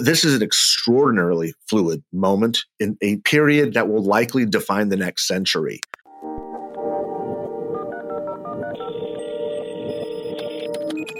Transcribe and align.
This 0.00 0.24
is 0.24 0.34
an 0.34 0.42
extraordinarily 0.42 1.52
fluid 1.68 2.02
moment 2.10 2.64
in 2.78 2.96
a 3.02 3.18
period 3.18 3.74
that 3.74 3.90
will 3.90 4.02
likely 4.02 4.46
define 4.46 4.88
the 4.88 4.96
next 4.96 5.26
century. 5.26 5.78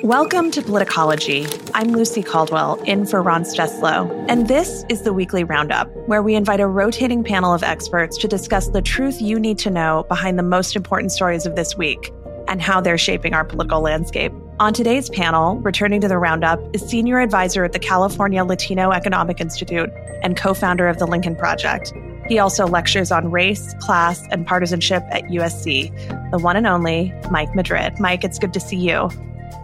Welcome 0.02 0.50
to 0.52 0.62
Politicology. 0.62 1.70
I'm 1.74 1.88
Lucy 1.88 2.22
Caldwell, 2.22 2.80
in 2.84 3.04
for 3.04 3.20
Ron 3.20 3.42
Steslow, 3.42 4.24
and 4.30 4.48
this 4.48 4.86
is 4.88 5.02
the 5.02 5.12
weekly 5.12 5.44
roundup, 5.44 5.94
where 6.06 6.22
we 6.22 6.34
invite 6.34 6.60
a 6.60 6.66
rotating 6.66 7.22
panel 7.22 7.52
of 7.52 7.62
experts 7.62 8.16
to 8.16 8.28
discuss 8.28 8.68
the 8.70 8.80
truth 8.80 9.20
you 9.20 9.38
need 9.38 9.58
to 9.58 9.68
know 9.68 10.06
behind 10.08 10.38
the 10.38 10.42
most 10.42 10.74
important 10.74 11.12
stories 11.12 11.44
of 11.44 11.54
this 11.54 11.76
week 11.76 12.10
and 12.50 12.60
how 12.60 12.80
they're 12.80 12.98
shaping 12.98 13.32
our 13.32 13.44
political 13.44 13.80
landscape. 13.80 14.32
On 14.58 14.74
today's 14.74 15.08
panel, 15.08 15.56
returning 15.60 16.02
to 16.02 16.08
the 16.08 16.18
roundup, 16.18 16.60
is 16.74 16.82
senior 16.82 17.20
advisor 17.20 17.64
at 17.64 17.72
the 17.72 17.78
California 17.78 18.44
Latino 18.44 18.90
Economic 18.90 19.40
Institute 19.40 19.88
and 20.22 20.36
co 20.36 20.52
founder 20.52 20.86
of 20.88 20.98
the 20.98 21.06
Lincoln 21.06 21.36
Project. 21.36 21.94
He 22.28 22.38
also 22.38 22.66
lectures 22.66 23.10
on 23.10 23.30
race, 23.30 23.74
class, 23.80 24.26
and 24.30 24.46
partisanship 24.46 25.02
at 25.10 25.22
USC, 25.24 26.30
the 26.30 26.38
one 26.38 26.56
and 26.56 26.66
only 26.66 27.14
Mike 27.30 27.54
Madrid. 27.54 27.98
Mike, 27.98 28.24
it's 28.24 28.38
good 28.38 28.52
to 28.52 28.60
see 28.60 28.76
you. 28.76 29.08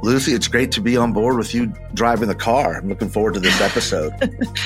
Lucy, 0.02 0.32
it's 0.32 0.48
great 0.48 0.72
to 0.72 0.80
be 0.80 0.96
on 0.96 1.12
board 1.12 1.36
with 1.36 1.54
you 1.54 1.72
driving 1.94 2.28
the 2.28 2.34
car. 2.34 2.76
I'm 2.76 2.88
looking 2.88 3.08
forward 3.08 3.34
to 3.34 3.40
this 3.40 3.60
episode. 3.60 4.12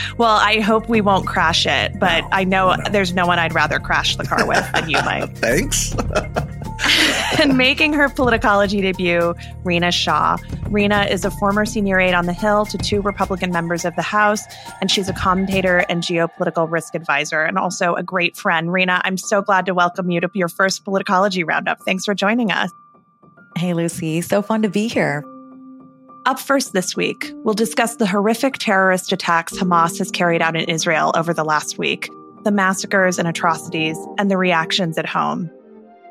well, 0.19 0.37
I 0.37 0.61
hope 0.61 0.89
we 0.89 1.01
won't 1.01 1.27
crash 1.27 1.67
it, 1.67 1.99
but 1.99 2.23
no, 2.23 2.29
I 2.33 2.45
know 2.45 2.75
no. 2.75 2.91
there's 2.91 3.15
no 3.15 3.27
one 3.27 3.39
I'd 3.39 3.55
rather 3.55 3.79
crash 3.79 4.17
the 4.17 4.25
car 4.25 4.47
with 4.47 4.65
than 4.73 4.91
you, 4.91 4.99
Mike. 5.05 5.35
Thanks. 5.37 5.95
and 7.41 7.57
making 7.57 7.93
her 7.93 8.09
politicology 8.09 8.81
debut, 8.81 9.35
Rina 9.65 9.93
Shah. 9.93 10.37
Rina 10.69 11.05
is 11.05 11.25
a 11.25 11.31
former 11.31 11.65
senior 11.65 11.99
aide 11.99 12.15
on 12.15 12.27
the 12.27 12.33
Hill 12.33 12.65
to 12.67 12.79
two 12.79 13.01
Republican 13.03 13.51
members 13.51 13.85
of 13.85 13.95
the 13.97 14.03
House, 14.03 14.45
and 14.81 14.91
she's 14.91 15.09
a 15.09 15.13
commentator 15.13 15.85
and 15.89 16.03
geopolitical 16.03 16.71
risk 16.71 16.95
advisor, 16.95 17.43
and 17.43 17.59
also 17.59 17.95
a 17.95 18.03
great 18.03 18.37
friend. 18.37 18.73
Rina, 18.73 19.01
I'm 19.05 19.17
so 19.17 19.43
glad 19.43 19.67
to 19.67 19.75
welcome 19.75 20.11
you 20.11 20.21
to 20.21 20.31
your 20.35 20.49
first 20.49 20.85
politicology 20.85 21.47
roundup. 21.47 21.81
Thanks 21.83 22.05
for 22.05 22.15
joining 22.15 22.51
us. 22.51 22.71
Hey, 23.57 23.75
Lucy. 23.75 24.21
So 24.21 24.43
fun 24.43 24.63
to 24.63 24.69
be 24.69 24.89
here. 24.89 25.25
Up 26.27 26.39
first 26.39 26.73
this 26.73 26.95
week, 26.95 27.33
we'll 27.45 27.55
discuss 27.55 27.97
the 27.97 28.07
horrific 28.07 28.59
terrorist 28.59 29.11
attacks 29.11 29.57
Hamas 29.57 29.99
has 29.99 30.11
carried 30.11 30.43
out 30.43 30.55
in 30.55 30.69
Israel 30.69 31.13
over 31.17 31.33
the 31.33 31.45
last 31.45 31.79
week, 31.79 32.11
the 32.45 32.53
massacres 32.53 33.19
and 33.19 33.27
atrocities, 33.27 33.97
and 34.19 34.31
the 34.31 34.37
reactions 34.37 34.99
at 34.99 35.07
home. 35.07 35.51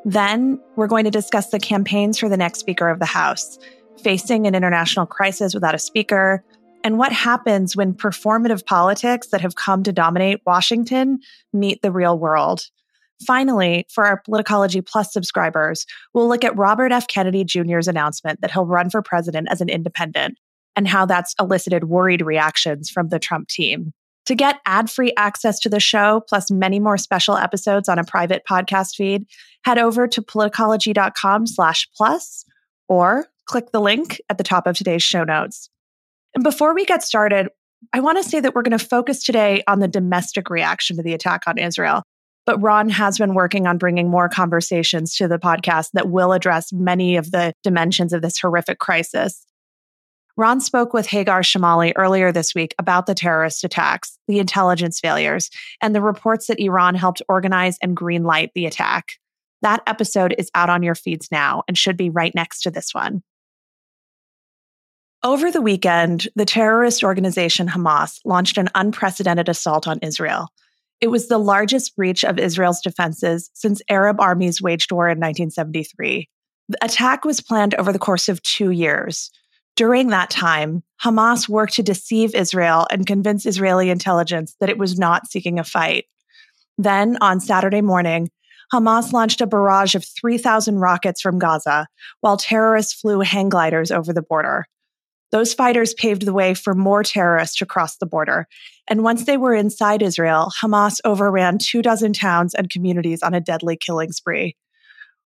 Then, 0.04 0.58
we're 0.76 0.86
going 0.86 1.04
to 1.04 1.10
discuss 1.10 1.50
the 1.50 1.58
campaigns 1.58 2.18
for 2.18 2.28
the 2.28 2.36
next 2.36 2.60
Speaker 2.60 2.88
of 2.88 2.98
the 2.98 3.06
House, 3.06 3.58
facing 4.02 4.46
an 4.46 4.54
international 4.54 5.06
crisis 5.06 5.54
without 5.54 5.74
a 5.74 5.78
speaker, 5.78 6.42
and 6.82 6.98
what 6.98 7.12
happens 7.12 7.76
when 7.76 7.92
performative 7.92 8.64
politics 8.64 9.28
that 9.28 9.42
have 9.42 9.56
come 9.56 9.82
to 9.82 9.92
dominate 9.92 10.40
Washington 10.46 11.18
meet 11.52 11.82
the 11.82 11.92
real 11.92 12.18
world. 12.18 12.62
Finally, 13.26 13.86
for 13.90 14.06
our 14.06 14.22
Politicology 14.26 14.84
Plus 14.84 15.12
subscribers, 15.12 15.84
we'll 16.14 16.28
look 16.28 16.44
at 16.44 16.56
Robert 16.56 16.90
F. 16.90 17.06
Kennedy 17.06 17.44
Jr.'s 17.44 17.86
announcement 17.86 18.40
that 18.40 18.50
he'll 18.50 18.64
run 18.64 18.88
for 18.88 19.02
president 19.02 19.48
as 19.50 19.60
an 19.60 19.68
independent 19.68 20.38
and 20.74 20.88
how 20.88 21.04
that's 21.04 21.34
elicited 21.38 21.84
worried 21.84 22.22
reactions 22.22 22.88
from 22.88 23.08
the 23.08 23.18
Trump 23.18 23.48
team. 23.48 23.92
To 24.26 24.34
get 24.34 24.60
ad-free 24.66 25.12
access 25.16 25.58
to 25.60 25.68
the 25.68 25.80
show, 25.80 26.22
plus 26.28 26.50
many 26.50 26.78
more 26.78 26.98
special 26.98 27.36
episodes 27.36 27.88
on 27.88 27.98
a 27.98 28.04
private 28.04 28.42
podcast 28.48 28.94
feed, 28.94 29.26
head 29.64 29.78
over 29.78 30.06
to 30.06 30.22
politicology.com 30.22 31.46
slash 31.46 31.88
plus 31.96 32.44
or 32.88 33.26
click 33.46 33.72
the 33.72 33.80
link 33.80 34.20
at 34.28 34.38
the 34.38 34.44
top 34.44 34.66
of 34.66 34.76
today's 34.76 35.02
show 35.02 35.24
notes. 35.24 35.70
And 36.34 36.44
before 36.44 36.74
we 36.74 36.84
get 36.84 37.02
started, 37.02 37.48
I 37.92 38.00
want 38.00 38.22
to 38.22 38.28
say 38.28 38.40
that 38.40 38.54
we're 38.54 38.62
going 38.62 38.78
to 38.78 38.84
focus 38.84 39.24
today 39.24 39.62
on 39.66 39.80
the 39.80 39.88
domestic 39.88 40.50
reaction 40.50 40.96
to 40.96 41.02
the 41.02 41.14
attack 41.14 41.42
on 41.46 41.58
Israel 41.58 42.04
but 42.50 42.60
Ron 42.60 42.88
has 42.88 43.16
been 43.16 43.34
working 43.34 43.68
on 43.68 43.78
bringing 43.78 44.10
more 44.10 44.28
conversations 44.28 45.14
to 45.16 45.28
the 45.28 45.38
podcast 45.38 45.90
that 45.92 46.10
will 46.10 46.32
address 46.32 46.72
many 46.72 47.16
of 47.16 47.30
the 47.30 47.52
dimensions 47.62 48.12
of 48.12 48.22
this 48.22 48.40
horrific 48.40 48.80
crisis. 48.80 49.46
Ron 50.40 50.58
spoke 50.58 50.94
with 50.94 51.06
Hagar 51.06 51.42
Chemali 51.42 51.92
earlier 51.96 52.32
this 52.32 52.54
week 52.54 52.74
about 52.78 53.04
the 53.04 53.14
terrorist 53.14 53.62
attacks, 53.62 54.16
the 54.26 54.38
intelligence 54.38 54.98
failures, 54.98 55.50
and 55.82 55.94
the 55.94 56.00
reports 56.00 56.46
that 56.46 56.58
Iran 56.58 56.94
helped 56.94 57.20
organize 57.28 57.76
and 57.82 57.94
greenlight 57.94 58.48
the 58.54 58.64
attack. 58.64 59.18
That 59.60 59.82
episode 59.86 60.34
is 60.38 60.50
out 60.54 60.70
on 60.70 60.82
your 60.82 60.94
feeds 60.94 61.28
now 61.30 61.62
and 61.68 61.76
should 61.76 61.98
be 61.98 62.08
right 62.08 62.34
next 62.34 62.62
to 62.62 62.70
this 62.70 62.94
one. 62.94 63.22
Over 65.22 65.50
the 65.50 65.60
weekend, 65.60 66.28
the 66.34 66.46
terrorist 66.46 67.04
organization 67.04 67.68
Hamas 67.68 68.18
launched 68.24 68.56
an 68.56 68.70
unprecedented 68.74 69.50
assault 69.50 69.86
on 69.86 69.98
Israel. 69.98 70.48
It 71.02 71.08
was 71.08 71.28
the 71.28 71.36
largest 71.36 71.94
breach 71.96 72.24
of 72.24 72.38
Israel's 72.38 72.80
defenses 72.80 73.50
since 73.52 73.82
Arab 73.90 74.18
armies 74.18 74.62
waged 74.62 74.90
war 74.90 75.04
in 75.06 75.18
1973. 75.18 76.30
The 76.70 76.82
attack 76.82 77.26
was 77.26 77.42
planned 77.42 77.74
over 77.74 77.92
the 77.92 77.98
course 77.98 78.30
of 78.30 78.40
two 78.40 78.70
years. 78.70 79.30
During 79.76 80.08
that 80.08 80.30
time, 80.30 80.82
Hamas 81.02 81.48
worked 81.48 81.74
to 81.74 81.82
deceive 81.82 82.34
Israel 82.34 82.86
and 82.90 83.06
convince 83.06 83.46
Israeli 83.46 83.90
intelligence 83.90 84.54
that 84.60 84.68
it 84.68 84.78
was 84.78 84.98
not 84.98 85.30
seeking 85.30 85.58
a 85.58 85.64
fight. 85.64 86.04
Then, 86.76 87.16
on 87.20 87.40
Saturday 87.40 87.80
morning, 87.80 88.30
Hamas 88.72 89.12
launched 89.12 89.40
a 89.40 89.46
barrage 89.46 89.94
of 89.94 90.04
3,000 90.04 90.78
rockets 90.78 91.20
from 91.20 91.38
Gaza, 91.38 91.86
while 92.20 92.36
terrorists 92.36 93.00
flew 93.00 93.20
hang 93.20 93.48
gliders 93.48 93.90
over 93.90 94.12
the 94.12 94.22
border. 94.22 94.66
Those 95.32 95.54
fighters 95.54 95.94
paved 95.94 96.26
the 96.26 96.32
way 96.32 96.54
for 96.54 96.74
more 96.74 97.02
terrorists 97.02 97.56
to 97.58 97.66
cross 97.66 97.96
the 97.96 98.06
border. 98.06 98.46
And 98.88 99.04
once 99.04 99.24
they 99.24 99.36
were 99.36 99.54
inside 99.54 100.02
Israel, 100.02 100.50
Hamas 100.60 101.00
overran 101.04 101.58
two 101.58 101.82
dozen 101.82 102.12
towns 102.12 102.54
and 102.54 102.70
communities 102.70 103.22
on 103.22 103.34
a 103.34 103.40
deadly 103.40 103.76
killing 103.76 104.12
spree. 104.12 104.56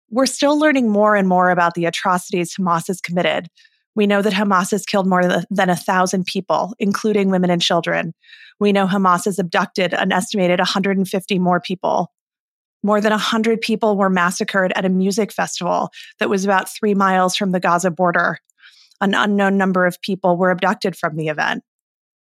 We're 0.10 0.25
still 0.25 0.60
learning 0.60 0.90
more 0.90 1.16
and 1.16 1.28
more 1.28 1.50
about 1.50 1.74
the 1.74 1.86
atrocities 1.86 2.56
Hamas 2.56 2.88
has 2.88 3.02
committed. 3.02 3.48
We 3.96 4.08
know 4.08 4.22
that 4.22 4.34
Hamas 4.34 4.72
has 4.72 4.86
killed 4.86 5.08
more 5.08 5.44
than 5.50 5.70
a 5.70 5.76
thousand 5.76 6.26
people, 6.26 6.74
including 6.80 7.30
women 7.30 7.50
and 7.50 7.62
children. 7.62 8.14
We 8.59 8.72
know 8.72 8.88
Hamas 8.88 9.26
has 9.26 9.40
abducted 9.40 9.94
an 9.94 10.12
estimated 10.12 10.59
150 10.59 11.40
more 11.40 11.59
people. 11.59 12.12
More 12.81 13.00
than 13.00 13.12
100 13.12 13.62
people 13.62 13.96
were 13.96 14.09
massacred 14.09 14.74
at 14.76 14.86
a 14.86 14.90
music 14.90 15.31
festival 15.31 15.90
that 16.20 16.30
was 16.30 16.44
about 16.44 16.70
three 16.70 16.94
miles 16.94 17.36
from 17.36 17.52
the 17.52 17.59
Gaza 17.59 17.92
border 17.92 18.40
an 19.04 19.14
unknown 19.14 19.58
number 19.58 19.86
of 19.86 20.00
people 20.02 20.38
were 20.38 20.50
abducted 20.50 20.96
from 20.96 21.18
the 21.18 21.28
event. 21.28 21.62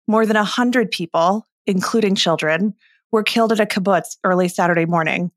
More 0.09 0.27
than 0.27 0.37
100 0.37 0.91
people, 0.91 1.47
including 1.65 2.16
children, 2.16 2.75
were 3.12 3.22
killed 3.22 3.53
at 3.53 3.60
a 3.60 3.66
kibbutz 3.66 4.16
early 4.25 4.49
Saturday 4.49 4.84
morning. 4.84 5.31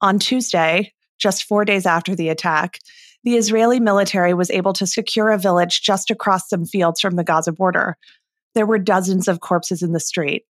On 0.00 0.20
Tuesday, 0.20 0.92
just 1.18 1.44
four 1.44 1.64
days 1.64 1.86
after 1.86 2.14
the 2.14 2.28
attack, 2.28 2.78
the 3.24 3.36
Israeli 3.36 3.80
military 3.80 4.34
was 4.34 4.50
able 4.50 4.72
to 4.74 4.86
secure 4.86 5.30
a 5.30 5.38
village 5.38 5.82
just 5.82 6.10
across 6.10 6.48
some 6.48 6.64
fields 6.64 7.00
from 7.00 7.16
the 7.16 7.24
Gaza 7.24 7.52
border. 7.52 7.96
There 8.54 8.66
were 8.66 8.78
dozens 8.78 9.28
of 9.28 9.40
corpses 9.40 9.82
in 9.82 9.92
the 9.92 10.00
street. 10.00 10.44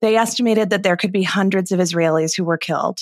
They 0.00 0.16
estimated 0.16 0.70
that 0.70 0.82
there 0.82 0.96
could 0.96 1.12
be 1.12 1.22
hundreds 1.22 1.72
of 1.72 1.80
Israelis 1.80 2.36
who 2.36 2.44
were 2.44 2.58
killed. 2.58 2.98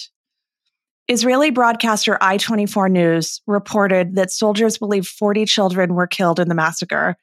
Israeli 1.06 1.50
broadcaster 1.50 2.16
I 2.20 2.38
24 2.38 2.88
News 2.88 3.42
reported 3.46 4.14
that 4.14 4.30
soldiers 4.30 4.78
believe 4.78 5.06
40 5.06 5.44
children 5.44 5.94
were 5.94 6.06
killed 6.06 6.40
in 6.40 6.48
the 6.48 6.54
massacre. 6.54 7.16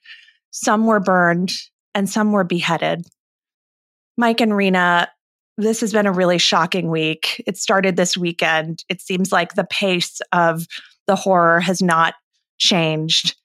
Some 0.52 0.86
were 0.86 1.00
burned 1.00 1.52
and 1.96 2.10
some 2.10 2.32
were 2.32 2.44
beheaded. 2.44 3.06
Mike 4.18 4.40
and 4.40 4.56
Rina, 4.56 5.10
this 5.58 5.82
has 5.82 5.94
been 5.94 6.06
a 6.06 6.12
really 6.12 6.38
shocking 6.38 6.90
week. 6.90 7.44
It 7.48 7.58
started 7.58 7.96
this 7.96 8.16
weekend. 8.16 8.84
It 8.88 9.02
seems 9.02 9.32
like 9.32 9.56
the 9.56 9.64
pace 9.64 10.22
of 10.32 10.68
the 11.12 11.16
horror 11.18 11.60
has 11.60 11.82
not 11.82 12.14
changed. 12.58 13.36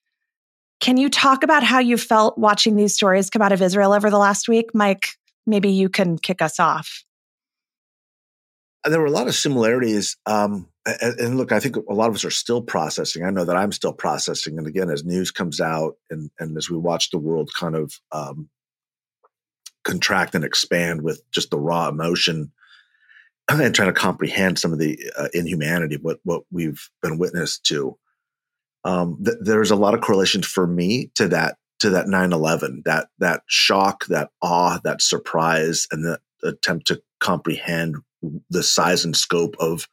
Can 0.81 0.97
you 0.97 1.11
talk 1.11 1.43
about 1.43 1.65
how 1.65 1.81
you 1.81 1.99
felt 1.99 2.39
watching 2.39 2.77
these 2.77 2.95
stories 2.95 3.29
come 3.29 3.43
out 3.43 3.53
of 3.53 3.61
Israel 3.61 3.93
over 3.93 4.09
the 4.09 4.19
last 4.19 4.49
week? 4.49 4.71
Mike, 4.73 5.09
maybe 5.47 5.71
you 5.71 5.89
can 5.89 6.17
kick 6.17 6.41
us 6.41 6.61
off 6.61 7.05
there 8.87 9.01
were 9.01 9.07
a 9.07 9.11
lot 9.11 9.27
of 9.27 9.35
similarities. 9.35 10.17
Um, 10.27 10.69
and, 10.87 11.37
look, 11.37 11.51
I 11.51 11.59
think 11.59 11.77
a 11.77 11.95
lot 11.95 12.09
of 12.09 12.15
us 12.15 12.25
are 12.25 12.31
still 12.31 12.63
processing. 12.63 13.25
I 13.25 13.31
know 13.31 13.45
that 13.45 13.57
I'm 13.57 13.73
still 13.73 13.93
processing. 13.93 14.59
And 14.59 14.67
again, 14.67 14.89
as 14.89 15.05
news 15.05 15.31
comes 15.31 15.61
out 15.61 15.97
and, 16.11 16.31
and 16.39 16.57
as 16.57 16.71
we 16.71 16.77
watch 16.77 17.11
the 17.11 17.19
world 17.19 17.51
kind 17.59 17.75
of 17.75 17.93
um, 18.13 18.49
contract 19.83 20.35
and 20.35 20.45
expand 20.45 21.03
with 21.03 21.23
just 21.33 21.51
the 21.51 21.59
raw 21.59 21.89
emotion 21.89 22.53
and 23.49 23.75
trying 23.75 23.89
to 23.89 23.99
comprehend 23.99 24.59
some 24.59 24.73
of 24.73 24.79
the 24.79 24.99
uh, 25.19 25.29
inhumanity 25.33 25.97
what, 25.97 26.19
what 26.25 26.43
we've 26.51 26.89
been 27.03 27.19
witness 27.19 27.59
to, 27.61 27.97
um, 28.85 29.19
th- 29.25 29.39
there's 29.41 29.71
a 29.71 29.77
lot 29.77 29.95
of 29.95 30.01
correlation 30.01 30.43
for 30.43 30.67
me 30.67 31.11
to 31.15 31.29
that 31.29 31.57
to 31.79 31.91
that 31.91 32.07
9-11 32.07 32.85
that 32.85 33.09
that 33.19 33.43
shock 33.49 34.07
that 34.07 34.31
awe 34.41 34.79
that 34.85 35.03
surprise 35.03 35.87
and 35.91 36.05
the 36.05 36.19
attempt 36.43 36.87
to 36.87 37.03
comprehend 37.21 37.97
the 38.49 38.63
size 38.63 39.05
and 39.05 39.17
scope 39.17 39.55
of 39.61 39.87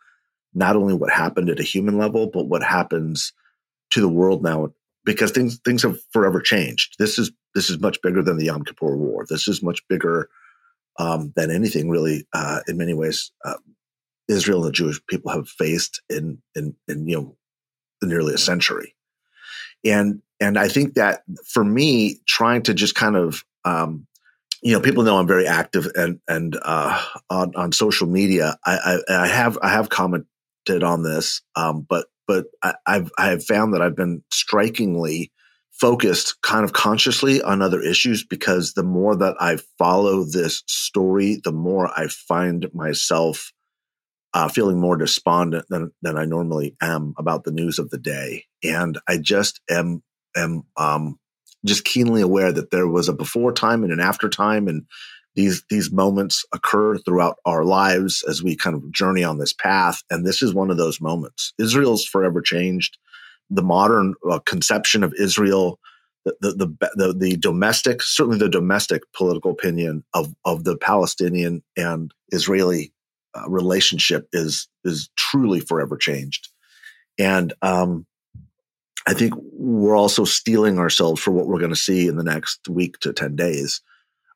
not 0.54 0.76
only 0.76 0.94
what 0.94 1.12
happened 1.12 1.50
at 1.50 1.60
a 1.60 1.64
human 1.64 1.98
level, 1.98 2.30
but 2.32 2.48
what 2.48 2.64
happens 2.64 3.34
to 3.92 4.02
the 4.02 4.10
world 4.10 4.44
now 4.44 4.70
because 5.06 5.32
things 5.32 5.60
things 5.66 5.84
have 5.84 5.98
forever 6.12 6.40
changed. 6.40 6.96
This 7.00 7.20
is 7.20 7.32
this 7.56 7.70
is 7.70 7.80
much 7.80 8.02
bigger 8.02 8.22
than 8.22 8.38
the 8.38 8.46
Yom 8.46 8.64
Kippur 8.64 8.96
War. 8.96 9.26
This 9.28 9.48
is 9.48 9.62
much 9.62 9.86
bigger 9.88 10.30
um, 11.00 11.34
than 11.36 11.52
anything 11.52 11.90
really. 11.90 12.26
Uh, 12.34 12.60
in 12.68 12.78
many 12.78 12.94
ways, 12.94 13.32
uh, 13.46 13.58
Israel 14.28 14.60
and 14.60 14.68
the 14.70 14.72
Jewish 14.72 15.00
people 15.08 15.32
have 15.32 15.48
faced 15.48 16.02
in 16.10 16.42
in 16.56 16.76
in 16.88 17.08
you 17.08 17.18
know 17.18 17.38
nearly 18.02 18.34
a 18.34 18.38
century, 18.38 18.96
and 19.86 20.22
and 20.40 20.58
I 20.58 20.68
think 20.68 20.96
that 20.96 21.24
for 21.48 21.64
me, 21.64 22.20
trying 22.28 22.64
to 22.64 22.74
just 22.74 22.96
kind 22.96 23.16
of 23.16 23.44
um, 23.66 24.08
you 24.64 24.72
know, 24.72 24.80
people 24.80 25.04
know 25.04 25.18
I'm 25.18 25.28
very 25.28 25.46
active 25.46 25.88
and 25.96 26.20
and 26.28 26.58
uh, 26.64 27.00
on 27.30 27.54
on 27.56 27.74
social 27.74 28.08
media. 28.08 28.58
I, 28.66 29.02
I, 29.10 29.24
I 29.24 29.28
have 29.28 29.58
I 29.62 29.70
have 29.70 29.90
commented 29.90 30.28
on 30.84 31.04
this, 31.04 31.42
um, 31.56 31.86
but 31.88 32.08
but 32.28 32.46
I, 32.64 32.76
I've 32.86 33.12
I 33.18 33.28
have 33.28 33.44
found 33.44 33.74
that 33.74 33.82
I've 33.82 33.96
been 33.96 34.24
strikingly 34.32 35.34
focused 35.74 36.42
kind 36.42 36.64
of 36.64 36.74
consciously 36.74 37.42
on 37.42 37.62
other 37.62 37.82
issues 37.82 38.24
because 38.24 38.74
the 38.74 38.84
more 38.84 39.16
that 39.16 39.36
I 39.40 39.58
follow 39.78 40.24
this 40.24 40.64
story, 40.68 41.42
the 41.44 41.52
more 41.52 41.90
I 41.98 42.08
find 42.08 42.68
myself 42.74 43.52
uh, 44.34 44.48
feeling 44.48 44.80
more 44.80 44.98
despondent 44.98 45.66
than 45.70 45.92
than 46.02 46.18
I 46.18 46.26
normally 46.26 46.76
am 46.82 47.14
about 47.18 47.44
the 47.44 47.52
news 47.52 47.80
of 47.80 47.90
the 47.90 47.98
day, 47.98 48.46
and 48.64 48.98
I 49.08 49.18
just 49.18 49.62
am 49.70 50.02
am 50.36 50.64
um, 50.78 51.20
just 51.66 51.86
keenly 51.86 52.22
aware 52.22 52.52
that 52.52 52.72
there 52.72 52.88
was 52.88 53.08
a 53.08 53.14
before 53.14 53.54
time 53.54 53.84
and 53.84 53.94
an 53.94 54.00
after 54.00 54.30
time, 54.30 54.68
and 54.68 54.86
these 55.36 55.64
these 55.70 55.92
moments 55.92 56.46
occur 56.54 56.98
throughout 56.98 57.38
our 57.46 57.64
lives 57.64 58.24
as 58.28 58.42
we 58.42 58.56
kind 58.56 58.76
of 58.76 58.92
journey 58.92 59.24
on 59.24 59.38
this 59.38 59.54
path, 59.54 60.02
and 60.10 60.26
this 60.26 60.42
is 60.42 60.54
one 60.54 60.72
of 60.72 60.78
those 60.78 61.00
moments. 61.00 61.54
Israel's 61.60 62.06
forever 62.06 62.42
changed. 62.42 62.98
The 63.54 63.64
modern 63.64 64.16
uh, 64.30 64.40
conception 64.40 65.04
of 65.04 65.14
Israel, 65.14 65.80
the, 66.26 66.36
the 66.42 66.90
the, 66.96 67.14
the 67.14 67.38
domestic, 67.38 68.02
certainly 68.02 68.40
the 68.40 68.50
domestic 68.50 69.02
political 69.14 69.52
opinion 69.52 70.04
of 70.14 70.34
of 70.46 70.64
the 70.64 70.78
Palestinian 70.78 71.64
and 71.78 72.14
Israeli 72.30 72.94
uh, 73.36 73.50
relationship 73.50 74.28
is 74.34 74.68
is 74.84 75.10
truly 75.16 75.60
forever 75.60 75.98
changed, 75.98 76.50
and 77.18 77.54
um, 77.62 78.06
I 79.06 79.14
think 79.14 79.34
we're 79.38 79.98
also 79.98 80.24
steeling 80.24 80.80
ourselves 80.80 81.22
for 81.22 81.32
what 81.32 81.48
we're 81.48 81.60
going 81.60 81.72
to 81.72 81.76
see 81.76 82.08
in 82.08 82.16
the 82.16 82.24
next 82.24 82.68
week 82.70 83.00
to 83.00 83.14
10 83.14 83.36
days 83.36 83.82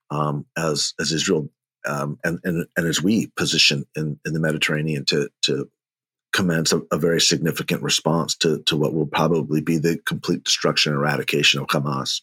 um, 0.10 0.46
as, 0.58 0.94
as 1.00 1.12
Israel 1.12 1.50
um, 1.86 2.20
and, 2.24 2.40
and, 2.44 2.66
and 2.76 2.88
as 2.88 3.02
we 3.02 3.28
position 3.38 3.86
in, 3.96 4.20
in 4.26 4.34
the 4.34 4.40
Mediterranean 4.40 5.06
to, 5.06 5.30
to 5.44 5.70
commence 6.38 6.72
a, 6.72 6.82
a, 6.92 7.00
very 7.00 7.20
significant 7.20 7.82
response 7.82 8.36
to, 8.36 8.62
to 8.68 8.78
what 8.78 8.94
will 8.94 9.08
probably 9.08 9.60
be 9.60 9.80
the 9.80 9.98
complete 10.06 10.44
destruction 10.44 10.94
and 10.94 11.00
eradication 11.00 11.60
of 11.60 11.66
Hamas. 11.66 12.22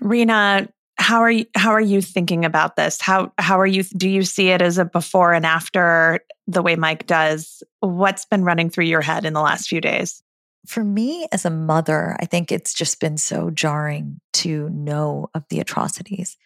Rina, 0.00 0.68
how 0.96 1.20
are 1.20 1.30
you, 1.30 1.44
how 1.56 1.70
are 1.70 1.80
you 1.80 2.00
thinking 2.00 2.44
about 2.44 2.76
this? 2.76 3.00
How 3.00 3.32
how 3.36 3.58
are 3.58 3.66
you 3.66 3.82
do 3.82 4.08
you 4.08 4.22
see 4.22 4.50
it 4.50 4.62
as 4.62 4.78
a 4.78 4.84
before 4.84 5.32
and 5.32 5.44
after 5.44 6.20
the 6.46 6.62
way 6.62 6.76
Mike 6.76 7.06
does? 7.06 7.64
What's 7.80 8.24
been 8.26 8.44
running 8.44 8.70
through 8.70 8.84
your 8.84 9.00
head 9.00 9.24
in 9.24 9.32
the 9.32 9.40
last 9.40 9.68
few 9.68 9.80
days? 9.80 10.22
For 10.66 10.84
me 10.84 11.26
as 11.32 11.44
a 11.44 11.50
mother, 11.50 12.16
I 12.20 12.26
think 12.26 12.52
it's 12.52 12.74
just 12.74 13.00
been 13.00 13.16
so 13.16 13.50
jarring 13.50 14.20
to 14.34 14.68
know 14.70 15.30
of 15.34 15.44
the 15.50 15.58
atrocities. 15.58 16.36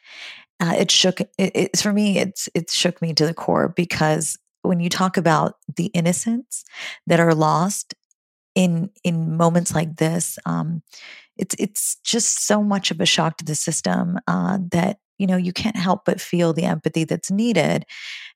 Uh, 0.61 0.75
it 0.79 0.91
shook. 0.91 1.21
It, 1.21 1.31
it's 1.39 1.83
for 1.83 1.93
me. 1.93 2.19
It's 2.19 2.49
it 2.55 2.71
shook 2.71 3.03
me 3.03 3.13
to 3.15 3.27
the 3.27 3.35
core 3.35 3.69
because 3.69 4.39
when 4.63 4.81
you 4.81 4.89
talk 4.89 5.17
about 5.17 5.57
the 5.77 5.87
innocents 5.87 6.65
that 7.07 7.21
are 7.21 7.35
lost 7.35 7.95
in 8.55 8.91
in 9.05 9.37
moments 9.37 9.75
like 9.75 9.97
this, 9.97 10.39
um, 10.47 10.83
it's 11.37 11.55
it's 11.59 11.97
just 12.05 12.47
so 12.47 12.63
much 12.63 12.91
of 12.91 13.01
a 13.01 13.07
shock 13.07 13.39
to 13.39 13.45
the 13.45 13.55
system 13.55 14.19
uh, 14.27 14.59
that 14.73 14.99
you 15.19 15.29
know, 15.29 15.37
you 15.37 15.53
can't 15.53 15.77
help 15.77 16.01
but 16.05 16.21
feel 16.21 16.53
the 16.53 16.65
empathy 16.65 17.05
that's 17.05 17.31
needed. 17.31 17.85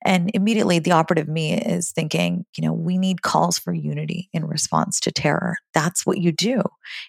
And 0.05 0.31
immediately 0.34 0.78
the 0.78 0.93
operative 0.93 1.26
me 1.26 1.55
is 1.55 1.90
thinking, 1.90 2.46
you 2.56 2.64
know, 2.64 2.73
we 2.73 2.96
need 2.96 3.23
calls 3.23 3.58
for 3.58 3.73
unity 3.73 4.28
in 4.32 4.44
response 4.44 5.00
to 5.00 5.11
terror. 5.11 5.56
That's 5.75 6.06
what 6.06 6.19
you 6.19 6.31
do 6.31 6.62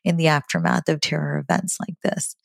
in 0.04 0.18
the 0.18 0.30
aftermath 0.30 0.90
of 0.90 1.02
terror 1.02 1.38
events 1.38 1.78
like 1.80 1.96
this. 2.04 2.36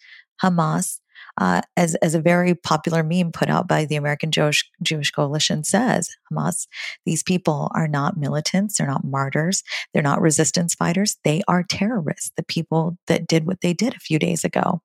Hamas, 0.42 0.98
uh, 1.38 1.62
as, 1.76 1.94
as 1.96 2.14
a 2.14 2.20
very 2.20 2.54
popular 2.54 3.02
meme 3.02 3.32
put 3.32 3.48
out 3.48 3.66
by 3.66 3.84
the 3.84 3.96
American 3.96 4.30
Jewish, 4.30 4.68
Jewish 4.82 5.10
Coalition 5.10 5.64
says, 5.64 6.10
Hamas, 6.30 6.66
these 7.06 7.22
people 7.22 7.70
are 7.74 7.88
not 7.88 8.16
militants, 8.16 8.78
they're 8.78 8.86
not 8.86 9.04
martyrs, 9.04 9.62
they're 9.92 10.02
not 10.02 10.20
resistance 10.20 10.74
fighters, 10.74 11.16
they 11.24 11.42
are 11.48 11.62
terrorists, 11.62 12.32
the 12.36 12.44
people 12.44 12.98
that 13.06 13.26
did 13.26 13.46
what 13.46 13.60
they 13.62 13.72
did 13.72 13.94
a 13.94 14.00
few 14.00 14.18
days 14.18 14.44
ago. 14.44 14.82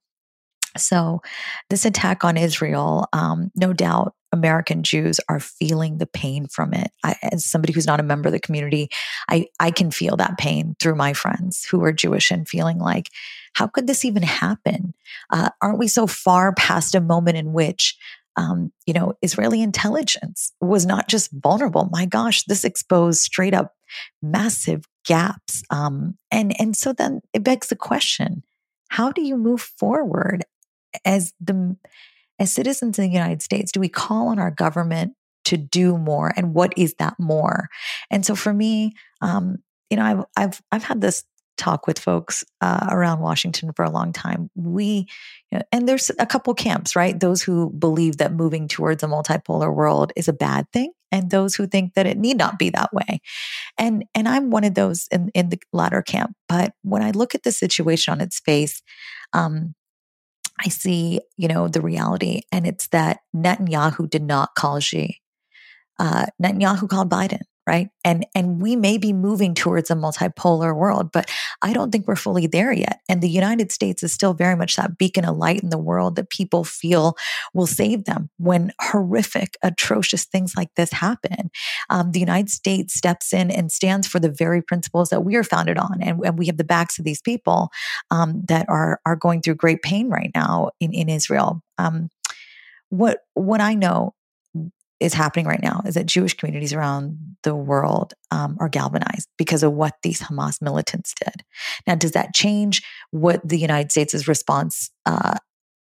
So, 0.78 1.22
this 1.70 1.86
attack 1.86 2.24
on 2.24 2.38
Israel, 2.38 3.08
um, 3.12 3.52
no 3.56 3.74
doubt 3.74 4.14
American 4.32 4.84
Jews 4.84 5.20
are 5.30 5.40
feeling 5.40 5.98
the 5.98 6.06
pain 6.06 6.48
from 6.48 6.74
it. 6.74 6.92
I, 7.04 7.16
as 7.24 7.46
somebody 7.46 7.74
who's 7.74 7.88
not 7.88 8.00
a 8.00 8.04
member 8.04 8.28
of 8.28 8.34
the 8.34 8.40
community, 8.40 8.90
I, 9.30 9.48
I 9.60 9.72
can 9.72 9.90
feel 9.92 10.18
that 10.18 10.38
pain 10.38 10.76
through 10.80 10.96
my 10.96 11.14
friends 11.14 11.66
who 11.70 11.84
are 11.84 11.94
Jewish 11.94 12.30
and 12.30 12.48
feeling 12.48 12.78
like, 12.78 13.10
how 13.58 13.66
could 13.66 13.88
this 13.88 14.06
even 14.06 14.22
happen? 14.22 14.94
Uh, 15.32 15.50
aren't 15.64 15.80
we 15.80 15.88
so 15.88 16.06
far 16.06 16.54
past 16.54 16.94
a 16.94 17.02
moment 17.02 17.38
in 17.38 17.54
which 17.54 17.98
um, 18.40 18.72
you 18.86 18.94
know, 18.94 19.14
Israeli 19.24 19.64
intelligence 19.64 20.54
was 20.62 20.86
not 20.86 21.08
just 21.08 21.32
vulnerable. 21.32 21.90
My 21.92 22.06
gosh, 22.06 22.44
this 22.44 22.64
exposed 22.64 23.22
straight 23.22 23.56
up 23.56 23.74
massive 24.22 24.86
gaps. 25.08 25.64
Um, 25.72 26.20
and 26.30 26.54
and 26.62 26.78
so 26.78 26.94
then 26.94 27.22
it 27.34 27.44
begs 27.44 27.70
the 27.70 27.76
question: 27.76 28.44
How 28.90 29.12
do 29.12 29.24
you 29.24 29.38
move 29.38 29.62
forward 29.62 30.46
as 31.04 31.34
the 31.42 31.76
as 32.38 32.54
citizens 32.54 33.00
in 33.00 33.06
the 33.06 33.12
United 33.12 33.42
States, 33.42 33.72
do 33.72 33.80
we 33.80 33.90
call 33.90 34.28
on 34.28 34.38
our 34.38 34.52
government 34.52 35.14
to 35.46 35.58
do 35.58 35.98
more? 35.98 36.32
And 36.38 36.54
what 36.54 36.74
is 36.78 36.94
that 37.00 37.16
more? 37.18 37.70
And 38.12 38.24
so 38.24 38.36
for 38.36 38.54
me, 38.54 38.94
um, 39.22 39.58
you 39.90 39.98
know, 39.98 40.04
I've 40.04 40.26
I've 40.38 40.62
I've 40.72 40.84
had 40.84 41.02
this 41.02 41.24
talk 41.58 41.88
with 41.88 42.00
folks 42.00 42.44
uh, 42.62 42.88
around 42.90 43.20
Washington 43.20 43.72
for 43.74 43.84
a 43.84 43.90
long 43.90 44.14
time. 44.14 44.50
We, 44.56 45.08
you 45.52 45.58
know, 45.58 45.62
and 45.72 45.88
there's 45.88 46.12
a 46.20 46.26
couple 46.26 46.54
camps, 46.54 46.96
right? 46.96 47.20
Those 47.20 47.42
who 47.42 47.72
believe 47.72 48.18
that 48.18 48.34
moving 48.34 48.68
towards 48.68 49.04
a 49.04 49.08
multipolar 49.08 49.74
world 49.74 50.14
is 50.16 50.28
a 50.28 50.34
bad 50.34 50.72
thing, 50.72 50.92
and 51.12 51.30
those 51.30 51.56
who 51.56 51.68
think 51.68 51.94
that 51.96 52.06
it 52.06 52.18
need 52.18 52.38
not 52.38 52.60
be 52.60 52.70
that 52.70 52.94
way. 52.94 53.22
And 53.78 54.06
and 54.16 54.28
I'm 54.28 54.50
one 54.50 54.64
of 54.64 54.76
those 54.76 55.08
in 55.12 55.30
in 55.34 55.50
the 55.50 55.60
latter 55.74 56.02
camp. 56.02 56.34
But 56.48 56.74
when 56.84 57.04
I 57.04 57.12
look 57.12 57.36
at 57.36 57.44
the 57.44 57.52
situation 57.52 58.14
on 58.14 58.22
its 58.22 58.40
face, 58.40 58.82
um, 59.34 59.76
I 60.64 60.70
see, 60.70 61.22
you 61.38 61.48
know, 61.48 61.68
the 61.68 61.82
reality, 61.82 62.42
and 62.52 62.66
it's 62.66 62.88
that 62.90 63.20
Netanyahu 63.36 64.10
did 64.10 64.24
not 64.24 64.56
call 64.56 64.80
Xi. 64.80 65.20
Uh, 66.00 66.28
Netanyahu 66.42 66.88
called 66.88 67.10
Biden 67.10 67.42
right? 67.68 67.90
And 68.06 68.26
and 68.34 68.62
we 68.62 68.78
may 68.78 68.98
be 68.98 69.12
moving 69.12 69.54
towards 69.54 69.92
a 69.92 69.96
multipolar 69.96 70.76
world, 70.76 71.12
but 71.12 71.30
I 71.62 71.74
don't 71.74 71.92
think 71.92 72.08
we're 72.08 72.16
fully 72.16 72.48
there 72.48 72.72
yet. 72.72 73.02
And 73.10 73.22
the 73.22 73.30
United 73.30 73.72
States 73.72 74.02
is 74.04 74.14
still 74.14 74.34
very 74.34 74.56
much 74.56 74.78
that 74.78 74.98
beacon 74.98 75.26
of 75.26 75.36
light 75.36 75.62
in 75.62 75.70
the 75.70 75.78
world 75.78 76.16
that 76.16 76.30
people 76.30 76.64
feel 76.64 77.18
will 77.54 77.68
save 77.68 78.06
them 78.06 78.30
when 78.38 78.72
horrific, 78.82 79.58
atrocious 79.62 80.24
things 80.24 80.56
like 80.56 80.74
this 80.76 80.94
happen. 80.94 81.52
Um, 81.90 82.12
the 82.12 82.22
United 82.22 82.50
States 82.50 82.94
steps 82.94 83.34
in 83.34 83.52
and 83.52 83.72
stands 83.72 84.08
for 84.08 84.20
the 84.20 84.32
very 84.32 84.62
principles 84.62 85.10
that 85.10 85.26
we 85.26 85.36
are 85.36 85.44
founded 85.44 85.78
on, 85.78 86.00
and, 86.02 86.22
and 86.26 86.40
we 86.40 86.48
have 86.48 86.58
the 86.58 86.64
backs 86.64 86.98
of 86.98 87.06
these 87.06 87.22
people 87.22 87.70
um, 88.10 88.44
that 88.48 88.66
are 88.70 89.02
are 89.06 89.18
going 89.18 89.42
through 89.42 89.56
great 89.56 89.82
pain 89.82 90.10
right 90.10 90.32
now 90.34 90.70
in 90.80 90.94
in 90.94 91.10
Israel. 91.10 91.62
Um, 91.78 92.10
what 92.90 93.20
what 93.34 93.60
I 93.60 93.74
know 93.74 94.14
is 95.00 95.14
happening 95.14 95.46
right 95.46 95.62
now 95.62 95.82
is 95.86 95.96
that 95.96 96.06
Jewish 96.06 96.34
communities 96.34 96.74
around 96.74 97.18
the 97.44 97.56
world 97.56 98.14
um, 98.32 98.58
are 98.60 98.70
galvanized 98.70 99.28
because 99.38 99.64
of 99.64 99.74
what 99.74 99.96
these 100.02 100.22
Hamas 100.22 100.62
militants 100.62 101.14
did. 101.14 101.44
Now, 101.86 101.96
does 101.96 102.12
that 102.12 102.34
change 102.34 102.82
what 103.12 103.48
the 103.48 103.60
United 103.60 103.92
States' 103.92 104.28
response 104.28 104.90
uh, 105.06 105.36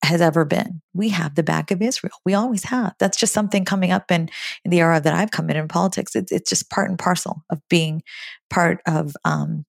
has 0.03 0.21
ever 0.21 0.45
been? 0.45 0.83
We 0.95 1.11
have 1.11 1.37
the 1.37 1.45
back 1.45 1.71
of 1.71 1.81
Israel. 1.81 2.15
We 2.25 2.35
always 2.35 2.65
have. 2.65 2.95
That's 2.99 3.19
just 3.19 3.33
something 3.33 3.65
coming 3.65 3.93
up 3.93 4.11
in, 4.11 4.29
in 4.65 4.71
the 4.71 4.81
era 4.81 5.01
that 5.01 5.15
I've 5.15 5.31
come 5.31 5.49
in 5.49 5.57
in 5.57 5.69
politics. 5.69 6.17
It's, 6.17 6.33
it's 6.33 6.51
just 6.51 6.71
part 6.71 6.91
and 6.91 6.99
parcel 6.99 7.45
of 7.51 7.61
being 7.71 8.03
part 8.51 8.81
of 8.87 9.15
um, 9.25 9.65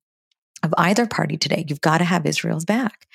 of 0.63 0.73
either 0.77 1.05
party 1.05 1.37
today. 1.37 1.65
You've 1.67 1.81
got 1.81 1.99
to 1.99 2.03
have 2.03 2.25
Israel's 2.25 2.65
back. 2.65 3.07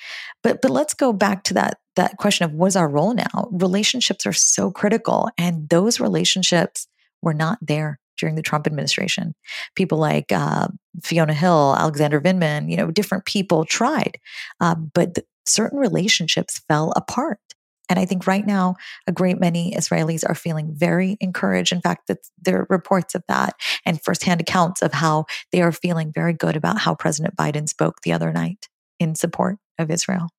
But 0.43 0.61
but 0.61 0.71
let's 0.71 0.93
go 0.93 1.13
back 1.13 1.43
to 1.45 1.53
that 1.55 1.79
that 1.95 2.17
question 2.17 2.45
of 2.45 2.53
what's 2.53 2.75
our 2.75 2.89
role 2.89 3.13
now? 3.13 3.49
Relationships 3.51 4.25
are 4.25 4.33
so 4.33 4.71
critical 4.71 5.29
and 5.37 5.69
those 5.69 5.99
relationships 5.99 6.87
were 7.21 7.33
not 7.33 7.57
there 7.61 7.99
during 8.17 8.35
the 8.35 8.41
Trump 8.41 8.67
administration. 8.67 9.33
People 9.75 9.97
like 9.97 10.31
uh, 10.31 10.67
Fiona 11.03 11.33
Hill, 11.33 11.75
Alexander 11.77 12.21
Vindman, 12.21 12.69
you 12.69 12.77
know, 12.77 12.91
different 12.91 13.25
people 13.25 13.65
tried, 13.65 14.17
uh, 14.61 14.75
but 14.75 15.19
certain 15.45 15.79
relationships 15.79 16.61
fell 16.67 16.93
apart. 16.95 17.39
And 17.89 17.99
I 17.99 18.05
think 18.05 18.27
right 18.27 18.45
now, 18.45 18.75
a 19.07 19.11
great 19.11 19.39
many 19.39 19.73
Israelis 19.75 20.27
are 20.27 20.35
feeling 20.35 20.71
very 20.73 21.17
encouraged. 21.19 21.71
In 21.71 21.81
fact, 21.81 22.11
there 22.41 22.59
are 22.59 22.67
reports 22.69 23.15
of 23.15 23.23
that 23.27 23.55
and 23.85 24.03
firsthand 24.03 24.41
accounts 24.41 24.81
of 24.81 24.93
how 24.93 25.25
they 25.51 25.61
are 25.61 25.71
feeling 25.71 26.11
very 26.13 26.33
good 26.33 26.55
about 26.55 26.79
how 26.79 26.95
President 26.95 27.35
Biden 27.35 27.67
spoke 27.67 28.01
the 28.01 28.13
other 28.13 28.31
night. 28.31 28.67
in 28.99 29.13
support 29.15 29.57
of 29.77 29.91
Israel. 29.91 30.29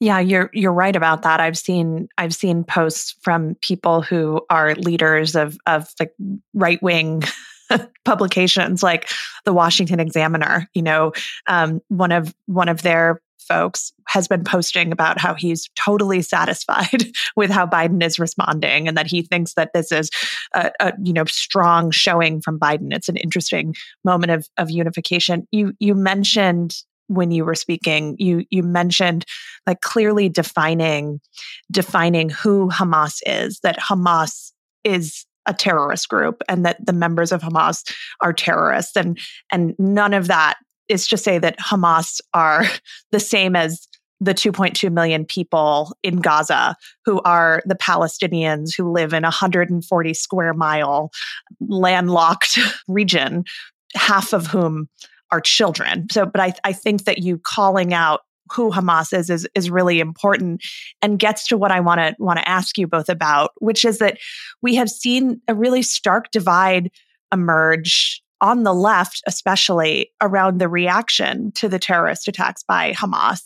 Yeah, 0.00 0.18
you're 0.18 0.50
you're 0.52 0.72
right 0.72 0.94
about 0.94 1.22
that. 1.22 1.40
I've 1.40 1.56
seen 1.56 2.08
I've 2.18 2.34
seen 2.34 2.64
posts 2.64 3.14
from 3.22 3.54
people 3.62 4.02
who 4.02 4.42
are 4.50 4.74
leaders 4.74 5.36
of 5.36 5.56
of 5.66 5.88
like 6.00 6.12
right 6.52 6.82
wing 6.82 7.22
publications 8.04 8.82
like 8.82 9.08
the 9.44 9.52
Washington 9.52 10.00
Examiner. 10.00 10.68
You 10.74 10.82
know, 10.82 11.12
um, 11.46 11.80
one 11.88 12.12
of 12.12 12.34
one 12.46 12.68
of 12.68 12.82
their 12.82 13.22
folks 13.44 13.92
has 14.08 14.28
been 14.28 14.44
posting 14.44 14.92
about 14.92 15.20
how 15.20 15.34
he's 15.34 15.68
totally 15.76 16.22
satisfied 16.22 17.04
with 17.36 17.50
how 17.50 17.66
Biden 17.66 18.02
is 18.02 18.18
responding 18.18 18.88
and 18.88 18.96
that 18.96 19.06
he 19.06 19.22
thinks 19.22 19.54
that 19.54 19.72
this 19.72 19.92
is 19.92 20.10
a, 20.54 20.70
a, 20.80 20.92
you 21.02 21.12
know 21.12 21.24
strong 21.24 21.90
showing 21.90 22.40
from 22.40 22.58
Biden. 22.58 22.92
It's 22.92 23.08
an 23.08 23.16
interesting 23.16 23.74
moment 24.04 24.32
of 24.32 24.48
of 24.56 24.70
unification. 24.70 25.46
You 25.50 25.72
you 25.78 25.94
mentioned 25.94 26.76
when 27.08 27.30
you 27.30 27.44
were 27.44 27.54
speaking 27.54 28.16
you 28.18 28.44
you 28.50 28.62
mentioned 28.62 29.26
like 29.66 29.82
clearly 29.82 30.28
defining 30.28 31.20
defining 31.70 32.30
who 32.30 32.70
Hamas 32.70 33.20
is 33.26 33.60
that 33.60 33.78
Hamas 33.78 34.52
is 34.84 35.26
a 35.46 35.52
terrorist 35.52 36.08
group 36.08 36.42
and 36.48 36.64
that 36.64 36.84
the 36.84 36.92
members 36.92 37.32
of 37.32 37.42
Hamas 37.42 37.82
are 38.22 38.32
terrorists 38.32 38.96
and 38.96 39.18
and 39.52 39.74
none 39.78 40.14
of 40.14 40.28
that 40.28 40.56
is 40.88 41.08
to 41.08 41.16
say 41.16 41.38
that 41.38 41.58
Hamas 41.58 42.20
are 42.32 42.64
the 43.12 43.20
same 43.20 43.56
as 43.56 43.86
the 44.20 44.34
2.2 44.34 44.90
million 44.92 45.24
people 45.24 45.94
in 46.02 46.20
Gaza 46.20 46.76
who 47.04 47.20
are 47.22 47.62
the 47.66 47.74
Palestinians 47.74 48.74
who 48.74 48.90
live 48.90 49.12
in 49.12 49.24
a 49.24 49.28
140 49.28 50.14
square 50.14 50.54
mile 50.54 51.10
landlocked 51.60 52.58
region 52.88 53.44
half 53.94 54.32
of 54.32 54.46
whom 54.46 54.88
are 55.30 55.40
children. 55.40 56.06
So, 56.10 56.26
but 56.26 56.40
I, 56.40 56.54
I 56.64 56.72
think 56.72 57.04
that 57.04 57.18
you 57.18 57.38
calling 57.38 57.92
out 57.92 58.20
who 58.52 58.70
Hamas 58.70 59.16
is 59.16 59.30
is 59.30 59.48
is 59.54 59.70
really 59.70 60.00
important 60.00 60.62
and 61.00 61.18
gets 61.18 61.46
to 61.48 61.56
what 61.56 61.70
I 61.70 61.80
want 61.80 61.98
to 61.98 62.14
want 62.18 62.38
to 62.38 62.48
ask 62.48 62.76
you 62.76 62.86
both 62.86 63.08
about, 63.08 63.52
which 63.58 63.84
is 63.84 63.98
that 63.98 64.18
we 64.62 64.74
have 64.74 64.90
seen 64.90 65.40
a 65.48 65.54
really 65.54 65.82
stark 65.82 66.30
divide 66.30 66.90
emerge 67.32 68.22
on 68.40 68.62
the 68.62 68.74
left, 68.74 69.22
especially 69.26 70.10
around 70.20 70.60
the 70.60 70.68
reaction 70.68 71.52
to 71.52 71.68
the 71.68 71.78
terrorist 71.78 72.28
attacks 72.28 72.62
by 72.62 72.92
Hamas. 72.92 73.40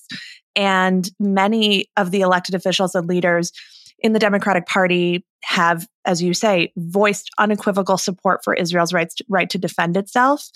And 0.57 1.09
many 1.21 1.87
of 1.97 2.11
the 2.11 2.21
elected 2.21 2.55
officials 2.55 2.95
and 2.95 3.09
leaders 3.09 3.53
in 4.01 4.13
the 4.13 4.19
Democratic 4.19 4.67
Party 4.67 5.25
have, 5.45 5.87
as 6.05 6.23
you 6.23 6.35
say, 6.35 6.73
voiced 6.77 7.31
unequivocal 7.39 7.99
support 7.99 8.41
for 8.45 8.55
Israel's 8.55 8.93
rights 8.93 9.15
to, 9.17 9.25
right 9.29 9.51
to 9.51 9.59
defend 9.59 9.97
itself 9.97 10.49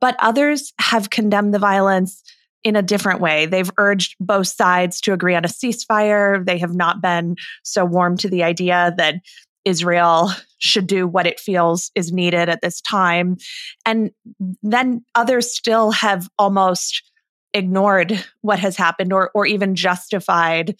but 0.00 0.16
others 0.18 0.72
have 0.80 1.10
condemned 1.10 1.54
the 1.54 1.58
violence 1.58 2.22
in 2.64 2.76
a 2.76 2.82
different 2.82 3.20
way. 3.20 3.46
They've 3.46 3.70
urged 3.78 4.16
both 4.18 4.48
sides 4.48 5.00
to 5.02 5.12
agree 5.12 5.34
on 5.34 5.44
a 5.44 5.48
ceasefire. 5.48 6.44
They 6.44 6.58
have 6.58 6.74
not 6.74 7.00
been 7.00 7.36
so 7.62 7.84
warm 7.84 8.16
to 8.18 8.28
the 8.28 8.42
idea 8.42 8.92
that 8.96 9.16
Israel 9.66 10.30
should 10.58 10.86
do 10.86 11.06
what 11.06 11.26
it 11.26 11.38
feels 11.38 11.90
is 11.94 12.12
needed 12.12 12.48
at 12.48 12.62
this 12.62 12.80
time. 12.80 13.36
And 13.84 14.12
then 14.62 15.04
others 15.14 15.54
still 15.54 15.90
have 15.90 16.28
almost 16.38 17.02
ignored 17.52 18.24
what 18.40 18.58
has 18.58 18.76
happened 18.76 19.12
or, 19.12 19.30
or 19.34 19.44
even 19.44 19.74
justified 19.74 20.76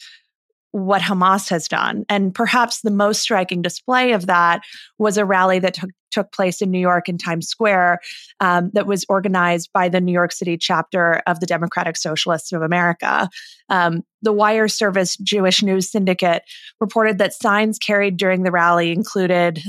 what 0.76 1.00
Hamas 1.00 1.48
has 1.48 1.68
done. 1.68 2.04
And 2.10 2.34
perhaps 2.34 2.82
the 2.82 2.90
most 2.90 3.22
striking 3.22 3.62
display 3.62 4.12
of 4.12 4.26
that 4.26 4.60
was 4.98 5.16
a 5.16 5.24
rally 5.24 5.58
that 5.58 5.72
took, 5.72 5.88
took 6.10 6.32
place 6.32 6.60
in 6.60 6.70
New 6.70 6.78
York 6.78 7.08
in 7.08 7.16
Times 7.16 7.48
Square 7.48 8.00
um, 8.40 8.70
that 8.74 8.86
was 8.86 9.06
organized 9.08 9.70
by 9.72 9.88
the 9.88 10.02
New 10.02 10.12
York 10.12 10.32
City 10.32 10.58
chapter 10.58 11.22
of 11.26 11.40
the 11.40 11.46
Democratic 11.46 11.96
Socialists 11.96 12.52
of 12.52 12.60
America. 12.60 13.30
Um, 13.70 14.02
the 14.20 14.34
Wire 14.34 14.68
Service 14.68 15.16
Jewish 15.16 15.62
News 15.62 15.90
Syndicate 15.90 16.42
reported 16.78 17.16
that 17.18 17.32
signs 17.32 17.78
carried 17.78 18.18
during 18.18 18.42
the 18.42 18.52
rally 18.52 18.92
included 18.92 19.62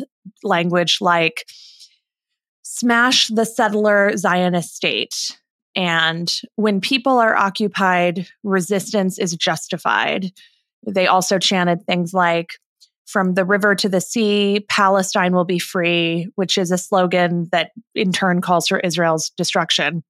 language 0.44 0.98
like, 1.00 1.46
smash 2.64 3.30
the 3.30 3.46
settler 3.46 4.18
Zionist 4.18 4.76
state. 4.76 5.40
And 5.74 6.30
when 6.58 6.82
people 6.82 7.18
are 7.18 7.36
occupied, 7.36 8.28
resistance 8.44 9.18
is 9.18 9.38
justified. 9.38 10.34
They 10.88 11.08
also 11.08 11.38
chanted 11.38 11.86
things 11.86 12.14
like, 12.14 12.54
from 13.06 13.36
the 13.36 13.46
river 13.46 13.74
to 13.74 13.88
the 13.88 14.02
sea, 14.02 14.66
Palestine 14.68 15.34
will 15.34 15.46
be 15.46 15.60
free, 15.60 16.28
which 16.36 16.58
is 16.58 16.72
a 16.72 16.78
slogan 16.78 17.48
that 17.54 17.72
in 17.96 18.12
turn 18.12 18.42
calls 18.42 18.68
for 18.68 18.80
Israel's 18.80 19.32
destruction. 19.38 20.04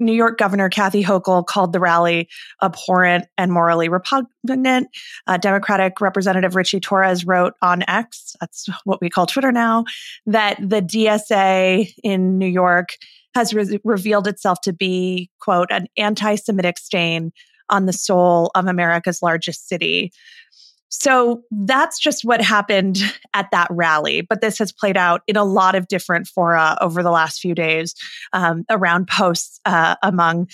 New 0.00 0.12
York 0.12 0.38
Governor 0.38 0.68
Kathy 0.68 1.04
Hochul 1.04 1.46
called 1.46 1.72
the 1.72 1.80
rally 1.80 2.28
abhorrent 2.62 3.26
and 3.38 3.52
morally 3.52 3.88
repugnant. 3.88 4.88
Uh, 5.26 5.36
Democratic 5.36 6.00
Representative 6.00 6.56
Richie 6.56 6.80
Torres 6.80 7.24
wrote 7.24 7.54
on 7.62 7.84
X, 7.86 8.34
that's 8.40 8.66
what 8.84 9.00
we 9.00 9.10
call 9.10 9.26
Twitter 9.26 9.52
now, 9.52 9.84
that 10.26 10.56
the 10.58 10.82
DSA 10.82 11.92
in 12.02 12.38
New 12.38 12.48
York 12.48 12.88
has 13.34 13.54
re- 13.54 13.78
revealed 13.84 14.26
itself 14.26 14.60
to 14.62 14.72
be, 14.72 15.30
quote, 15.40 15.68
an 15.70 15.86
anti 15.96 16.34
Semitic 16.34 16.78
stain 16.78 17.30
on 17.70 17.86
the 17.86 17.92
soul 17.92 18.50
of 18.54 18.66
America's 18.66 19.22
largest 19.22 19.68
city. 19.68 20.12
So 20.90 21.44
that's 21.52 22.00
just 22.00 22.24
what 22.24 22.42
happened 22.42 22.98
at 23.32 23.48
that 23.52 23.68
rally. 23.70 24.22
But 24.22 24.40
this 24.40 24.58
has 24.58 24.72
played 24.72 24.96
out 24.96 25.22
in 25.28 25.36
a 25.36 25.44
lot 25.44 25.76
of 25.76 25.86
different 25.86 26.26
fora 26.26 26.76
over 26.80 27.04
the 27.04 27.12
last 27.12 27.38
few 27.38 27.54
days 27.54 27.94
um, 28.32 28.64
around 28.68 29.06
posts 29.06 29.60
uh, 29.64 29.94
among 30.02 30.48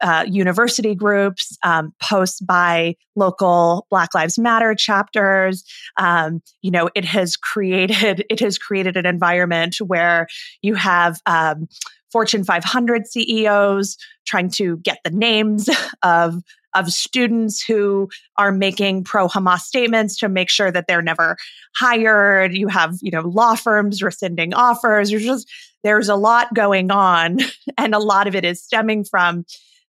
uh, 0.00 0.24
university 0.28 0.96
groups, 0.96 1.56
um, 1.64 1.94
posts 2.02 2.40
by 2.40 2.96
local 3.14 3.86
Black 3.88 4.14
Lives 4.14 4.36
Matter 4.36 4.74
chapters. 4.74 5.62
Um, 5.96 6.42
you 6.60 6.72
know, 6.72 6.90
it 6.96 7.04
has 7.04 7.36
created 7.36 8.24
it 8.30 8.40
has 8.40 8.58
created 8.58 8.96
an 8.96 9.06
environment 9.06 9.76
where 9.80 10.26
you 10.60 10.74
have 10.74 11.20
um, 11.24 11.68
Fortune 12.12 12.44
500 12.44 13.06
CEOs 13.06 13.96
trying 14.26 14.50
to 14.50 14.78
get 14.78 14.98
the 15.04 15.10
names 15.10 15.68
of 16.02 16.42
of 16.74 16.92
students 16.92 17.62
who 17.62 18.08
are 18.36 18.52
making 18.52 19.02
pro 19.02 19.26
Hamas 19.26 19.60
statements 19.60 20.16
to 20.18 20.28
make 20.28 20.50
sure 20.50 20.70
that 20.70 20.84
they're 20.86 21.02
never 21.02 21.36
hired. 21.76 22.54
You 22.54 22.68
have, 22.68 22.96
you 23.00 23.10
know, 23.10 23.22
law 23.22 23.54
firms 23.54 24.02
rescinding 24.02 24.54
offers. 24.54 25.10
There's 25.10 25.24
just 25.24 25.50
there's 25.82 26.08
a 26.08 26.16
lot 26.16 26.52
going 26.54 26.90
on 26.90 27.38
and 27.78 27.94
a 27.94 27.98
lot 27.98 28.26
of 28.26 28.34
it 28.34 28.44
is 28.44 28.62
stemming 28.62 29.04
from 29.04 29.44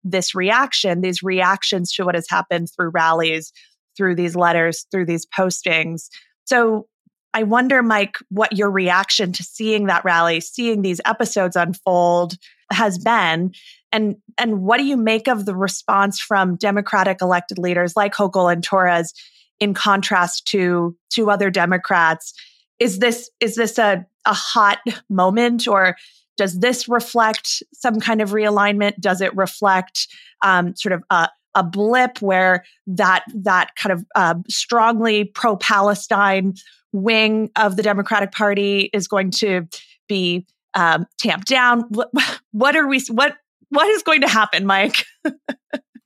this 0.03 0.35
reaction, 0.35 1.01
these 1.01 1.23
reactions 1.23 1.91
to 1.93 2.05
what 2.05 2.15
has 2.15 2.27
happened 2.29 2.69
through 2.73 2.89
rallies, 2.89 3.51
through 3.95 4.15
these 4.15 4.35
letters, 4.35 4.85
through 4.91 5.05
these 5.05 5.25
postings. 5.25 6.09
So 6.45 6.87
I 7.33 7.43
wonder, 7.43 7.83
Mike, 7.83 8.17
what 8.29 8.57
your 8.57 8.71
reaction 8.71 9.31
to 9.33 9.43
seeing 9.43 9.85
that 9.85 10.03
rally, 10.03 10.39
seeing 10.39 10.81
these 10.81 11.01
episodes 11.05 11.55
unfold 11.55 12.35
has 12.71 12.97
been. 12.97 13.53
And, 13.91 14.15
and 14.37 14.61
what 14.61 14.77
do 14.77 14.85
you 14.85 14.97
make 14.97 15.27
of 15.27 15.45
the 15.45 15.55
response 15.55 16.19
from 16.19 16.55
Democratic 16.55 17.21
elected 17.21 17.57
leaders 17.57 17.95
like 17.95 18.13
Hochul 18.13 18.51
and 18.51 18.63
Torres 18.63 19.13
in 19.59 19.73
contrast 19.73 20.47
to, 20.47 20.95
to 21.11 21.29
other 21.29 21.49
Democrats? 21.49 22.33
Is 22.79 22.99
this, 22.99 23.29
is 23.39 23.55
this 23.55 23.77
a, 23.77 24.05
a 24.25 24.33
hot 24.33 24.79
moment 25.09 25.67
or 25.67 25.95
does 26.37 26.59
this 26.59 26.87
reflect 26.87 27.63
some 27.73 27.99
kind 27.99 28.21
of 28.21 28.31
realignment? 28.31 28.99
Does 28.99 29.21
it 29.21 29.35
reflect 29.35 30.07
um, 30.43 30.75
sort 30.75 30.93
of 30.93 31.03
a, 31.09 31.29
a 31.55 31.63
blip 31.63 32.21
where 32.21 32.63
that 32.85 33.23
that 33.33 33.75
kind 33.75 33.91
of 33.91 34.05
uh, 34.15 34.35
strongly 34.47 35.23
pro-Palestine 35.23 36.53
wing 36.93 37.51
of 37.55 37.75
the 37.75 37.83
Democratic 37.83 38.31
Party 38.31 38.89
is 38.93 39.07
going 39.07 39.31
to 39.31 39.67
be 40.07 40.45
um, 40.73 41.05
tamped 41.19 41.47
down. 41.47 41.81
What, 41.89 42.09
what 42.51 42.75
are 42.75 42.87
we? 42.87 43.01
What 43.09 43.35
what 43.69 43.87
is 43.89 44.03
going 44.03 44.21
to 44.21 44.27
happen, 44.27 44.65
Mike? 44.65 45.05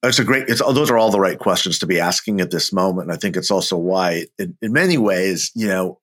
It's 0.04 0.18
a 0.18 0.24
great. 0.24 0.50
It's 0.50 0.64
those 0.64 0.90
are 0.90 0.98
all 0.98 1.12
the 1.12 1.20
right 1.20 1.38
questions 1.38 1.78
to 1.78 1.86
be 1.86 2.00
asking 2.00 2.42
at 2.42 2.50
this 2.50 2.74
moment. 2.74 3.08
And 3.08 3.14
I 3.14 3.18
think 3.18 3.38
it's 3.38 3.52
also 3.52 3.78
why, 3.78 4.26
in, 4.40 4.58
in 4.60 4.74
many 4.74 4.98
ways, 4.98 5.52
you 5.54 5.68
know, 5.68 6.00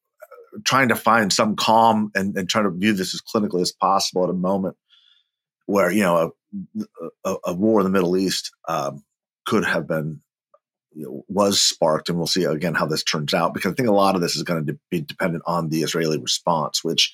trying 0.65 0.89
to 0.91 0.95
find 0.95 1.33
some 1.33 1.57
calm 1.57 2.13
and, 2.15 2.37
and 2.37 2.49
trying 2.49 2.65
to 2.65 2.71
view 2.71 2.93
this 2.93 3.13
as 3.13 3.21
clinically 3.21 3.61
as 3.61 3.73
possible 3.73 4.23
at 4.23 4.31
a 4.31 4.35
moment 4.35 4.77
where 5.67 5.91
you 5.91 6.03
know 6.03 6.33
a, 6.77 6.85
a, 7.25 7.37
a 7.47 7.55
war 7.55 7.81
in 7.81 7.85
the 7.85 7.91
Middle 7.91 8.17
East 8.17 8.53
um, 8.69 9.03
could 9.47 9.65
have 9.65 9.89
been 9.89 10.21
was 10.95 11.61
sparked, 11.61 12.09
and 12.09 12.19
we'll 12.19 12.27
see 12.27 12.45
again 12.45 12.75
how 12.75 12.87
this 12.87 13.05
turns 13.05 13.35
out. 13.35 13.55
Because 13.55 13.73
I 13.73 13.75
think 13.75 13.89
a 13.89 13.93
lot 13.93 14.15
of 14.15 14.21
this 14.21 14.37
is 14.37 14.43
going 14.43 14.67
to 14.67 14.79
be 14.91 15.01
dependent 15.01 15.45
on 15.47 15.69
the 15.69 15.83
Israeli 15.83 16.19
response, 16.19 16.83
which 16.83 17.13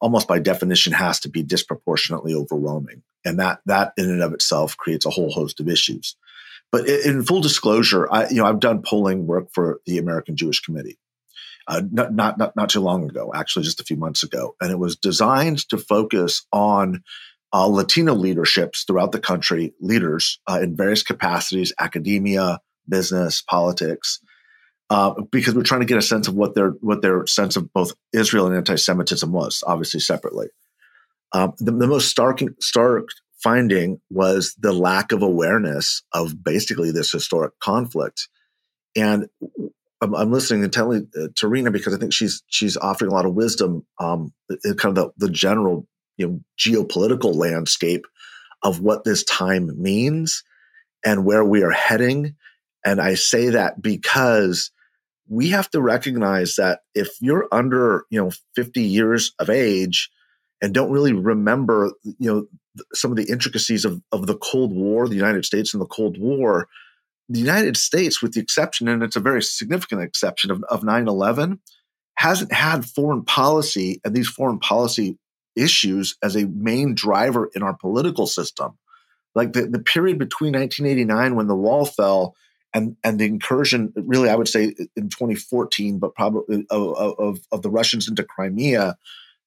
almost 0.00 0.28
by 0.28 0.38
definition 0.38 0.92
has 0.92 1.20
to 1.20 1.28
be 1.28 1.42
disproportionately 1.42 2.34
overwhelming, 2.34 3.02
and 3.24 3.38
that 3.40 3.60
that 3.66 3.92
in 3.96 4.10
and 4.10 4.22
of 4.22 4.32
itself 4.32 4.76
creates 4.76 5.06
a 5.06 5.10
whole 5.10 5.30
host 5.30 5.60
of 5.60 5.68
issues. 5.68 6.16
But 6.70 6.88
in 6.88 7.24
full 7.24 7.40
disclosure, 7.40 8.08
I 8.10 8.28
you 8.28 8.36
know 8.36 8.46
I've 8.46 8.60
done 8.60 8.82
polling 8.82 9.26
work 9.26 9.48
for 9.52 9.80
the 9.86 9.98
American 9.98 10.36
Jewish 10.36 10.60
Committee. 10.60 10.98
Uh, 11.66 11.82
not, 11.92 12.14
not 12.14 12.38
not 12.38 12.56
not 12.56 12.70
too 12.70 12.80
long 12.80 13.08
ago, 13.08 13.32
actually, 13.34 13.64
just 13.64 13.80
a 13.80 13.84
few 13.84 13.96
months 13.96 14.22
ago, 14.22 14.54
and 14.60 14.70
it 14.70 14.78
was 14.78 14.96
designed 14.96 15.68
to 15.68 15.76
focus 15.76 16.46
on 16.52 17.02
uh, 17.52 17.66
Latino 17.66 18.14
leaderships 18.14 18.84
throughout 18.84 19.12
the 19.12 19.20
country, 19.20 19.74
leaders 19.80 20.38
uh, 20.48 20.60
in 20.62 20.76
various 20.76 21.02
capacities, 21.02 21.72
academia, 21.78 22.58
business, 22.88 23.42
politics, 23.42 24.20
uh, 24.90 25.14
because 25.30 25.54
we're 25.54 25.62
trying 25.62 25.80
to 25.80 25.86
get 25.86 25.98
a 25.98 26.02
sense 26.02 26.28
of 26.28 26.34
what 26.34 26.54
their 26.54 26.70
what 26.80 27.02
their 27.02 27.26
sense 27.26 27.56
of 27.56 27.72
both 27.72 27.92
Israel 28.12 28.46
and 28.46 28.56
anti-Semitism 28.56 29.30
was, 29.30 29.62
obviously 29.66 30.00
separately. 30.00 30.48
Um, 31.32 31.52
the, 31.58 31.72
the, 31.72 31.86
most 31.86 32.08
stark 32.08 32.40
stark 32.60 33.08
finding 33.42 34.00
was 34.10 34.54
the 34.58 34.72
lack 34.72 35.12
of 35.12 35.22
awareness 35.22 36.02
of 36.12 36.42
basically 36.42 36.90
this 36.90 37.12
historic 37.12 37.58
conflict, 37.60 38.28
and 38.96 39.28
I'm, 40.00 40.14
I'm 40.14 40.32
listening 40.32 40.64
intently 40.64 41.06
uh, 41.20 41.28
to 41.36 41.48
Rina 41.48 41.70
because 41.70 41.94
I 41.94 41.98
think 41.98 42.14
she's 42.14 42.42
she's 42.46 42.76
offering 42.76 43.10
a 43.10 43.14
lot 43.14 43.26
of 43.26 43.34
wisdom 43.34 43.86
um, 44.00 44.32
in 44.64 44.74
kind 44.76 44.96
of 44.96 45.12
the, 45.18 45.26
the 45.26 45.32
general 45.32 45.86
you 46.16 46.26
know 46.26 46.40
geopolitical 46.58 47.34
landscape 47.34 48.06
of 48.62 48.80
what 48.80 49.04
this 49.04 49.22
time 49.24 49.70
means 49.80 50.42
and 51.04 51.24
where 51.24 51.44
we 51.44 51.62
are 51.62 51.70
heading. 51.70 52.34
And 52.84 53.00
I 53.00 53.14
say 53.14 53.50
that 53.50 53.80
because 53.82 54.70
we 55.28 55.50
have 55.50 55.70
to 55.70 55.80
recognize 55.80 56.54
that 56.56 56.80
if 56.94 57.08
you're 57.20 57.48
under 57.52 58.04
you 58.10 58.22
know 58.22 58.30
50 58.54 58.80
years 58.82 59.32
of 59.38 59.50
age 59.50 60.10
and 60.62 60.72
don't 60.72 60.90
really 60.90 61.12
remember 61.12 61.92
you 62.04 62.32
know 62.32 62.46
some 62.94 63.10
of 63.10 63.16
the 63.16 63.30
intricacies 63.30 63.84
of, 63.84 64.00
of 64.12 64.26
the 64.26 64.36
cold 64.36 64.72
war 64.72 65.08
the 65.08 65.16
united 65.16 65.44
states 65.44 65.74
and 65.74 65.80
the 65.80 65.86
cold 65.86 66.16
war 66.18 66.68
the 67.28 67.38
United 67.38 67.76
States, 67.76 68.22
with 68.22 68.32
the 68.32 68.40
exception, 68.40 68.88
and 68.88 69.02
it's 69.02 69.16
a 69.16 69.20
very 69.20 69.42
significant 69.42 70.02
exception 70.02 70.50
of, 70.50 70.62
of 70.64 70.82
9-11, 70.82 71.58
hasn't 72.14 72.52
had 72.52 72.84
foreign 72.84 73.24
policy 73.24 74.00
and 74.04 74.14
these 74.14 74.28
foreign 74.28 74.58
policy 74.58 75.18
issues 75.54 76.16
as 76.22 76.36
a 76.36 76.46
main 76.46 76.94
driver 76.94 77.50
in 77.54 77.62
our 77.62 77.74
political 77.74 78.26
system. 78.26 78.78
Like 79.34 79.52
the, 79.52 79.66
the 79.66 79.78
period 79.78 80.18
between 80.18 80.54
1989 80.54 81.36
when 81.36 81.48
the 81.48 81.54
wall 81.54 81.84
fell 81.84 82.34
and, 82.78 82.96
and 83.02 83.18
the 83.18 83.24
incursion, 83.24 83.92
really, 83.96 84.28
I 84.28 84.36
would 84.36 84.46
say 84.46 84.74
in 84.94 85.08
2014, 85.08 85.98
but 85.98 86.14
probably 86.14 86.64
of, 86.70 87.18
of, 87.18 87.40
of 87.50 87.62
the 87.62 87.70
Russians 87.70 88.08
into 88.08 88.22
Crimea, 88.22 88.96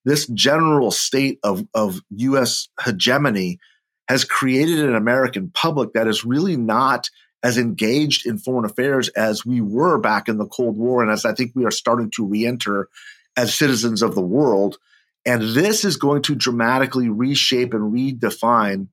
this 0.04 0.26
general 0.26 0.90
state 0.90 1.38
of, 1.42 1.66
of 1.72 2.00
US 2.10 2.68
hegemony 2.84 3.58
has 4.06 4.24
created 4.24 4.80
an 4.80 4.94
American 4.94 5.50
public 5.50 5.94
that 5.94 6.06
is 6.06 6.26
really 6.26 6.58
not 6.58 7.08
as 7.42 7.56
engaged 7.56 8.26
in 8.26 8.36
foreign 8.36 8.66
affairs 8.66 9.08
as 9.10 9.46
we 9.46 9.62
were 9.62 9.98
back 9.98 10.28
in 10.28 10.36
the 10.36 10.46
Cold 10.46 10.76
War, 10.76 11.02
and 11.02 11.10
as 11.10 11.24
I 11.24 11.32
think 11.32 11.52
we 11.54 11.64
are 11.64 11.70
starting 11.70 12.10
to 12.16 12.26
reenter 12.26 12.88
as 13.34 13.54
citizens 13.54 14.02
of 14.02 14.14
the 14.14 14.20
world. 14.20 14.76
And 15.24 15.42
this 15.54 15.86
is 15.86 15.96
going 15.96 16.22
to 16.22 16.34
dramatically 16.34 17.08
reshape 17.08 17.72
and 17.72 17.94
redefine 17.94 18.88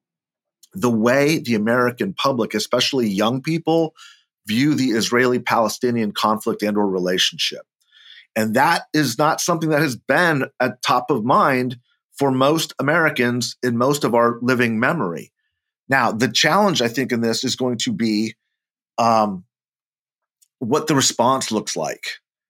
the 0.73 0.89
way 0.89 1.39
the 1.39 1.55
American 1.55 2.13
public, 2.13 2.53
especially 2.53 3.09
young 3.09 3.41
people, 3.41 3.95
view 4.49 4.73
the 4.73 4.89
Israeli-Palestinian 4.89 6.11
conflict 6.11 6.63
and 6.63 6.75
or 6.75 6.89
relationship. 6.89 7.61
And 8.35 8.55
that 8.55 8.83
is 8.93 9.17
not 9.17 9.39
something 9.39 9.69
that 9.69 9.81
has 9.81 9.95
been 9.95 10.45
at 10.59 10.81
top 10.81 11.11
of 11.11 11.23
mind 11.23 11.77
for 12.17 12.31
most 12.31 12.73
Americans 12.79 13.55
in 13.63 13.77
most 13.77 14.03
of 14.03 14.15
our 14.15 14.39
living 14.41 14.79
memory. 14.79 15.31
Now, 15.87 16.11
the 16.11 16.27
challenge 16.27 16.81
I 16.81 16.87
think 16.87 17.11
in 17.11 17.21
this 17.21 17.43
is 17.43 17.55
going 17.55 17.77
to 17.79 17.93
be 17.93 18.35
um, 18.97 19.45
what 20.59 20.87
the 20.87 20.95
response 20.95 21.51
looks 21.51 21.75
like, 21.75 22.03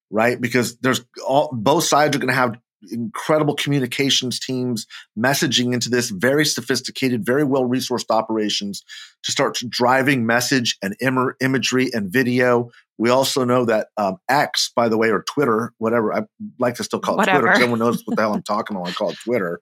right? 0.10 0.40
Because 0.40 0.78
there's 0.80 1.06
all 1.26 1.50
both 1.52 1.84
sides 1.84 2.16
are 2.16 2.20
going 2.20 2.34
to 2.34 2.34
have 2.34 2.60
incredible 2.92 3.56
communications 3.56 4.40
teams 4.40 4.86
messaging 5.18 5.74
into 5.74 5.90
this 5.90 6.10
very 6.10 6.46
sophisticated, 6.46 7.26
very 7.26 7.44
well 7.44 7.64
resourced 7.64 8.10
operations 8.10 8.84
to 9.24 9.32
start 9.32 9.60
driving 9.70 10.26
message 10.26 10.78
and 10.82 10.96
Im- 11.02 11.34
imagery 11.42 11.90
and 11.94 12.12
video. 12.12 12.70
We 12.98 13.10
also 13.10 13.46
know 13.46 13.66
that 13.66 13.88
um, 13.98 14.18
X, 14.30 14.72
by 14.76 14.90
the 14.90 14.98
way, 14.98 15.10
or 15.10 15.24
Twitter, 15.24 15.74
whatever 15.78 16.14
I 16.14 16.24
like 16.58 16.76
to 16.76 16.84
still 16.84 17.00
call 17.00 17.16
it 17.16 17.18
whatever. 17.18 17.42
Twitter. 17.42 17.54
Everyone 17.54 17.80
knows 17.80 18.04
what 18.06 18.16
the 18.16 18.22
hell 18.22 18.34
I'm 18.34 18.44
talking 18.44 18.76
about. 18.76 18.90
I 18.90 18.94
call 18.94 19.12
it 19.12 19.18
Twitter 19.24 19.62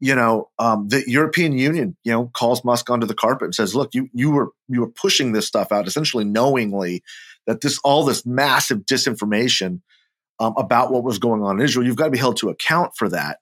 you 0.00 0.14
know, 0.14 0.48
um, 0.58 0.88
the 0.88 1.04
European 1.06 1.52
Union, 1.52 1.94
you 2.04 2.12
know, 2.12 2.30
calls 2.34 2.64
Musk 2.64 2.88
onto 2.88 3.06
the 3.06 3.14
carpet 3.14 3.44
and 3.46 3.54
says, 3.54 3.74
"Look, 3.74 3.90
you 3.92 4.08
you 4.14 4.30
were 4.30 4.48
you 4.68 4.80
were 4.80 4.90
pushing 4.90 5.32
this 5.32 5.46
stuff 5.46 5.70
out, 5.70 5.86
essentially 5.86 6.24
knowingly 6.24 7.02
that 7.46 7.60
this 7.60 7.78
all 7.84 8.04
this 8.04 8.24
massive 8.24 8.80
disinformation 8.80 9.82
um, 10.40 10.54
about 10.56 10.90
what 10.90 11.04
was 11.04 11.18
going 11.18 11.42
on 11.42 11.58
in 11.58 11.64
Israel. 11.64 11.86
You've 11.86 11.96
got 11.96 12.06
to 12.06 12.10
be 12.10 12.18
held 12.18 12.38
to 12.38 12.48
account 12.48 12.92
for 12.96 13.08
that." 13.10 13.38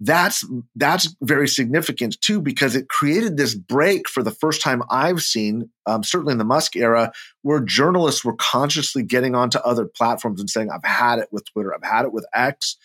That's 0.00 0.46
that's 0.76 1.14
very 1.20 1.48
significant 1.48 2.20
too 2.20 2.40
because 2.40 2.76
it 2.76 2.88
created 2.88 3.36
this 3.36 3.54
break 3.54 4.08
for 4.08 4.22
the 4.22 4.30
first 4.30 4.62
time 4.62 4.82
I've 4.90 5.22
seen, 5.22 5.70
um, 5.86 6.04
certainly 6.04 6.32
in 6.32 6.38
the 6.38 6.44
Musk 6.44 6.76
era, 6.76 7.12
where 7.42 7.60
journalists 7.60 8.24
were 8.24 8.36
consciously 8.36 9.02
getting 9.02 9.34
onto 9.34 9.58
other 9.58 9.86
platforms 9.86 10.40
and 10.40 10.48
saying, 10.48 10.70
"I've 10.70 10.84
had 10.84 11.18
it 11.18 11.28
with 11.32 11.50
Twitter, 11.52 11.74
I've 11.74 11.88
had 11.88 12.04
it 12.04 12.12
with 12.12 12.26
X." 12.32 12.76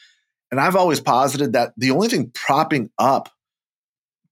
And 0.52 0.60
I've 0.60 0.76
always 0.76 1.00
posited 1.00 1.54
that 1.54 1.74
the 1.78 1.92
only 1.92 2.10
thing 2.10 2.32
propping 2.34 2.92
up 3.00 3.30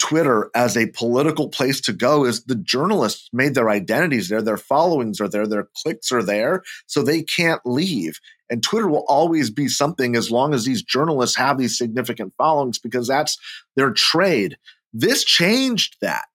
Twitter 0.01 0.49
as 0.55 0.75
a 0.75 0.87
political 0.87 1.49
place 1.49 1.79
to 1.81 1.93
go 1.93 2.25
is 2.25 2.43
the 2.43 2.55
journalists 2.55 3.29
made 3.31 3.53
their 3.53 3.69
identities 3.69 4.29
there, 4.29 4.41
their 4.41 4.57
followings 4.57 5.21
are 5.21 5.29
there, 5.29 5.47
their 5.47 5.69
clicks 5.77 6.11
are 6.11 6.23
there, 6.23 6.63
so 6.87 7.03
they 7.03 7.21
can't 7.21 7.61
leave. 7.65 8.19
And 8.51 8.61
Twitter 8.61 8.87
will 8.87 9.05
always 9.07 9.49
be 9.49 9.67
something 9.67 10.15
as 10.15 10.29
long 10.29 10.53
as 10.53 10.65
these 10.65 10.83
journalists 10.83 11.37
have 11.37 11.57
these 11.57 11.77
significant 11.77 12.33
followings 12.37 12.77
because 12.77 13.07
that's 13.07 13.37
their 13.75 13.91
trade. 13.91 14.57
This 14.93 15.23
changed 15.23 15.95
that. 16.01 16.25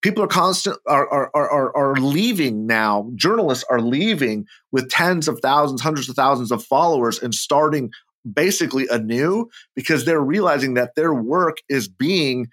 People 0.00 0.22
are 0.22 0.28
constant 0.28 0.78
are, 0.86 1.08
are, 1.08 1.30
are, 1.34 1.76
are 1.76 1.96
leaving 1.96 2.66
now. 2.66 3.10
Journalists 3.16 3.64
are 3.68 3.80
leaving 3.80 4.46
with 4.70 4.88
tens 4.88 5.26
of 5.26 5.40
thousands, 5.40 5.82
hundreds 5.82 6.08
of 6.08 6.14
thousands 6.14 6.52
of 6.52 6.64
followers 6.64 7.20
and 7.20 7.34
starting 7.34 7.90
basically 8.32 8.86
anew 8.88 9.48
because 9.74 10.04
they're 10.04 10.20
realizing 10.20 10.74
that 10.74 10.94
their 10.94 11.12
work 11.12 11.56
is 11.68 11.88
being 11.88 12.48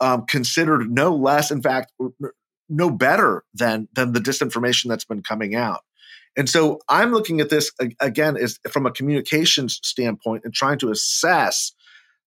um, 0.00 0.26
considered 0.26 0.90
no 0.90 1.14
less, 1.14 1.50
in 1.50 1.62
fact, 1.62 1.92
no 2.68 2.90
better 2.90 3.44
than 3.54 3.88
than 3.94 4.12
the 4.12 4.20
disinformation 4.20 4.86
that's 4.88 5.04
been 5.04 5.22
coming 5.22 5.54
out. 5.54 5.82
And 6.38 6.48
so 6.48 6.78
I'm 6.88 7.10
looking 7.12 7.40
at 7.40 7.50
this 7.50 7.72
again 8.00 8.36
is 8.36 8.60
from 8.70 8.86
a 8.86 8.92
communications 8.92 9.80
standpoint 9.82 10.44
and 10.44 10.54
trying 10.54 10.78
to 10.78 10.90
assess 10.90 11.72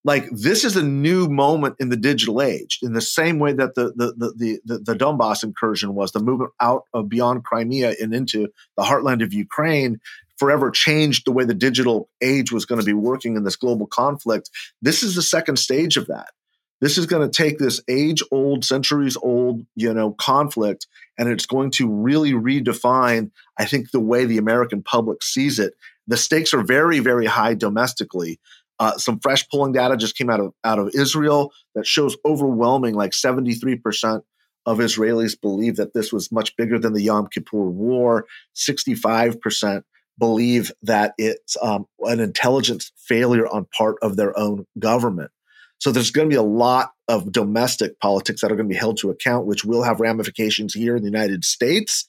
like 0.03 0.27
this 0.31 0.65
is 0.65 0.75
a 0.75 0.83
new 0.83 1.29
moment 1.29 1.75
in 1.79 1.89
the 1.89 1.97
digital 1.97 2.41
age 2.41 2.79
in 2.81 2.91
the 2.91 3.01
same 3.01 3.39
way 3.39 3.53
that 3.53 3.75
the 3.75 3.93
the 3.95 4.13
the 4.17 4.59
the, 4.65 4.79
the 4.79 4.95
Donbass 4.95 5.43
incursion 5.43 5.95
was 5.95 6.11
the 6.11 6.19
movement 6.19 6.51
out 6.59 6.83
of 6.93 7.07
beyond 7.07 7.45
Crimea 7.45 7.95
and 8.01 8.13
into 8.13 8.49
the 8.75 8.83
heartland 8.83 9.23
of 9.23 9.33
Ukraine 9.33 10.01
forever 10.37 10.71
changed 10.71 11.23
the 11.25 11.31
way 11.31 11.45
the 11.45 11.53
digital 11.53 12.09
age 12.21 12.51
was 12.51 12.65
going 12.65 12.81
to 12.81 12.85
be 12.85 12.93
working 12.93 13.37
in 13.37 13.43
this 13.45 13.55
global 13.55 13.87
conflict. 13.87 14.49
This 14.81 15.03
is 15.03 15.15
the 15.15 15.21
second 15.21 15.57
stage 15.57 15.95
of 15.95 16.07
that. 16.07 16.31
This 16.81 16.97
is 16.97 17.05
going 17.05 17.29
to 17.29 17.43
take 17.43 17.59
this 17.59 17.79
age 17.87 18.23
old, 18.31 18.65
centuries 18.65 19.15
old, 19.21 19.65
you 19.75 19.93
know, 19.93 20.13
conflict, 20.13 20.87
and 21.17 21.29
it's 21.29 21.45
going 21.45 21.69
to 21.71 21.87
really 21.87 22.33
redefine, 22.33 23.29
I 23.57 23.65
think, 23.65 23.91
the 23.91 23.99
way 23.99 24.25
the 24.25 24.39
American 24.39 24.81
public 24.81 25.21
sees 25.21 25.59
it. 25.59 25.75
The 26.07 26.17
stakes 26.17 26.53
are 26.53 26.63
very, 26.63 26.99
very 26.99 27.27
high 27.27 27.53
domestically. 27.53 28.39
Uh, 28.79 28.97
some 28.97 29.19
fresh 29.19 29.47
polling 29.49 29.73
data 29.73 29.95
just 29.95 30.17
came 30.17 30.31
out 30.31 30.39
of 30.39 30.53
out 30.63 30.79
of 30.79 30.89
Israel 30.95 31.51
that 31.75 31.85
shows 31.85 32.17
overwhelming, 32.25 32.95
like 32.95 33.13
seventy 33.13 33.53
three 33.53 33.75
percent 33.75 34.23
of 34.65 34.79
Israelis 34.79 35.39
believe 35.39 35.75
that 35.75 35.93
this 35.93 36.11
was 36.11 36.31
much 36.31 36.55
bigger 36.55 36.79
than 36.79 36.93
the 36.93 37.03
Yom 37.03 37.27
Kippur 37.27 37.69
War. 37.69 38.25
Sixty 38.53 38.95
five 38.95 39.39
percent 39.39 39.85
believe 40.17 40.71
that 40.81 41.13
it's 41.19 41.55
um, 41.61 41.85
an 41.99 42.19
intelligence 42.19 42.91
failure 42.97 43.47
on 43.47 43.65
part 43.65 43.97
of 44.01 44.17
their 44.17 44.37
own 44.37 44.65
government. 44.79 45.31
So 45.81 45.91
there's 45.91 46.11
going 46.11 46.29
to 46.29 46.33
be 46.33 46.37
a 46.37 46.43
lot 46.43 46.91
of 47.07 47.31
domestic 47.31 47.99
politics 47.99 48.41
that 48.41 48.51
are 48.51 48.55
going 48.55 48.69
to 48.69 48.73
be 48.73 48.79
held 48.79 48.97
to 48.97 49.09
account, 49.09 49.47
which 49.47 49.65
will 49.65 49.81
have 49.81 49.99
ramifications 49.99 50.75
here 50.75 50.95
in 50.95 51.01
the 51.01 51.09
United 51.09 51.43
States. 51.43 52.05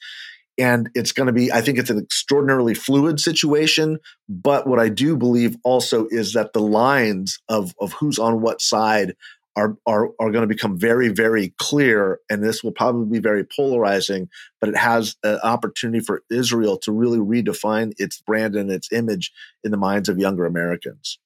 And 0.58 0.90
it's 0.94 1.12
going 1.12 1.28
to 1.28 1.32
be, 1.32 1.50
I 1.50 1.62
think 1.62 1.78
it's 1.78 1.88
an 1.88 1.98
extraordinarily 1.98 2.74
fluid 2.74 3.18
situation. 3.18 3.98
But 4.28 4.66
what 4.66 4.78
I 4.78 4.90
do 4.90 5.16
believe 5.16 5.56
also 5.64 6.06
is 6.10 6.34
that 6.34 6.52
the 6.52 6.60
lines 6.60 7.38
of, 7.48 7.74
of 7.80 7.94
who's 7.94 8.18
on 8.18 8.42
what 8.42 8.60
side 8.60 9.14
are 9.56 9.76
are 9.86 10.10
are 10.18 10.30
going 10.30 10.42
to 10.42 10.46
become 10.46 10.78
very 10.78 11.08
very 11.08 11.52
clear 11.58 12.18
and 12.30 12.42
this 12.42 12.64
will 12.64 12.72
probably 12.72 13.04
be 13.04 13.20
very 13.20 13.44
polarizing 13.44 14.26
but 14.60 14.70
it 14.70 14.76
has 14.78 15.14
an 15.24 15.38
opportunity 15.42 16.02
for 16.02 16.22
Israel 16.30 16.78
to 16.78 16.90
really 16.90 17.18
redefine 17.18 17.92
its 17.98 18.18
brand 18.22 18.56
and 18.56 18.70
its 18.70 18.90
image 18.92 19.30
in 19.62 19.70
the 19.70 19.76
minds 19.76 20.08
of 20.08 20.18
younger 20.18 20.46
Americans 20.46 21.18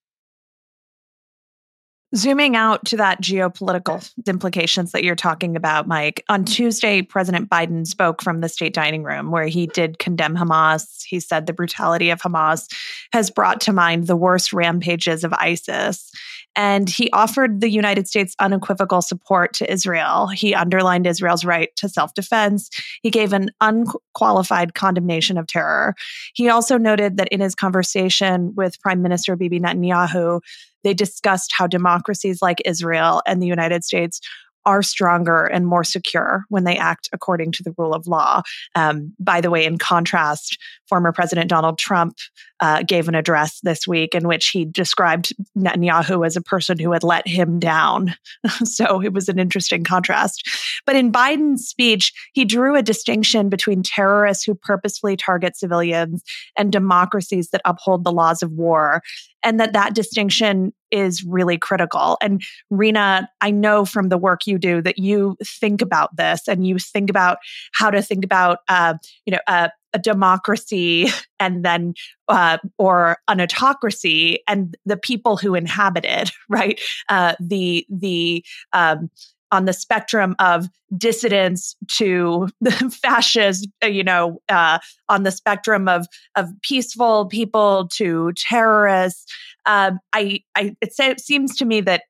Zooming 2.14 2.54
out 2.54 2.84
to 2.86 2.96
that 2.98 3.20
geopolitical 3.20 4.08
implications 4.28 4.92
that 4.92 5.02
you're 5.02 5.16
talking 5.16 5.56
about, 5.56 5.88
Mike, 5.88 6.22
on 6.28 6.44
mm-hmm. 6.44 6.52
Tuesday, 6.52 7.02
President 7.02 7.50
Biden 7.50 7.86
spoke 7.86 8.22
from 8.22 8.40
the 8.40 8.48
state 8.48 8.74
dining 8.74 9.02
room 9.02 9.30
where 9.32 9.46
he 9.46 9.66
did 9.66 9.98
condemn 9.98 10.36
Hamas. 10.36 11.02
He 11.04 11.18
said 11.18 11.46
the 11.46 11.52
brutality 11.52 12.10
of 12.10 12.20
Hamas 12.20 12.72
has 13.12 13.30
brought 13.30 13.60
to 13.62 13.72
mind 13.72 14.06
the 14.06 14.16
worst 14.16 14.52
rampages 14.52 15.24
of 15.24 15.32
ISIS. 15.32 16.12
And 16.56 16.88
he 16.88 17.10
offered 17.10 17.60
the 17.60 17.70
United 17.70 18.08
States 18.08 18.34
unequivocal 18.40 19.02
support 19.02 19.52
to 19.54 19.70
Israel. 19.70 20.26
He 20.28 20.54
underlined 20.54 21.06
Israel's 21.06 21.44
right 21.44 21.74
to 21.76 21.88
self 21.88 22.14
defense. 22.14 22.70
He 23.02 23.10
gave 23.10 23.34
an 23.34 23.50
unqualified 23.60 24.74
condemnation 24.74 25.36
of 25.36 25.46
terror. 25.46 25.94
He 26.34 26.48
also 26.48 26.78
noted 26.78 27.18
that 27.18 27.28
in 27.28 27.40
his 27.40 27.54
conversation 27.54 28.54
with 28.54 28.80
Prime 28.80 29.02
Minister 29.02 29.36
Bibi 29.36 29.60
Netanyahu, 29.60 30.40
they 30.86 30.94
discussed 30.94 31.52
how 31.52 31.66
democracies 31.66 32.40
like 32.40 32.62
Israel 32.64 33.20
and 33.26 33.42
the 33.42 33.46
United 33.46 33.82
States 33.82 34.20
are 34.66 34.82
stronger 34.82 35.44
and 35.44 35.66
more 35.66 35.84
secure 35.84 36.44
when 36.48 36.64
they 36.64 36.76
act 36.76 37.08
according 37.12 37.52
to 37.52 37.62
the 37.62 37.74
rule 37.78 37.94
of 37.94 38.06
law. 38.06 38.42
Um, 38.74 39.14
by 39.18 39.40
the 39.40 39.50
way, 39.50 39.64
in 39.64 39.78
contrast, 39.78 40.58
former 40.88 41.12
President 41.12 41.48
Donald 41.48 41.78
Trump 41.78 42.16
uh, 42.60 42.82
gave 42.82 43.08
an 43.08 43.14
address 43.14 43.60
this 43.62 43.86
week 43.86 44.14
in 44.14 44.26
which 44.26 44.48
he 44.48 44.64
described 44.64 45.32
Netanyahu 45.56 46.26
as 46.26 46.36
a 46.36 46.42
person 46.42 46.78
who 46.78 46.92
had 46.92 47.04
let 47.04 47.26
him 47.28 47.58
down. 47.58 48.14
so 48.64 49.00
it 49.02 49.12
was 49.12 49.28
an 49.28 49.38
interesting 49.38 49.84
contrast. 49.84 50.42
But 50.84 50.96
in 50.96 51.12
Biden's 51.12 51.66
speech, 51.66 52.12
he 52.32 52.44
drew 52.44 52.76
a 52.76 52.82
distinction 52.82 53.48
between 53.48 53.82
terrorists 53.82 54.44
who 54.44 54.54
purposefully 54.54 55.16
target 55.16 55.56
civilians 55.56 56.22
and 56.56 56.72
democracies 56.72 57.50
that 57.50 57.62
uphold 57.64 58.04
the 58.04 58.12
laws 58.12 58.42
of 58.42 58.52
war 58.52 59.02
and 59.42 59.60
that 59.60 59.74
that 59.74 59.94
distinction 59.94 60.72
is 60.90 61.24
really 61.24 61.58
critical. 61.58 62.16
And 62.20 62.42
Rina, 62.70 63.28
I 63.40 63.50
know 63.50 63.84
from 63.84 64.08
the 64.08 64.18
work 64.18 64.46
you 64.46 64.58
do 64.58 64.82
that 64.82 64.98
you 64.98 65.36
think 65.44 65.82
about 65.82 66.16
this 66.16 66.48
and 66.48 66.66
you 66.66 66.78
think 66.78 67.10
about 67.10 67.38
how 67.72 67.90
to 67.90 68.02
think 68.02 68.24
about, 68.24 68.58
uh, 68.68 68.94
you 69.24 69.32
know, 69.32 69.40
uh, 69.46 69.68
a 69.92 69.98
democracy 69.98 71.08
and 71.40 71.64
then 71.64 71.94
uh, 72.28 72.58
or 72.78 73.18
an 73.28 73.40
autocracy 73.40 74.40
and 74.46 74.76
the 74.84 74.96
people 74.96 75.36
who 75.36 75.54
inhabit 75.54 76.04
it 76.04 76.30
right 76.48 76.80
uh, 77.08 77.34
the 77.40 77.86
the 77.88 78.44
um, 78.72 79.10
on 79.52 79.64
the 79.64 79.72
spectrum 79.72 80.34
of 80.38 80.68
dissidents 80.96 81.76
to 81.88 82.48
fascist, 82.90 83.68
uh, 83.82 83.86
you 83.86 84.04
know, 84.04 84.40
uh, 84.48 84.78
on 85.08 85.22
the 85.22 85.30
spectrum 85.30 85.88
of 85.88 86.06
of 86.34 86.48
peaceful 86.62 87.26
people 87.26 87.88
to 87.94 88.32
terrorists. 88.36 89.32
Um, 89.66 89.98
I, 90.12 90.40
I, 90.54 90.76
it, 90.80 90.92
it 90.98 91.20
seems 91.20 91.56
to 91.56 91.64
me 91.64 91.80
that 91.82 92.02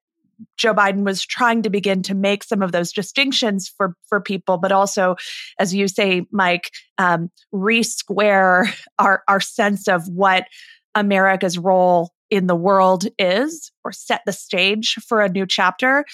Joe 0.56 0.74
Biden 0.74 1.04
was 1.04 1.24
trying 1.24 1.62
to 1.62 1.70
begin 1.70 2.02
to 2.02 2.14
make 2.14 2.44
some 2.44 2.62
of 2.62 2.72
those 2.72 2.92
distinctions 2.92 3.72
for 3.74 3.94
for 4.06 4.20
people, 4.20 4.58
but 4.58 4.72
also, 4.72 5.16
as 5.58 5.74
you 5.74 5.88
say, 5.88 6.26
Mike, 6.30 6.70
um, 6.98 7.30
re-square 7.52 8.72
our 8.98 9.22
our 9.28 9.40
sense 9.40 9.88
of 9.88 10.06
what 10.08 10.44
America's 10.94 11.58
role 11.58 12.10
in 12.30 12.46
the 12.46 12.56
world 12.56 13.06
is, 13.18 13.70
or 13.84 13.92
set 13.92 14.22
the 14.26 14.32
stage 14.32 14.94
for 15.06 15.22
a 15.22 15.28
new 15.28 15.46
chapter. 15.46 16.04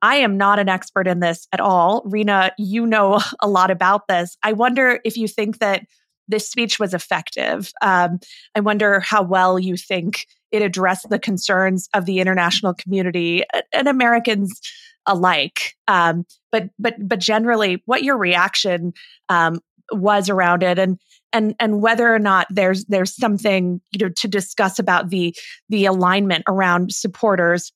I 0.00 0.16
am 0.16 0.36
not 0.36 0.58
an 0.58 0.68
expert 0.68 1.06
in 1.06 1.20
this 1.20 1.46
at 1.52 1.60
all. 1.60 2.02
Rina. 2.04 2.52
you 2.58 2.86
know 2.86 3.20
a 3.40 3.48
lot 3.48 3.70
about 3.70 4.08
this. 4.08 4.36
I 4.42 4.52
wonder 4.52 4.98
if 5.04 5.16
you 5.16 5.28
think 5.28 5.58
that 5.58 5.84
this 6.26 6.48
speech 6.48 6.80
was 6.80 6.94
effective. 6.94 7.72
Um, 7.82 8.18
I 8.54 8.60
wonder 8.60 9.00
how 9.00 9.22
well 9.22 9.58
you 9.58 9.76
think 9.76 10.26
it 10.52 10.62
addressed 10.62 11.08
the 11.08 11.18
concerns 11.18 11.88
of 11.94 12.06
the 12.06 12.20
international 12.20 12.74
community 12.74 13.42
and 13.72 13.88
Americans 13.88 14.60
alike. 15.06 15.74
Um, 15.88 16.24
but 16.50 16.68
but 16.78 16.94
but 16.98 17.18
generally, 17.18 17.82
what 17.86 18.04
your 18.04 18.16
reaction 18.16 18.92
um, 19.28 19.60
was 19.90 20.28
around 20.28 20.62
it, 20.62 20.78
and 20.78 20.98
and 21.32 21.54
and 21.58 21.80
whether 21.80 22.14
or 22.14 22.18
not 22.18 22.46
there's 22.50 22.84
there's 22.84 23.16
something 23.16 23.80
you 23.92 24.06
know 24.06 24.12
to 24.16 24.28
discuss 24.28 24.78
about 24.78 25.10
the 25.10 25.34
the 25.68 25.86
alignment 25.86 26.44
around 26.46 26.92
supporters 26.92 27.72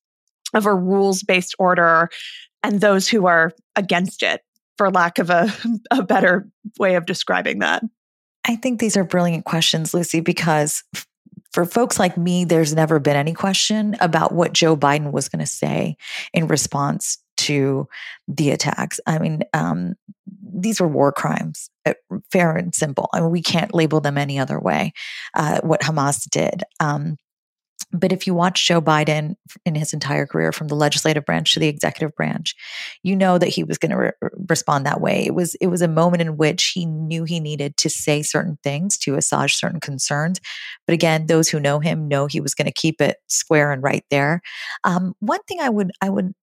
of 0.55 0.67
a 0.67 0.75
rules 0.75 1.23
based 1.23 1.55
order 1.59 2.09
and 2.63 2.81
those 2.81 3.09
who 3.09 3.27
are 3.27 3.53
against 3.77 4.23
it, 4.23 4.43
for 4.77 4.91
lack 4.91 5.19
of 5.19 5.31
a, 5.31 5.53
a 5.91 6.03
better 6.03 6.49
way 6.79 6.95
of 6.95 7.07
describing 7.07 7.61
that. 7.61 7.83
I 8.45 8.57
think 8.57 8.79
these 8.79 8.97
are 8.97 9.05
brilliant 9.05 9.45
questions, 9.45 9.93
Lucy, 9.93 10.21
because 10.21 10.85
for 11.57 11.65
folks 11.65 11.99
like 11.99 12.19
me, 12.19 12.45
there's 12.45 12.75
never 12.75 12.99
been 12.99 13.17
any 13.17 13.33
question 13.33 13.97
about 13.99 14.31
what 14.31 14.53
Joe 14.53 14.77
Biden 14.77 15.11
was 15.11 15.31
going 15.31 15.41
to 15.41 15.47
say 15.47 15.97
in 16.35 16.49
response 16.49 17.17
to 17.39 17.89
the 18.29 18.51
attacks. 18.51 19.01
I 19.07 19.19
mean, 19.19 19.41
um, 19.55 19.95
these 20.43 20.83
were 20.83 20.87
war 20.87 21.13
crimes, 21.13 21.71
uh, 21.87 21.95
fair 22.31 22.55
and 22.55 22.75
simple. 22.75 23.09
I 23.15 23.21
mean, 23.21 23.31
we 23.31 23.41
can't 23.41 23.75
label 23.75 24.03
them 24.03 24.19
any 24.19 24.39
other 24.39 24.61
way. 24.61 24.93
Uh, 25.33 25.63
what 25.63 25.81
Hamas 25.81 26.29
did. 26.29 26.63
Um, 26.79 27.17
but 27.93 28.13
if 28.13 28.27
you 28.27 28.35
watch 28.35 28.67
Joe 28.67 28.81
Biden 28.81 29.37
in 29.65 29.75
his 29.75 29.93
entire 29.93 30.27
career, 30.27 30.53
from 30.53 30.69
the 30.69 30.75
legislative 30.75 31.25
branch 31.25 31.55
to 31.55 31.61
the 31.61 31.69
executive 31.69 32.15
branch, 32.15 32.55
you 33.03 33.15
know 33.15 33.39
that 33.39 33.49
he 33.49 33.65
was 33.65 33.79
going 33.79 33.91
to 33.91 33.97
re- 33.97 34.31
respond 34.49 34.87
that 34.87 35.01
way. 35.01 35.25
It 35.25 35.35
was 35.35 35.55
it 35.57 35.69
was 35.69 35.83
a 35.83 35.89
moment 35.89 36.23
in 36.23 36.37
which 36.37 36.73
he 36.75 36.85
knew 36.85 37.25
he 37.25 37.41
needed 37.41 37.77
to 37.79 37.91
say 37.91 38.23
certain 38.23 38.59
things 38.63 38.99
to 38.99 39.15
assuage 39.15 39.57
certain 39.57 39.81
concerns. 39.81 40.41
But 40.87 40.95
again, 40.95 41.27
those 41.27 41.49
who 41.49 41.61
know 41.61 41.81
him 41.81 42.09
know 42.09 42.27
he 42.27 42.41
was 42.41 42.55
going 42.55 42.67
to 42.67 42.73
keep 42.73 43.01
it 43.01 43.19
square 43.29 43.73
and 43.73 43.83
right 43.83 44.05
there. 44.11 44.43
Um, 44.85 45.15
one 45.21 45.43
thing 45.49 45.61
I 45.61 45.69
would 45.69 45.93
I 46.01 46.11
would 46.11 46.35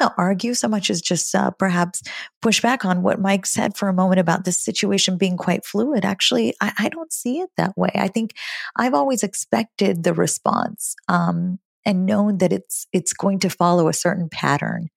not 0.00 0.14
argue 0.18 0.54
so 0.54 0.68
much 0.68 0.90
as 0.90 1.00
just 1.00 1.34
uh, 1.34 1.50
perhaps 1.50 2.02
push 2.42 2.60
back 2.60 2.84
on 2.84 3.02
what 3.02 3.20
Mike 3.20 3.46
said 3.46 3.76
for 3.76 3.88
a 3.88 3.94
moment 3.94 4.20
about 4.20 4.44
this 4.44 4.58
situation 4.58 5.18
being 5.18 5.36
quite 5.36 5.64
fluid. 5.64 6.04
Actually, 6.04 6.54
I, 6.60 6.72
I 6.78 6.88
don't 6.88 7.12
see 7.12 7.40
it 7.40 7.50
that 7.56 7.76
way. 7.76 7.90
I 7.94 8.08
think 8.08 8.32
I've 8.76 8.94
always 8.94 9.22
expected 9.22 10.02
the 10.02 10.14
response 10.14 10.94
um, 11.08 11.58
and 11.84 12.06
known 12.06 12.38
that 12.38 12.52
it's 12.52 12.86
it's 12.92 13.12
going 13.12 13.38
to 13.40 13.50
follow 13.50 13.88
a 13.88 13.92
certain 13.94 14.28
pattern. 14.28 14.88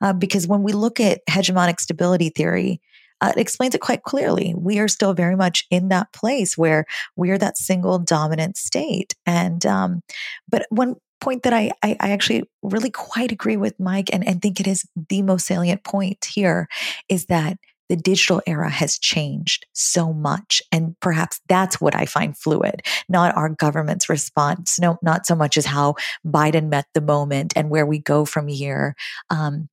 Uh, 0.00 0.12
because 0.12 0.46
when 0.46 0.62
we 0.62 0.72
look 0.72 0.98
at 0.98 1.20
hegemonic 1.28 1.78
stability 1.78 2.30
theory, 2.30 2.80
uh, 3.20 3.32
it 3.36 3.40
explains 3.40 3.74
it 3.74 3.82
quite 3.82 4.02
clearly. 4.02 4.54
We 4.56 4.78
are 4.78 4.88
still 4.88 5.12
very 5.12 5.36
much 5.36 5.66
in 5.70 5.88
that 5.88 6.12
place 6.12 6.56
where 6.56 6.86
we 7.16 7.30
are 7.30 7.38
that 7.38 7.58
single 7.58 7.98
dominant 7.98 8.56
state. 8.56 9.14
And 9.26 9.64
um, 9.66 10.02
but 10.48 10.66
when 10.70 10.96
point 11.20 11.42
that 11.42 11.52
I, 11.52 11.70
I, 11.82 11.96
I 12.00 12.10
actually 12.10 12.44
really 12.62 12.90
quite 12.90 13.32
agree 13.32 13.56
with 13.56 13.78
Mike 13.78 14.10
and, 14.12 14.26
and 14.26 14.40
think 14.40 14.60
it 14.60 14.66
is 14.66 14.86
the 15.08 15.22
most 15.22 15.46
salient 15.46 15.84
point 15.84 16.24
here 16.24 16.68
is 17.08 17.26
that 17.26 17.58
the 17.90 17.96
digital 17.96 18.40
era 18.46 18.70
has 18.70 18.98
changed 18.98 19.66
so 19.72 20.12
much. 20.12 20.62
And 20.70 20.94
perhaps 21.00 21.40
that's 21.48 21.80
what 21.80 21.96
I 21.96 22.06
find 22.06 22.38
fluid, 22.38 22.82
not 23.08 23.36
our 23.36 23.48
government's 23.48 24.08
response, 24.08 24.78
no, 24.78 24.96
not 25.02 25.26
so 25.26 25.34
much 25.34 25.56
as 25.56 25.66
how 25.66 25.96
Biden 26.24 26.68
met 26.68 26.86
the 26.94 27.00
moment 27.00 27.52
and 27.56 27.68
where 27.68 27.84
we 27.84 27.98
go 27.98 28.24
from 28.24 28.46
here. 28.46 28.94
Um, 29.28 29.68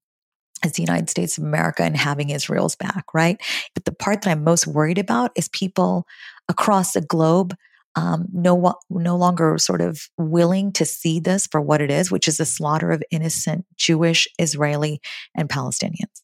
as 0.63 0.73
the 0.73 0.81
United 0.81 1.07
States 1.07 1.37
of 1.37 1.43
America 1.43 1.83
and 1.83 1.95
having 1.95 2.31
Israel's 2.31 2.75
back, 2.75 3.05
right? 3.13 3.39
But 3.75 3.85
the 3.85 3.91
part 3.91 4.23
that 4.23 4.31
I'm 4.31 4.43
most 4.43 4.65
worried 4.65 4.97
about 4.97 5.29
is 5.35 5.49
people 5.49 6.07
across 6.49 6.93
the 6.93 7.01
globe 7.01 7.55
um, 7.97 8.27
no, 8.31 8.75
no 8.91 9.17
longer 9.17 9.57
sort 9.57 9.81
of 9.81 10.07
willing 10.19 10.71
to 10.73 10.85
see 10.85 11.19
this 11.19 11.47
for 11.47 11.59
what 11.59 11.81
it 11.81 11.89
is, 11.89 12.11
which 12.11 12.27
is 12.27 12.37
the 12.37 12.45
slaughter 12.45 12.91
of 12.91 13.01
innocent 13.09 13.65
Jewish, 13.75 14.27
Israeli, 14.37 15.01
and 15.35 15.49
Palestinians. 15.49 16.21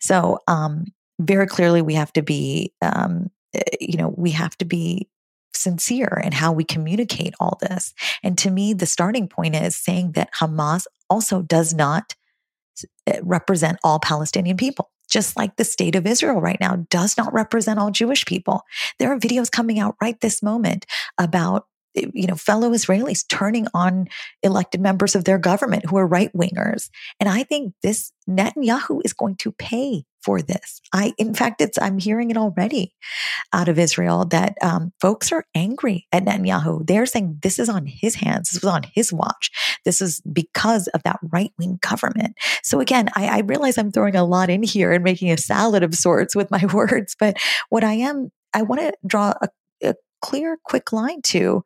So, 0.00 0.38
um, 0.46 0.84
very 1.20 1.48
clearly, 1.48 1.82
we 1.82 1.94
have 1.94 2.12
to 2.12 2.22
be, 2.22 2.72
um, 2.80 3.28
eh, 3.52 3.62
you 3.80 3.98
know, 3.98 4.14
we 4.16 4.30
have 4.30 4.56
to 4.58 4.64
be 4.64 5.08
sincere 5.52 6.22
in 6.24 6.30
how 6.30 6.52
we 6.52 6.62
communicate 6.62 7.34
all 7.40 7.58
this. 7.60 7.92
And 8.22 8.38
to 8.38 8.50
me, 8.50 8.72
the 8.72 8.86
starting 8.86 9.26
point 9.26 9.56
is 9.56 9.76
saying 9.76 10.12
that 10.12 10.30
Hamas 10.32 10.86
also 11.10 11.42
does 11.42 11.74
not 11.74 12.14
eh, 13.08 13.18
represent 13.24 13.78
all 13.82 13.98
Palestinian 13.98 14.56
people 14.56 14.90
just 15.10 15.36
like 15.36 15.56
the 15.56 15.64
state 15.64 15.94
of 15.94 16.06
Israel 16.06 16.40
right 16.40 16.60
now 16.60 16.86
does 16.88 17.16
not 17.18 17.32
represent 17.32 17.78
all 17.78 17.90
Jewish 17.90 18.24
people. 18.24 18.62
There 18.98 19.12
are 19.12 19.18
videos 19.18 19.50
coming 19.50 19.78
out 19.78 19.96
right 20.00 20.18
this 20.20 20.42
moment 20.42 20.86
about 21.18 21.66
you 21.94 22.26
know 22.26 22.36
fellow 22.36 22.70
israelis 22.70 23.26
turning 23.28 23.66
on 23.74 24.06
elected 24.44 24.80
members 24.80 25.16
of 25.16 25.24
their 25.24 25.38
government 25.38 25.84
who 25.86 25.96
are 25.96 26.06
right 26.06 26.32
wingers 26.32 26.88
and 27.18 27.28
i 27.28 27.42
think 27.42 27.74
this 27.82 28.12
netanyahu 28.28 29.00
is 29.04 29.12
going 29.12 29.34
to 29.34 29.50
pay 29.50 30.04
for 30.22 30.42
this. 30.42 30.80
I 30.92 31.14
in 31.18 31.34
fact 31.34 31.60
it's 31.60 31.78
i'm 31.80 31.98
hearing 31.98 32.30
it 32.30 32.36
already 32.36 32.94
out 33.52 33.68
of 33.68 33.78
israel 33.78 34.24
that 34.26 34.54
um, 34.62 34.92
folks 35.00 35.32
are 35.32 35.44
angry 35.54 36.06
at 36.12 36.24
netanyahu. 36.24 36.86
They're 36.86 37.06
saying 37.06 37.38
this 37.42 37.58
is 37.58 37.68
on 37.68 37.86
his 37.86 38.16
hands. 38.16 38.50
This 38.50 38.62
was 38.62 38.72
on 38.72 38.82
his 38.94 39.12
watch. 39.12 39.50
This 39.84 40.00
is 40.00 40.20
because 40.32 40.88
of 40.88 41.02
that 41.04 41.18
right-wing 41.32 41.78
government. 41.82 42.36
So 42.62 42.80
again 42.80 43.08
I, 43.14 43.28
I 43.28 43.38
realize 43.40 43.78
i'm 43.78 43.92
throwing 43.92 44.16
a 44.16 44.24
lot 44.24 44.50
in 44.50 44.62
here 44.62 44.92
and 44.92 45.04
making 45.04 45.30
a 45.30 45.36
salad 45.36 45.82
of 45.82 45.94
sorts 45.94 46.34
with 46.34 46.50
my 46.50 46.64
words 46.72 47.16
but 47.18 47.36
what 47.68 47.84
i 47.84 47.92
am 47.92 48.30
i 48.54 48.62
want 48.62 48.80
to 48.80 48.92
draw 49.06 49.34
a, 49.40 49.48
a 49.82 49.94
clear 50.20 50.58
quick 50.64 50.92
line 50.92 51.22
to 51.22 51.64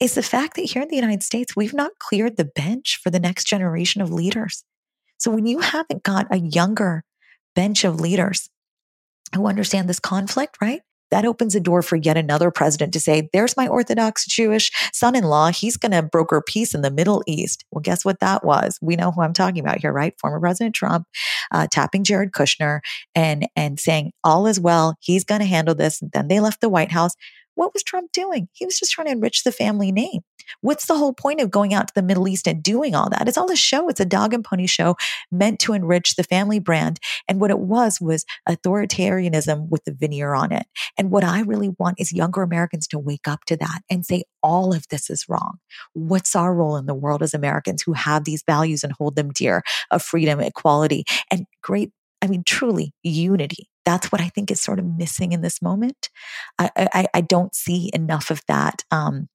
is 0.00 0.14
the 0.14 0.22
fact 0.22 0.56
that 0.56 0.62
here 0.62 0.82
in 0.82 0.88
the 0.88 0.96
United 0.96 1.22
States, 1.22 1.54
we've 1.54 1.74
not 1.74 1.92
cleared 1.98 2.36
the 2.36 2.44
bench 2.44 2.98
for 3.02 3.10
the 3.10 3.20
next 3.20 3.44
generation 3.44 4.02
of 4.02 4.12
leaders. 4.12 4.64
So 5.18 5.30
when 5.30 5.46
you 5.46 5.60
haven't 5.60 6.02
got 6.02 6.26
a 6.30 6.38
younger 6.38 7.04
bench 7.54 7.84
of 7.84 8.00
leaders 8.00 8.48
who 9.34 9.46
understand 9.46 9.88
this 9.88 10.00
conflict, 10.00 10.58
right? 10.60 10.82
That 11.10 11.26
opens 11.26 11.54
a 11.54 11.60
door 11.60 11.82
for 11.82 11.96
yet 11.96 12.16
another 12.16 12.50
president 12.50 12.92
to 12.94 13.00
say, 13.00 13.28
there's 13.32 13.56
my 13.56 13.68
Orthodox 13.68 14.26
Jewish 14.26 14.72
son 14.92 15.14
in 15.14 15.24
law. 15.24 15.52
He's 15.52 15.76
going 15.76 15.92
to 15.92 16.02
broker 16.02 16.42
peace 16.44 16.74
in 16.74 16.82
the 16.82 16.90
Middle 16.90 17.22
East. 17.26 17.64
Well, 17.70 17.82
guess 17.82 18.04
what 18.04 18.18
that 18.20 18.44
was? 18.44 18.78
We 18.82 18.96
know 18.96 19.12
who 19.12 19.22
I'm 19.22 19.32
talking 19.32 19.60
about 19.60 19.80
here, 19.80 19.92
right? 19.92 20.14
Former 20.18 20.40
President 20.40 20.74
Trump 20.74 21.06
uh, 21.52 21.68
tapping 21.70 22.02
Jared 22.02 22.32
Kushner 22.32 22.80
and, 23.14 23.46
and 23.54 23.78
saying, 23.78 24.12
all 24.24 24.46
is 24.46 24.58
well. 24.58 24.96
He's 25.00 25.24
going 25.24 25.40
to 25.40 25.46
handle 25.46 25.74
this. 25.74 26.02
And 26.02 26.10
then 26.12 26.28
they 26.28 26.40
left 26.40 26.60
the 26.60 26.68
White 26.68 26.90
House. 26.90 27.14
What 27.54 27.72
was 27.72 27.82
Trump 27.82 28.12
doing? 28.12 28.48
He 28.52 28.66
was 28.66 28.78
just 28.78 28.92
trying 28.92 29.06
to 29.06 29.12
enrich 29.12 29.44
the 29.44 29.52
family 29.52 29.92
name. 29.92 30.22
What's 30.60 30.86
the 30.86 30.96
whole 30.96 31.12
point 31.12 31.40
of 31.40 31.50
going 31.50 31.72
out 31.72 31.88
to 31.88 31.94
the 31.94 32.02
Middle 32.02 32.28
East 32.28 32.46
and 32.46 32.62
doing 32.62 32.94
all 32.94 33.08
that? 33.10 33.28
It's 33.28 33.38
all 33.38 33.50
a 33.50 33.56
show. 33.56 33.88
It's 33.88 34.00
a 34.00 34.04
dog 34.04 34.34
and 34.34 34.44
pony 34.44 34.66
show 34.66 34.96
meant 35.32 35.58
to 35.60 35.72
enrich 35.72 36.16
the 36.16 36.22
family 36.22 36.58
brand. 36.58 37.00
And 37.28 37.40
what 37.40 37.50
it 37.50 37.58
was 37.58 38.00
was 38.00 38.24
authoritarianism 38.48 39.68
with 39.70 39.84
the 39.84 39.94
veneer 39.94 40.34
on 40.34 40.52
it. 40.52 40.66
And 40.98 41.10
what 41.10 41.24
I 41.24 41.40
really 41.40 41.70
want 41.78 41.98
is 41.98 42.12
younger 42.12 42.42
Americans 42.42 42.86
to 42.88 42.98
wake 42.98 43.26
up 43.26 43.44
to 43.46 43.56
that 43.56 43.80
and 43.90 44.04
say, 44.04 44.24
all 44.42 44.74
of 44.74 44.86
this 44.88 45.08
is 45.08 45.26
wrong. 45.28 45.58
What's 45.94 46.36
our 46.36 46.54
role 46.54 46.76
in 46.76 46.86
the 46.86 46.94
world 46.94 47.22
as 47.22 47.34
Americans 47.34 47.82
who 47.82 47.94
have 47.94 48.24
these 48.24 48.42
values 48.46 48.84
and 48.84 48.92
hold 48.92 49.16
them 49.16 49.30
dear 49.30 49.62
of 49.90 50.02
freedom, 50.02 50.40
equality, 50.40 51.04
and 51.30 51.46
great 51.62 51.90
I 52.22 52.26
mean, 52.26 52.42
truly 52.46 52.94
unity. 53.02 53.68
That's 53.84 54.10
what 54.10 54.20
I 54.20 54.28
think 54.28 54.50
is 54.50 54.60
sort 54.60 54.78
of 54.78 54.86
missing 54.86 55.32
in 55.32 55.42
this 55.42 55.60
moment. 55.60 56.08
I, 56.58 56.70
I, 56.76 57.06
I 57.14 57.20
don't 57.20 57.54
see 57.54 57.90
enough 57.92 58.30
of 58.30 58.42
that. 58.48 58.84
Um, 58.90 59.28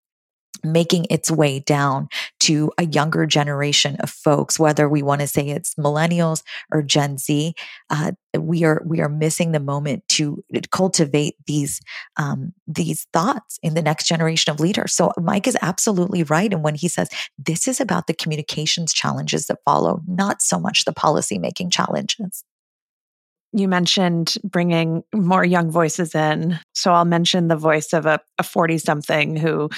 making 0.64 1.06
its 1.10 1.32
way 1.32 1.60
down 1.60 2.08
to 2.40 2.72
a 2.78 2.86
younger 2.86 3.26
generation 3.26 3.96
of 3.98 4.10
folks 4.10 4.60
whether 4.60 4.90
we 4.90 5.02
want 5.02 5.22
to 5.22 5.28
say 5.28 5.48
it's 5.48 5.76
millennials 5.76 6.44
or 6.72 6.82
gen 6.82 7.18
z 7.18 7.54
uh, 7.90 8.12
we 8.38 8.64
are 8.64 8.82
we 8.86 9.00
are 9.00 9.10
missing 9.10 9.52
the 9.52 9.60
moment 9.60 10.04
to 10.08 10.44
cultivate 10.72 11.36
these 11.48 11.80
um, 12.18 12.54
these 12.68 13.08
thoughts 13.14 13.58
in 13.64 13.74
the 13.74 13.82
next 13.82 14.06
generation 14.06 14.52
of 14.52 14.60
leaders 14.60 14.94
so 14.94 15.12
mike 15.18 15.48
is 15.48 15.58
absolutely 15.62 16.24
right 16.24 16.54
and 16.54 16.64
when 16.64 16.76
he 16.76 16.88
says 16.88 17.10
this 17.38 17.68
is 17.68 17.80
about 17.80 18.08
the 18.08 18.14
communications 18.14 18.94
challenges 18.94 19.46
that 19.48 19.60
follow 19.66 20.02
not 20.08 20.42
so 20.42 20.60
much 20.60 20.86
the 20.86 20.94
policy 20.94 21.38
making 21.38 21.70
challenges 21.70 22.44
you 23.52 23.68
mentioned 23.68 24.36
bringing 24.44 25.04
more 25.14 25.44
young 25.44 25.72
voices 25.72 26.14
in. 26.14 26.60
So 26.74 26.94
I'll 26.94 27.06
mention 27.06 27.48
the 27.48 27.56
voice 27.56 27.94
of 27.94 28.06
a 28.06 28.20
40 28.44 28.78
something 28.78 29.36
who 29.36 29.70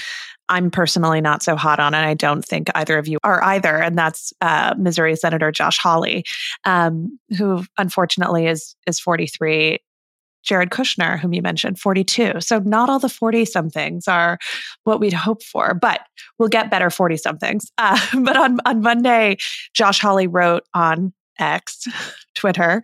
I'm 0.50 0.70
personally 0.70 1.22
not 1.22 1.42
so 1.42 1.56
hot 1.56 1.80
on, 1.80 1.94
and 1.94 2.06
I 2.06 2.14
don't 2.14 2.44
think 2.44 2.70
either 2.76 2.98
of 2.98 3.08
you 3.08 3.20
are 3.24 3.42
either. 3.44 3.78
And 3.78 3.98
that's 3.98 4.34
uh, 4.42 4.76
Missouri 4.78 5.16
Senator 5.16 5.52
Josh 5.52 5.78
Hawley, 5.78 6.26
um, 6.66 7.18
who 7.38 7.64
unfortunately 7.78 8.48
is 8.48 8.76
is 8.86 9.00
43. 9.00 9.80
Jared 10.44 10.72
Kushner, 10.72 11.20
whom 11.20 11.34
you 11.34 11.42
mentioned, 11.44 11.80
42. 11.80 12.42
So 12.42 12.58
not 12.60 12.90
all 12.90 12.98
the 12.98 13.10
40 13.10 13.46
somethings 13.46 14.08
are 14.08 14.40
what 14.86 15.00
we'd 15.00 15.14
hope 15.14 15.44
for, 15.44 15.76
but 15.76 16.02
we'll 16.40 16.50
get 16.50 16.72
better 16.72 16.90
40 16.90 17.18
somethings. 17.18 17.72
Uh, 17.78 18.00
but 18.22 18.36
on, 18.38 18.60
on 18.66 18.82
Monday, 18.82 19.38
Josh 19.74 20.00
Hawley 20.00 20.28
wrote 20.28 20.64
on 20.74 21.14
X, 21.40 21.88
Twitter, 22.36 22.82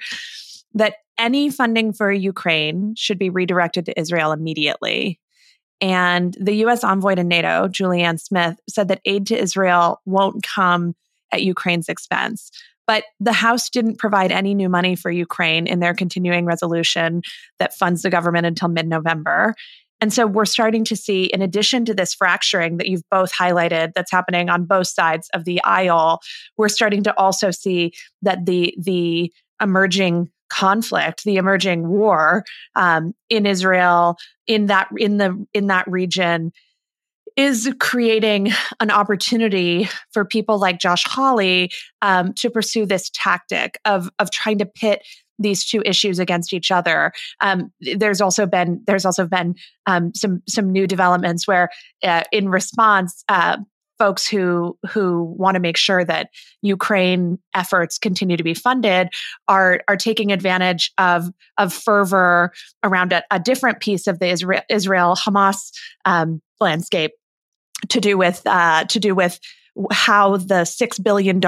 that 0.73 0.95
any 1.17 1.49
funding 1.49 1.93
for 1.93 2.12
Ukraine 2.12 2.93
should 2.95 3.17
be 3.17 3.30
redirected 3.30 3.86
to 3.86 3.99
Israel 3.99 4.32
immediately. 4.32 5.19
And 5.82 6.36
the 6.39 6.56
US 6.65 6.84
envoy 6.84 7.15
to 7.15 7.23
NATO, 7.23 7.67
Julianne 7.67 8.19
Smith, 8.19 8.60
said 8.69 8.88
that 8.88 9.01
aid 9.06 9.27
to 9.27 9.38
Israel 9.38 10.01
won't 10.06 10.43
come 10.43 10.95
at 11.32 11.43
Ukraine's 11.43 11.89
expense. 11.89 12.51
But 12.86 13.03
the 13.19 13.34
House 13.34 13.69
didn't 13.69 13.99
provide 13.99 14.32
any 14.32 14.53
new 14.53 14.69
money 14.69 14.95
for 14.95 15.12
Ukraine 15.12 15.67
in 15.67 15.80
their 15.80 15.93
continuing 15.93 16.45
resolution 16.45 17.21
that 17.60 17.75
funds 17.75 18.01
the 18.01 18.10
government 18.10 18.45
until 18.45 18.69
mid 18.69 18.88
November. 18.88 19.56
And 19.99 20.13
so 20.13 20.25
we're 20.27 20.45
starting 20.45 20.84
to 20.86 20.95
see, 20.95 21.25
in 21.25 21.41
addition 21.41 21.84
to 21.86 21.93
this 21.93 22.13
fracturing 22.13 22.77
that 22.77 22.88
you've 22.88 23.08
both 23.10 23.32
highlighted 23.34 23.93
that's 23.93 24.12
happening 24.12 24.49
on 24.49 24.65
both 24.65 24.88
sides 24.88 25.27
of 25.34 25.43
the 25.43 25.62
aisle, 25.63 26.21
we're 26.56 26.69
starting 26.69 27.03
to 27.03 27.19
also 27.19 27.51
see 27.51 27.93
that 28.21 28.45
the, 28.45 28.75
the 28.80 29.34
emerging 29.62 30.30
conflict, 30.49 31.23
the 31.23 31.38
emerging 31.38 31.88
war 31.88 32.43
um, 32.75 33.13
in 33.29 33.45
Israel, 33.45 34.17
in 34.45 34.67
that 34.67 34.89
in 34.97 35.17
the 35.17 35.45
in 35.53 35.67
that 35.67 35.88
region, 35.88 36.51
is 37.36 37.71
creating 37.79 38.51
an 38.79 38.91
opportunity 38.91 39.88
for 40.12 40.25
people 40.25 40.60
like 40.60 40.79
Josh 40.79 41.03
Hawley 41.05 41.71
um, 42.01 42.33
to 42.33 42.49
pursue 42.49 42.86
this 42.86 43.10
tactic 43.13 43.79
of 43.86 44.10
of 44.19 44.31
trying 44.31 44.57
to 44.60 44.65
pit 44.65 45.03
these 45.39 45.65
two 45.65 45.81
issues 45.86 46.19
against 46.19 46.51
each 46.51 46.71
other. 46.71 47.12
Um, 47.41 47.71
there's 47.79 48.21
also 48.21 48.45
been 48.45 48.81
there's 48.88 49.05
also 49.05 49.27
been 49.27 49.55
um, 49.86 50.13
some 50.15 50.41
some 50.47 50.71
new 50.71 50.88
developments 50.88 51.47
where, 51.47 51.69
uh, 52.03 52.23
in 52.31 52.49
response, 52.49 53.23
uh, 53.29 53.57
folks 53.97 54.27
who 54.27 54.77
who 54.89 55.23
want 55.38 55.55
to 55.55 55.60
make 55.60 55.77
sure 55.77 56.03
that 56.05 56.29
Ukraine 56.62 57.39
efforts 57.53 57.97
continue 57.97 58.38
to 58.38 58.43
be 58.43 58.53
funded 58.53 59.10
are 59.47 59.81
are 59.88 59.97
taking 59.97 60.31
advantage 60.31 60.91
of 60.97 61.29
of 61.57 61.73
fervor 61.73 62.53
around 62.83 63.13
a, 63.13 63.23
a 63.31 63.39
different 63.39 63.79
piece 63.79 64.07
of 64.07 64.19
the 64.19 64.27
Israel, 64.69 65.15
Hamas 65.15 65.71
um, 66.05 66.41
landscape 66.60 67.12
to 67.89 67.99
do 67.99 68.17
with 68.17 68.41
uh, 68.45 68.86
to 68.86 68.99
do 68.99 69.15
with 69.15 69.39
how 69.91 70.37
the 70.37 70.63
$6 70.63 71.03
billion 71.03 71.39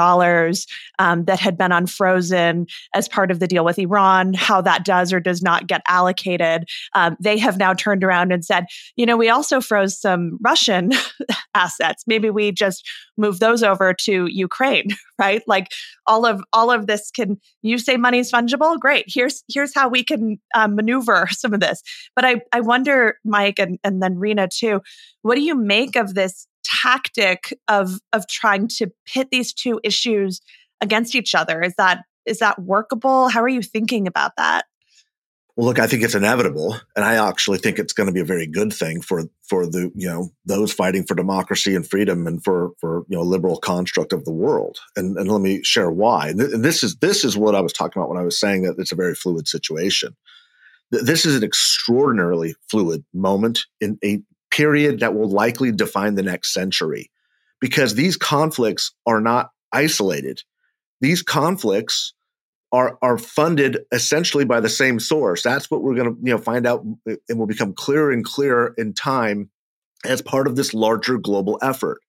um, 0.99 1.25
that 1.25 1.39
had 1.39 1.57
been 1.57 1.71
unfrozen 1.71 2.67
as 2.93 3.07
part 3.07 3.31
of 3.31 3.39
the 3.39 3.47
deal 3.47 3.65
with 3.65 3.79
Iran, 3.79 4.33
how 4.33 4.61
that 4.61 4.85
does 4.85 5.11
or 5.11 5.19
does 5.19 5.41
not 5.41 5.67
get 5.67 5.81
allocated. 5.87 6.65
Um, 6.93 7.17
they 7.19 7.37
have 7.37 7.57
now 7.57 7.73
turned 7.73 8.03
around 8.03 8.31
and 8.31 8.43
said, 8.45 8.65
you 8.95 9.05
know, 9.05 9.17
we 9.17 9.29
also 9.29 9.61
froze 9.61 9.99
some 9.99 10.37
Russian 10.41 10.91
assets. 11.55 12.03
Maybe 12.07 12.29
we 12.29 12.51
just 12.51 12.87
move 13.17 13.39
those 13.39 13.63
over 13.63 13.93
to 13.93 14.27
Ukraine, 14.27 14.87
right? 15.19 15.43
Like 15.47 15.67
all 16.07 16.25
of 16.25 16.41
all 16.53 16.71
of 16.71 16.87
this 16.87 17.11
can 17.11 17.37
you 17.61 17.77
say 17.77 17.97
money's 17.97 18.31
fungible? 18.31 18.79
Great. 18.79 19.05
Here's 19.07 19.43
here's 19.47 19.73
how 19.75 19.89
we 19.89 20.03
can 20.03 20.39
um, 20.55 20.75
maneuver 20.75 21.27
some 21.31 21.53
of 21.53 21.59
this. 21.59 21.81
But 22.15 22.25
I 22.25 22.41
I 22.51 22.61
wonder, 22.61 23.17
Mike, 23.23 23.59
and, 23.59 23.77
and 23.83 24.01
then 24.01 24.17
Rina 24.17 24.47
too, 24.47 24.81
what 25.21 25.35
do 25.35 25.41
you 25.41 25.55
make 25.55 25.95
of 25.95 26.13
this 26.13 26.47
tactic 26.81 27.57
of 27.67 27.99
of 28.13 28.27
trying 28.27 28.67
to 28.67 28.91
pit 29.05 29.29
these 29.31 29.53
two 29.53 29.79
issues 29.83 30.41
against 30.81 31.15
each 31.15 31.35
other. 31.35 31.61
Is 31.61 31.75
that 31.77 32.03
is 32.25 32.39
that 32.39 32.59
workable? 32.59 33.29
How 33.29 33.41
are 33.41 33.49
you 33.49 33.61
thinking 33.61 34.07
about 34.07 34.33
that? 34.37 34.65
Well 35.55 35.67
look 35.67 35.79
i 35.79 35.87
think 35.87 36.03
it's 36.03 36.15
inevitable 36.15 36.77
and 36.95 37.03
i 37.03 37.15
actually 37.27 37.57
think 37.57 37.79
it's 37.79 37.91
going 37.91 38.07
to 38.07 38.13
be 38.13 38.21
a 38.21 38.25
very 38.25 38.47
good 38.47 38.71
thing 38.71 39.01
for 39.01 39.25
for 39.49 39.65
the 39.65 39.91
you 39.93 40.07
know 40.07 40.29
those 40.45 40.71
fighting 40.71 41.03
for 41.03 41.15
democracy 41.15 41.75
and 41.75 41.85
freedom 41.85 42.27
and 42.27 42.41
for 42.41 42.71
for 42.79 43.03
you 43.09 43.17
know 43.17 43.23
liberal 43.23 43.57
construct 43.57 44.13
of 44.13 44.23
the 44.23 44.31
world. 44.31 44.77
And 44.95 45.17
and 45.17 45.29
let 45.29 45.41
me 45.41 45.61
share 45.63 45.91
why. 45.91 46.29
And 46.29 46.39
this 46.39 46.81
is 46.81 46.95
this 46.97 47.25
is 47.25 47.35
what 47.35 47.55
i 47.55 47.61
was 47.61 47.73
talking 47.73 47.99
about 47.99 48.09
when 48.09 48.19
i 48.19 48.23
was 48.23 48.39
saying 48.39 48.61
that 48.61 48.75
it's 48.77 48.93
a 48.93 48.95
very 48.95 49.15
fluid 49.15 49.49
situation. 49.49 50.15
This 50.91 51.25
is 51.25 51.35
an 51.35 51.43
extraordinarily 51.43 52.55
fluid 52.69 53.03
moment 53.13 53.65
in 53.81 53.99
a 54.03 54.21
period 54.59 54.99
that 54.99 55.15
will 55.15 55.29
likely 55.29 55.71
define 55.71 56.15
the 56.15 56.23
next 56.23 56.53
century 56.53 57.09
because 57.61 57.95
these 57.95 58.17
conflicts 58.17 58.93
are 59.05 59.21
not 59.21 59.51
isolated. 59.71 60.43
These 60.99 61.21
conflicts 61.21 62.13
are 62.73 62.97
are 63.01 63.17
funded 63.17 63.79
essentially 63.93 64.43
by 64.43 64.59
the 64.59 64.67
same 64.67 64.99
source. 64.99 65.43
That's 65.43 65.71
what 65.71 65.81
we're 65.81 65.95
going 65.95 66.13
to 66.13 66.21
you 66.21 66.33
know 66.33 66.37
find 66.37 66.67
out 66.67 66.83
and 67.05 67.39
will 67.39 67.47
become 67.47 67.73
clearer 67.73 68.11
and 68.11 68.25
clearer 68.25 68.73
in 68.77 68.93
time 68.93 69.49
as 70.03 70.21
part 70.21 70.45
of 70.45 70.57
this 70.57 70.73
larger 70.73 71.17
global 71.17 71.57
effort. 71.61 72.01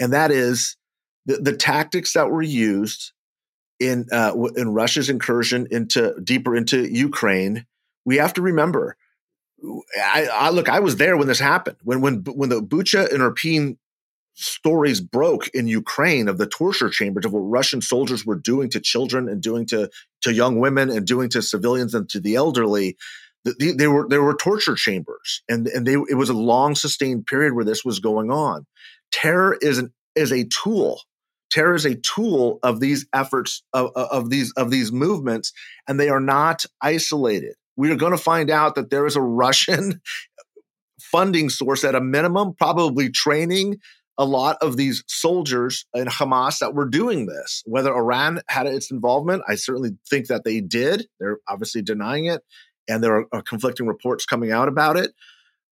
And 0.00 0.12
that 0.12 0.32
is 0.32 0.76
the, 1.26 1.36
the 1.36 1.56
tactics 1.56 2.14
that 2.14 2.30
were 2.30 2.42
used 2.42 3.12
in 3.78 4.06
uh, 4.10 4.32
in 4.56 4.74
Russia's 4.74 5.08
incursion 5.08 5.68
into 5.70 6.20
deeper 6.20 6.56
into 6.56 6.92
Ukraine. 6.92 7.64
We 8.04 8.16
have 8.16 8.34
to 8.34 8.42
remember 8.42 8.96
I, 9.96 10.28
I, 10.32 10.50
look, 10.50 10.68
I 10.68 10.80
was 10.80 10.96
there 10.96 11.16
when 11.16 11.28
this 11.28 11.40
happened. 11.40 11.76
When 11.82 12.00
when 12.00 12.22
when 12.24 12.48
the 12.48 12.62
Bucha 12.62 13.12
and 13.12 13.20
Irpin 13.20 13.76
stories 14.34 15.00
broke 15.00 15.48
in 15.48 15.66
Ukraine 15.66 16.28
of 16.28 16.38
the 16.38 16.46
torture 16.46 16.88
chambers 16.88 17.24
of 17.24 17.32
what 17.32 17.40
Russian 17.40 17.82
soldiers 17.82 18.24
were 18.24 18.36
doing 18.36 18.70
to 18.70 18.80
children 18.80 19.28
and 19.28 19.42
doing 19.42 19.66
to 19.66 19.90
to 20.22 20.32
young 20.32 20.58
women 20.58 20.90
and 20.90 21.06
doing 21.06 21.28
to 21.30 21.42
civilians 21.42 21.94
and 21.94 22.08
to 22.10 22.20
the 22.20 22.36
elderly. 22.36 22.96
The, 23.44 23.74
they 23.76 23.86
were 23.86 24.06
there 24.08 24.22
were 24.22 24.34
torture 24.34 24.74
chambers, 24.74 25.42
and 25.48 25.66
and 25.68 25.86
they 25.86 25.94
it 25.94 26.16
was 26.16 26.30
a 26.30 26.34
long 26.34 26.74
sustained 26.74 27.26
period 27.26 27.54
where 27.54 27.64
this 27.64 27.84
was 27.84 27.98
going 27.98 28.30
on. 28.30 28.66
Terror 29.12 29.56
is 29.60 29.78
an 29.78 29.92
is 30.14 30.32
a 30.32 30.44
tool. 30.44 31.00
Terror 31.50 31.74
is 31.74 31.84
a 31.84 31.96
tool 31.96 32.60
of 32.62 32.78
these 32.80 33.06
efforts 33.12 33.62
of, 33.72 33.90
of 33.94 34.30
these 34.30 34.52
of 34.56 34.70
these 34.70 34.92
movements, 34.92 35.52
and 35.88 35.98
they 35.98 36.08
are 36.08 36.20
not 36.20 36.64
isolated 36.82 37.54
we 37.80 37.90
are 37.90 37.96
going 37.96 38.12
to 38.12 38.18
find 38.18 38.50
out 38.50 38.74
that 38.74 38.90
there 38.90 39.06
is 39.06 39.16
a 39.16 39.22
Russian 39.22 40.02
funding 41.00 41.48
source 41.48 41.82
at 41.82 41.94
a 41.94 42.00
minimum, 42.00 42.52
probably 42.52 43.08
training 43.08 43.78
a 44.18 44.24
lot 44.26 44.58
of 44.60 44.76
these 44.76 45.02
soldiers 45.06 45.86
in 45.94 46.06
Hamas 46.06 46.58
that 46.58 46.74
were 46.74 46.86
doing 46.86 47.24
this. 47.24 47.62
Whether 47.64 47.94
Iran 47.94 48.42
had 48.48 48.66
its 48.66 48.90
involvement, 48.90 49.44
I 49.48 49.54
certainly 49.54 49.92
think 50.10 50.26
that 50.26 50.44
they 50.44 50.60
did. 50.60 51.06
They're 51.18 51.38
obviously 51.48 51.80
denying 51.80 52.26
it, 52.26 52.42
and 52.86 53.02
there 53.02 53.16
are, 53.16 53.26
uh, 53.32 53.40
conflicting 53.40 53.86
reports 53.86 54.26
coming 54.26 54.52
out 54.52 54.68
about 54.68 54.98
it. 54.98 55.12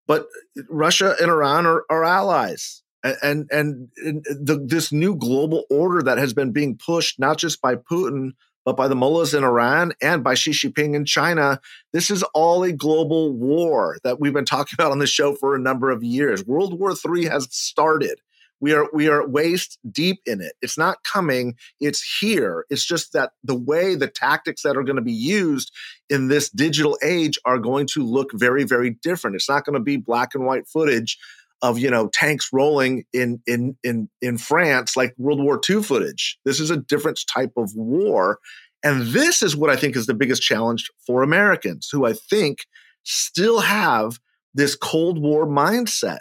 But 0.07 0.27
uh, 0.57 0.61
Russia 0.69 1.13
and 1.19 1.29
Iran 1.29 1.65
are, 1.65 1.83
are 1.89 2.05
allies. 2.05 2.83
And, 3.03 3.49
and, 3.51 3.89
and 3.97 4.23
the, 4.23 4.65
this 4.65 4.93
new 4.93 5.15
global 5.15 5.65
order 5.69 6.01
that 6.03 6.17
has 6.17 6.33
been 6.33 6.53
being 6.53 6.77
pushed 6.77 7.19
not 7.19 7.37
just 7.37 7.61
by 7.61 7.75
Putin 7.75 8.31
but 8.67 8.75
by 8.75 8.89
the 8.89 8.97
mullahs 8.97 9.33
in 9.33 9.45
Iran 9.45 9.93
and 10.01 10.25
by 10.25 10.33
Xi 10.33 10.51
Jinping 10.51 10.93
in 10.93 11.05
China. 11.05 11.61
This 11.93 12.11
is 12.11 12.21
all 12.33 12.65
a 12.65 12.73
global 12.73 13.31
war 13.31 13.97
that 14.03 14.19
we've 14.19 14.33
been 14.33 14.43
talking 14.43 14.73
about 14.77 14.91
on 14.91 14.99
the 14.99 15.07
show 15.07 15.35
for 15.35 15.55
a 15.55 15.59
number 15.59 15.89
of 15.89 16.03
years. 16.03 16.45
World 16.45 16.77
War 16.77 16.91
III 16.91 17.27
has 17.27 17.47
started. 17.49 18.19
We 18.59 18.73
are 18.73 18.89
we 18.91 19.07
are 19.07 19.25
waist 19.25 19.79
deep 19.89 20.17
in 20.25 20.41
it. 20.41 20.51
It's 20.61 20.77
not 20.77 21.03
coming, 21.05 21.55
it's 21.79 22.17
here. 22.19 22.65
It's 22.69 22.85
just 22.85 23.13
that 23.13 23.31
the 23.41 23.55
way 23.55 23.95
the 23.95 24.09
tactics 24.09 24.63
that 24.63 24.75
are 24.75 24.83
going 24.83 24.97
to 24.97 25.01
be 25.01 25.13
used 25.13 25.71
in 26.09 26.27
this 26.27 26.49
digital 26.49 26.97
age 27.01 27.39
are 27.45 27.59
going 27.59 27.87
to 27.93 28.03
look 28.03 28.31
very 28.33 28.65
very 28.65 28.97
different. 29.01 29.37
It's 29.37 29.47
not 29.47 29.63
going 29.63 29.75
to 29.75 29.79
be 29.79 29.95
black 29.95 30.35
and 30.35 30.45
white 30.45 30.67
footage 30.67 31.17
of 31.61 31.79
you 31.79 31.89
know 31.89 32.09
tanks 32.09 32.49
rolling 32.53 33.05
in 33.13 33.41
in 33.47 33.77
in 33.83 34.09
in 34.21 34.37
France 34.37 34.95
like 34.95 35.13
World 35.17 35.41
War 35.41 35.59
II 35.67 35.83
footage. 35.83 36.37
This 36.45 36.59
is 36.59 36.69
a 36.69 36.77
different 36.77 37.19
type 37.31 37.53
of 37.57 37.71
war, 37.75 38.39
and 38.83 39.07
this 39.07 39.41
is 39.41 39.55
what 39.55 39.69
I 39.69 39.75
think 39.75 39.95
is 39.95 40.05
the 40.05 40.13
biggest 40.13 40.41
challenge 40.41 40.89
for 41.05 41.23
Americans, 41.23 41.89
who 41.91 42.05
I 42.05 42.13
think 42.13 42.59
still 43.03 43.59
have 43.59 44.19
this 44.53 44.75
Cold 44.75 45.19
War 45.19 45.47
mindset, 45.47 46.19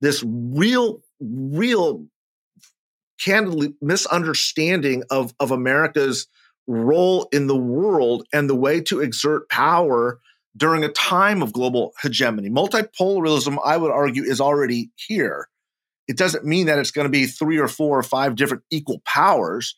this 0.00 0.24
real 0.26 1.02
real 1.20 2.06
candidly 3.20 3.74
misunderstanding 3.82 5.04
of 5.10 5.34
of 5.40 5.50
America's 5.50 6.26
role 6.66 7.28
in 7.32 7.46
the 7.48 7.56
world 7.56 8.26
and 8.32 8.48
the 8.48 8.54
way 8.54 8.80
to 8.80 9.00
exert 9.00 9.48
power 9.48 10.20
during 10.56 10.84
a 10.84 10.88
time 10.88 11.42
of 11.42 11.52
global 11.52 11.92
hegemony. 12.02 12.50
Multipolarism, 12.50 13.58
I 13.64 13.76
would 13.76 13.90
argue, 13.90 14.24
is 14.24 14.40
already 14.40 14.90
here. 14.96 15.48
It 16.08 16.16
doesn't 16.16 16.44
mean 16.44 16.66
that 16.66 16.78
it's 16.78 16.90
going 16.90 17.04
to 17.04 17.10
be 17.10 17.26
three 17.26 17.58
or 17.58 17.68
four 17.68 17.98
or 17.98 18.02
five 18.02 18.34
different 18.34 18.64
equal 18.70 19.00
powers. 19.04 19.76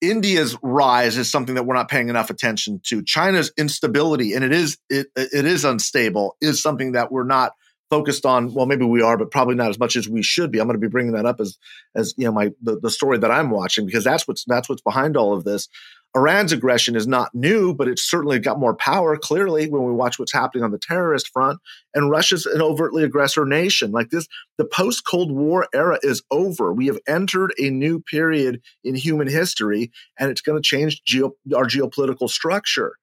India's 0.00 0.56
rise 0.62 1.16
is 1.16 1.30
something 1.30 1.54
that 1.54 1.64
we're 1.64 1.74
not 1.74 1.88
paying 1.88 2.10
enough 2.10 2.28
attention 2.28 2.80
to. 2.84 3.02
China's 3.02 3.50
instability, 3.56 4.34
and 4.34 4.44
it 4.44 4.52
is 4.52 4.76
it, 4.90 5.06
it 5.16 5.46
is 5.46 5.64
unstable, 5.64 6.36
is 6.42 6.60
something 6.60 6.92
that 6.92 7.10
we're 7.10 7.24
not 7.24 7.52
focused 7.88 8.26
on. 8.26 8.52
Well, 8.52 8.66
maybe 8.66 8.84
we 8.84 9.02
are, 9.02 9.16
but 9.16 9.30
probably 9.30 9.54
not 9.54 9.70
as 9.70 9.78
much 9.78 9.96
as 9.96 10.08
we 10.08 10.22
should 10.22 10.50
be. 10.50 10.58
I'm 10.58 10.66
going 10.66 10.78
to 10.78 10.86
be 10.86 10.90
bringing 10.90 11.12
that 11.12 11.26
up 11.26 11.40
as 11.40 11.58
as 11.94 12.12
you 12.18 12.26
know 12.26 12.32
my 12.32 12.50
the, 12.62 12.78
the 12.78 12.90
story 12.90 13.18
that 13.18 13.30
I'm 13.30 13.50
watching 13.50 13.86
because 13.86 14.04
that's 14.04 14.28
what's 14.28 14.44
that's 14.46 14.68
what's 14.68 14.82
behind 14.82 15.16
all 15.16 15.32
of 15.32 15.44
this. 15.44 15.68
Iran's 16.16 16.52
aggression 16.52 16.94
is 16.94 17.08
not 17.08 17.34
new, 17.34 17.74
but 17.74 17.88
it's 17.88 18.02
certainly 18.02 18.38
got 18.38 18.60
more 18.60 18.74
power, 18.74 19.16
clearly, 19.16 19.68
when 19.68 19.84
we 19.84 19.92
watch 19.92 20.18
what's 20.18 20.32
happening 20.32 20.62
on 20.62 20.70
the 20.70 20.78
terrorist 20.78 21.28
front. 21.32 21.58
And 21.92 22.08
Russia's 22.08 22.46
an 22.46 22.62
overtly 22.62 23.02
aggressor 23.02 23.44
nation. 23.44 23.90
Like 23.90 24.10
this, 24.10 24.28
the 24.56 24.64
post 24.64 25.04
Cold 25.04 25.32
War 25.32 25.66
era 25.74 25.98
is 26.02 26.22
over. 26.30 26.72
We 26.72 26.86
have 26.86 26.98
entered 27.08 27.52
a 27.58 27.68
new 27.68 28.00
period 28.00 28.62
in 28.84 28.94
human 28.94 29.26
history, 29.26 29.90
and 30.18 30.30
it's 30.30 30.40
going 30.40 30.60
to 30.60 30.66
change 30.66 31.02
geo- 31.04 31.34
our 31.54 31.64
geopolitical 31.64 32.30
structure. 32.30 32.96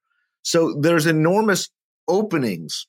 So 0.44 0.74
there's 0.80 1.06
enormous 1.06 1.70
openings 2.08 2.88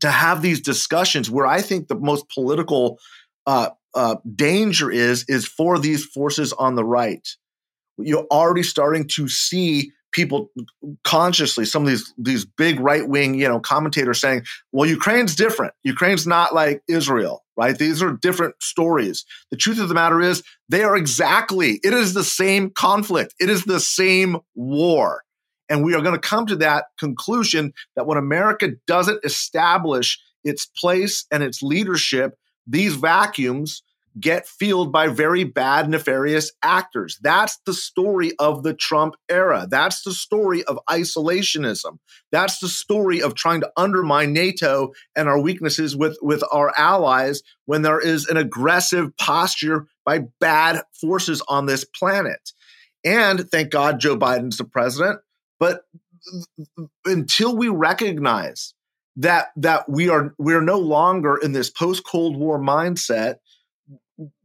to 0.00 0.10
have 0.10 0.40
these 0.40 0.62
discussions 0.62 1.30
where 1.30 1.46
I 1.46 1.60
think 1.60 1.88
the 1.88 1.98
most 1.98 2.28
political 2.30 2.98
uh, 3.46 3.70
uh, 3.94 4.16
danger 4.34 4.90
is 4.90 5.24
is 5.28 5.46
for 5.46 5.78
these 5.78 6.06
forces 6.06 6.52
on 6.54 6.74
the 6.74 6.84
right 6.84 7.28
you're 7.98 8.26
already 8.30 8.62
starting 8.62 9.06
to 9.16 9.28
see 9.28 9.92
people 10.12 10.50
consciously 11.04 11.64
some 11.64 11.82
of 11.82 11.88
these 11.88 12.12
these 12.18 12.44
big 12.44 12.78
right 12.80 13.08
wing 13.08 13.34
you 13.34 13.48
know 13.48 13.58
commentators 13.58 14.20
saying 14.20 14.42
well 14.70 14.88
ukraine's 14.88 15.34
different. 15.34 15.72
Ukraine's 15.84 16.26
not 16.26 16.54
like 16.54 16.82
israel 16.88 17.42
right? 17.56 17.76
These 17.76 18.02
are 18.02 18.12
different 18.12 18.54
stories. 18.62 19.24
The 19.50 19.56
truth 19.56 19.78
of 19.78 19.88
the 19.88 19.94
matter 19.94 20.20
is 20.20 20.42
they 20.68 20.82
are 20.82 20.96
exactly 20.96 21.80
it 21.82 21.92
is 21.92 22.14
the 22.14 22.24
same 22.24 22.70
conflict. 22.70 23.34
It 23.38 23.50
is 23.50 23.64
the 23.64 23.80
same 23.80 24.38
war. 24.54 25.22
And 25.68 25.84
we 25.84 25.94
are 25.94 26.02
going 26.02 26.14
to 26.14 26.28
come 26.28 26.46
to 26.46 26.56
that 26.56 26.86
conclusion 26.98 27.72
that 27.96 28.06
when 28.06 28.18
america 28.18 28.72
doesn't 28.86 29.24
establish 29.24 30.18
its 30.44 30.66
place 30.66 31.24
and 31.30 31.42
its 31.42 31.62
leadership 31.62 32.34
these 32.66 32.94
vacuums 32.94 33.82
get 34.18 34.46
filled 34.46 34.92
by 34.92 35.08
very 35.08 35.44
bad, 35.44 35.88
nefarious 35.88 36.52
actors. 36.62 37.18
That's 37.22 37.58
the 37.66 37.74
story 37.74 38.32
of 38.38 38.62
the 38.62 38.74
Trump 38.74 39.14
era. 39.28 39.66
That's 39.68 40.02
the 40.02 40.12
story 40.12 40.64
of 40.64 40.78
isolationism. 40.88 41.98
That's 42.30 42.58
the 42.58 42.68
story 42.68 43.22
of 43.22 43.34
trying 43.34 43.60
to 43.60 43.70
undermine 43.76 44.32
NATO 44.32 44.92
and 45.16 45.28
our 45.28 45.40
weaknesses 45.40 45.96
with, 45.96 46.18
with 46.22 46.42
our 46.52 46.72
allies 46.76 47.42
when 47.64 47.82
there 47.82 48.00
is 48.00 48.26
an 48.26 48.36
aggressive 48.36 49.16
posture 49.16 49.86
by 50.04 50.20
bad 50.40 50.82
forces 51.00 51.42
on 51.48 51.66
this 51.66 51.84
planet. 51.84 52.52
And 53.04 53.48
thank 53.50 53.70
God 53.70 54.00
Joe 54.00 54.16
Biden's 54.16 54.58
the 54.58 54.64
president. 54.64 55.20
But 55.58 55.82
until 57.04 57.56
we 57.56 57.68
recognize 57.68 58.74
that 59.16 59.48
that 59.56 59.88
we 59.88 60.08
are 60.08 60.34
we 60.38 60.54
are 60.54 60.62
no 60.62 60.78
longer 60.78 61.36
in 61.36 61.52
this 61.52 61.70
post 61.70 62.04
Cold 62.06 62.36
War 62.36 62.58
mindset 62.58 63.36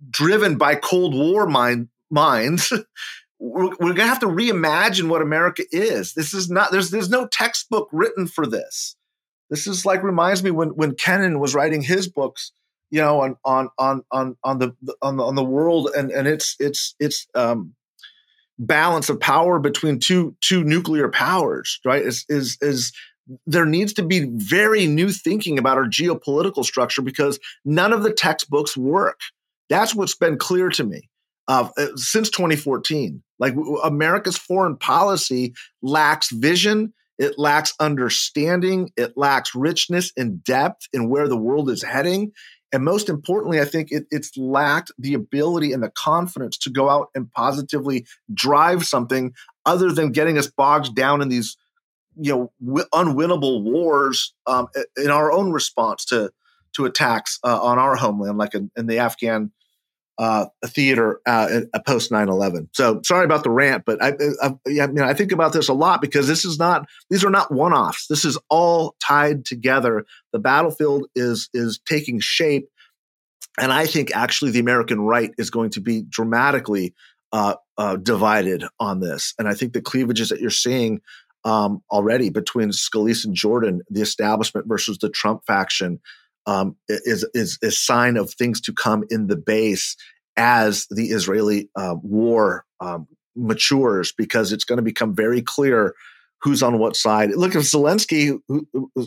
driven 0.09 0.57
by 0.57 0.75
Cold 0.75 1.13
War 1.13 1.47
mind, 1.47 1.89
minds, 2.09 2.71
we're, 3.39 3.65
we're 3.65 3.93
going 3.93 3.97
to 3.97 4.07
have 4.07 4.19
to 4.19 4.27
reimagine 4.27 5.09
what 5.09 5.21
America 5.21 5.63
is. 5.71 6.13
This 6.13 6.33
is 6.33 6.49
not 6.49 6.71
there's 6.71 6.89
there's 6.89 7.09
no 7.09 7.27
textbook 7.27 7.89
written 7.91 8.27
for 8.27 8.47
this. 8.47 8.95
This 9.49 9.67
is 9.67 9.85
like 9.85 10.03
reminds 10.03 10.43
me 10.43 10.51
when 10.51 10.69
when 10.69 10.95
Kennan 10.95 11.39
was 11.39 11.55
writing 11.55 11.81
his 11.81 12.07
books, 12.07 12.51
you 12.89 13.01
know, 13.01 13.21
on 13.21 13.37
on 13.45 13.69
on 13.77 14.03
on 14.11 14.37
on 14.43 14.59
the 14.59 14.75
on 15.01 15.17
the, 15.17 15.23
on 15.23 15.35
the 15.35 15.43
world 15.43 15.89
and 15.95 16.11
and 16.11 16.27
its 16.27 16.55
its 16.59 16.95
its 16.99 17.27
um, 17.35 17.73
balance 18.59 19.09
of 19.09 19.19
power 19.19 19.59
between 19.59 19.99
two 19.99 20.35
two 20.41 20.63
nuclear 20.63 21.09
powers, 21.09 21.79
right? 21.85 22.01
Is 22.01 22.25
is 22.27 22.57
is 22.61 22.91
there 23.45 23.65
needs 23.65 23.93
to 23.93 24.03
be 24.03 24.29
very 24.31 24.87
new 24.87 25.11
thinking 25.11 25.57
about 25.57 25.77
our 25.77 25.85
geopolitical 25.85 26.63
structure 26.63 27.01
because 27.01 27.39
none 27.65 27.93
of 27.93 28.03
the 28.03 28.13
textbooks 28.13 28.77
work. 28.77 29.19
That's 29.69 29.93
what's 29.93 30.15
been 30.15 30.37
clear 30.37 30.69
to 30.69 30.83
me 30.83 31.09
uh, 31.47 31.69
since 31.95 32.29
2014. 32.29 33.21
Like 33.39 33.55
America's 33.83 34.37
foreign 34.37 34.77
policy 34.77 35.53
lacks 35.81 36.31
vision, 36.31 36.93
it 37.17 37.37
lacks 37.37 37.73
understanding, 37.79 38.91
it 38.97 39.13
lacks 39.15 39.55
richness 39.55 40.11
and 40.17 40.43
depth 40.43 40.87
in 40.93 41.09
where 41.09 41.27
the 41.27 41.37
world 41.37 41.69
is 41.69 41.83
heading. 41.83 42.31
And 42.73 42.83
most 42.83 43.07
importantly, 43.07 43.61
I 43.61 43.65
think 43.65 43.91
it, 43.91 44.05
it's 44.11 44.35
lacked 44.35 44.91
the 44.97 45.13
ability 45.13 45.71
and 45.71 45.81
the 45.81 45.89
confidence 45.89 46.57
to 46.59 46.69
go 46.69 46.89
out 46.89 47.07
and 47.15 47.31
positively 47.31 48.05
drive 48.33 48.83
something 48.83 49.33
other 49.65 49.91
than 49.91 50.11
getting 50.11 50.37
us 50.37 50.47
bogged 50.47 50.93
down 50.93 51.21
in 51.21 51.29
these, 51.29 51.55
you 52.17 52.31
know, 52.31 52.51
w- 52.63 52.87
unwinnable 52.93 53.63
wars 53.63 54.33
um, 54.47 54.67
in 54.97 55.09
our 55.09 55.31
own 55.31 55.51
response 55.51 56.03
to 56.05 56.31
to 56.75 56.85
attacks 56.85 57.39
uh, 57.43 57.59
on 57.61 57.79
our 57.79 57.95
homeland, 57.95 58.37
like 58.37 58.53
in, 58.53 58.69
in 58.75 58.85
the 58.85 58.99
Afghan 58.99 59.51
uh, 60.17 60.45
a 60.63 60.67
theater 60.67 61.21
uh, 61.25 61.61
post 61.85 62.11
9-11 62.11 62.67
so 62.73 63.01
sorry 63.03 63.25
about 63.25 63.43
the 63.43 63.49
rant 63.49 63.83
but 63.85 64.01
I, 64.01 64.13
I, 64.41 64.49
I, 64.81 64.87
mean, 64.87 64.99
I 64.99 65.13
think 65.13 65.31
about 65.31 65.53
this 65.53 65.67
a 65.67 65.73
lot 65.73 66.01
because 66.01 66.27
this 66.27 66.45
is 66.45 66.57
not 66.57 66.87
these 67.09 67.23
are 67.23 67.29
not 67.29 67.51
one-offs. 67.51 68.07
This 68.07 68.25
is 68.25 68.37
all 68.49 68.95
tied 68.99 69.45
together. 69.45 70.05
The 70.33 70.39
battlefield 70.39 71.07
is 71.15 71.49
is 71.53 71.79
taking 71.85 72.19
shape. 72.19 72.69
And 73.59 73.71
i 73.71 73.85
think 73.85 74.15
actually 74.15 74.51
the 74.51 74.59
american 74.59 75.01
right 75.01 75.31
is 75.37 75.49
going 75.49 75.71
to 75.71 75.81
be 75.81 76.03
dramatically 76.03 76.93
uh, 77.31 77.55
uh, 77.77 77.97
divided 77.97 78.63
on 78.79 78.99
this. 78.99 79.33
And 79.37 79.47
i 79.47 79.53
think 79.53 79.73
the 79.73 79.81
cleavages 79.81 80.29
that 80.29 80.41
you're 80.41 80.49
seeing 80.49 81.01
um, 81.47 81.81
already 81.89 82.29
between 82.29 82.69
Scalise 82.69 83.23
and 83.23 83.33
Jordan, 83.33 83.81
the 83.89 84.01
establishment 84.01 84.67
versus 84.67 84.97
the 84.97 85.09
Trump 85.09 85.43
faction, 85.47 85.99
um, 86.47 86.75
is 86.87 87.23
is 87.35 87.59
a 87.61 87.69
sign 87.69 88.17
of 88.17 88.33
things 88.33 88.59
to 88.61 88.73
come 88.73 89.03
in 89.11 89.27
the 89.27 89.37
base 89.37 89.95
as 90.35 90.87
the 90.89 91.07
Israeli 91.09 91.69
uh, 91.75 91.95
war 92.01 92.65
um, 92.79 93.07
matures, 93.35 94.13
because 94.17 94.51
it's 94.51 94.63
going 94.63 94.77
to 94.77 94.83
become 94.83 95.13
very 95.13 95.41
clear 95.41 95.93
who's 96.41 96.61
on 96.61 96.77
what 96.77 96.95
side. 96.95 97.31
Look, 97.35 97.55
if 97.55 97.63
Zelensky 97.63 98.39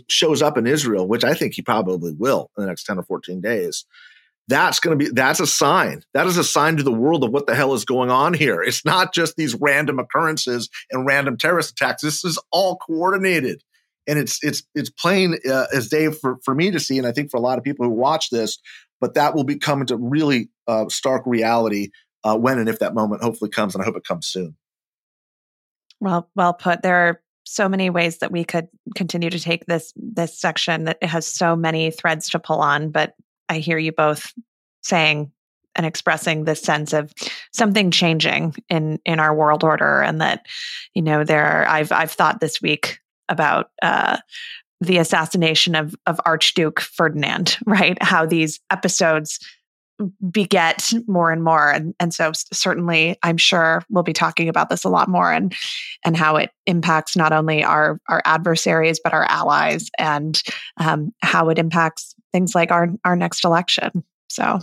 shows 0.09 0.43
up 0.43 0.59
in 0.59 0.67
Israel, 0.67 1.09
which 1.09 1.25
I 1.25 1.35
think 1.35 1.55
he 1.55 1.63
probably 1.63 2.13
will 2.13 2.51
in 2.57 2.63
the 2.63 2.69
next 2.69 2.85
ten 2.85 2.99
or 2.99 3.05
fourteen 3.05 3.41
days, 3.41 3.85
that's 4.49 4.81
going 4.81 4.99
to 4.99 5.05
be 5.05 5.11
that's 5.13 5.39
a 5.39 5.47
sign. 5.47 6.03
That 6.13 6.27
is 6.27 6.37
a 6.37 6.43
sign 6.45 6.77
to 6.77 6.83
the 6.83 6.93
world 6.93 7.23
of 7.23 7.31
what 7.31 7.47
the 7.47 7.55
hell 7.55 7.73
is 7.75 7.85
going 7.85 8.11
on 8.11 8.35
here. 8.35 8.61
It's 8.63 8.85
not 8.85 9.15
just 9.15 9.37
these 9.37 9.55
random 9.55 10.01
occurrences 10.01 10.69
and 10.91 11.07
random 11.07 11.37
terrorist 11.37 11.71
attacks. 11.71 12.03
This 12.03 12.25
is 12.25 12.39
all 12.51 12.77
coordinated. 12.77 13.63
And 14.07 14.19
it's 14.19 14.43
it's 14.43 14.63
it's 14.75 14.91
plain 14.91 15.37
uh, 15.51 15.67
as 15.75 15.89
day 15.89 16.11
for 16.11 16.39
for 16.45 16.55
me 16.55 16.71
to 16.71 16.81
see, 16.81 16.99
and 16.99 17.07
I 17.07 17.13
think 17.13 17.31
for 17.31 17.37
a 17.37 17.41
lot 17.41 17.59
of 17.59 17.65
people 17.65 17.87
who 17.87 17.93
watch 17.93 18.31
this. 18.31 18.59
But 19.01 19.15
that 19.15 19.35
will 19.35 19.45
become 19.45 19.81
into 19.81 19.97
really 19.97 20.51
uh, 20.69 20.89
stark 20.89 21.23
reality 21.25 21.89
uh, 22.23 22.37
when 22.37 22.59
and 22.59 22.69
if 22.69 22.79
that 22.81 22.95
moment 22.95 23.23
hopefully 23.23 23.51
comes, 23.51 23.75
and 23.75 23.83
I 23.83 23.87
hope 23.87 23.97
it 23.97 24.05
comes 24.05 24.27
soon. 24.27 24.57
Well, 26.01 26.29
well 26.35 26.53
put. 26.53 26.83
There 26.83 26.97
are 26.97 27.23
so 27.45 27.69
many 27.69 27.91
ways 27.91 28.19
that 28.19 28.33
we 28.33 28.45
could 28.45 28.69
continue 28.95 29.31
to 29.31 29.41
take 29.41 29.67
this 29.67 29.93
this 29.97 30.39
section 30.39 30.85
that 30.85 30.99
it 31.03 31.09
has 31.09 31.27
so 31.27 31.57
many 31.57 31.91
threads 31.91 32.29
to 32.31 32.39
pull 32.39 32.61
on. 32.61 32.91
But 32.91 33.15
I 33.49 33.59
hear 33.59 33.79
you 33.79 33.93
both 33.93 34.33
saying 34.83 35.33
and 35.77 35.87
expressing 35.87 36.45
this 36.45 36.61
sense 36.61 36.93
of 36.93 37.13
something 37.53 37.91
changing 37.91 38.55
in 38.69 38.99
in 39.05 39.21
our 39.21 39.35
world 39.35 39.65
order 39.65 40.01
and 40.01 40.21
that 40.21 40.47
you 40.95 41.03
know 41.03 41.25
there 41.25 41.67
I've 41.69 41.93
I've 41.93 42.11
thought 42.11 42.41
this 42.41 42.61
week 42.61 42.99
about 43.31 43.71
uh, 43.83 44.19
the 44.81 44.99
assassination 44.99 45.75
of 45.75 45.95
of 46.07 46.21
Archduke 46.25 46.81
Ferdinand, 46.81 47.57
right? 47.67 48.01
How 48.03 48.27
these 48.27 48.61
episodes 48.71 49.39
beget 50.31 50.93
more 51.07 51.31
and 51.31 51.45
more. 51.45 51.71
And 51.71 51.95
and 52.01 52.15
so 52.15 52.33
certainly 52.53 53.19
i'm 53.23 53.37
sure 53.37 53.83
we'll 53.91 54.03
be 54.03 54.13
talking 54.13 54.49
about 54.49 54.71
this 54.71 54.85
a 54.85 54.89
lot 54.89 55.09
more 55.09 55.31
and 55.31 55.55
and 56.05 56.17
how 56.17 56.37
it 56.37 56.51
impacts 56.67 57.17
not 57.17 57.33
only 57.33 57.63
our 57.63 58.01
our 58.09 58.23
adversaries 58.25 58.99
but 59.03 59.13
our 59.13 59.25
allies 59.25 59.91
and 59.99 60.43
um, 60.79 61.13
how 61.23 61.51
it 61.51 61.59
impacts 61.59 62.15
things 62.33 62.55
like 62.55 62.71
our 62.71 62.89
our 63.05 63.17
next 63.17 63.45
election. 63.45 64.05
So 64.29 64.61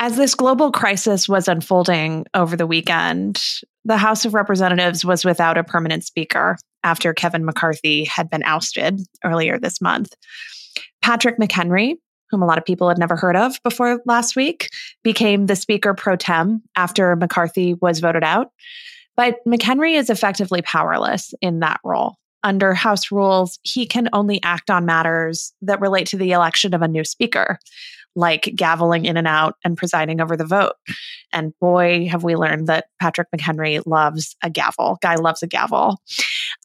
as 0.00 0.16
this 0.16 0.34
global 0.34 0.72
crisis 0.72 1.28
was 1.28 1.48
unfolding 1.48 2.26
over 2.34 2.56
the 2.56 2.66
weekend, 2.66 3.40
the 3.84 3.96
House 3.96 4.24
of 4.24 4.34
Representatives 4.34 5.04
was 5.04 5.24
without 5.24 5.56
a 5.56 5.64
permanent 5.64 6.04
speaker 6.04 6.58
after 6.84 7.12
Kevin 7.12 7.44
McCarthy 7.44 8.04
had 8.04 8.30
been 8.30 8.44
ousted 8.44 9.00
earlier 9.24 9.58
this 9.58 9.80
month. 9.80 10.14
Patrick 11.02 11.38
McHenry, 11.38 11.96
whom 12.30 12.42
a 12.42 12.46
lot 12.46 12.58
of 12.58 12.64
people 12.64 12.88
had 12.88 12.98
never 12.98 13.16
heard 13.16 13.36
of 13.36 13.58
before 13.64 14.00
last 14.06 14.36
week, 14.36 14.68
became 15.02 15.46
the 15.46 15.56
Speaker 15.56 15.94
pro 15.94 16.14
tem 16.14 16.62
after 16.76 17.16
McCarthy 17.16 17.74
was 17.74 18.00
voted 18.00 18.22
out. 18.22 18.48
But 19.16 19.36
McHenry 19.46 19.96
is 19.96 20.10
effectively 20.10 20.62
powerless 20.62 21.34
in 21.40 21.60
that 21.60 21.80
role. 21.84 22.16
Under 22.42 22.74
House 22.74 23.10
rules, 23.10 23.58
he 23.62 23.86
can 23.86 24.08
only 24.12 24.42
act 24.42 24.70
on 24.70 24.84
matters 24.84 25.52
that 25.62 25.80
relate 25.80 26.06
to 26.08 26.18
the 26.18 26.32
election 26.32 26.74
of 26.74 26.82
a 26.82 26.88
new 26.88 27.04
speaker 27.04 27.58
like 28.16 28.42
gaveling 28.42 29.06
in 29.06 29.16
and 29.16 29.26
out 29.26 29.56
and 29.64 29.76
presiding 29.76 30.20
over 30.20 30.36
the 30.36 30.46
vote. 30.46 30.74
And 31.32 31.52
boy, 31.60 32.08
have 32.08 32.22
we 32.22 32.36
learned 32.36 32.68
that 32.68 32.86
Patrick 33.00 33.28
McHenry 33.34 33.82
loves 33.86 34.36
a 34.42 34.50
gavel. 34.50 34.98
Guy 35.02 35.16
loves 35.16 35.42
a 35.42 35.46
gavel. 35.46 36.00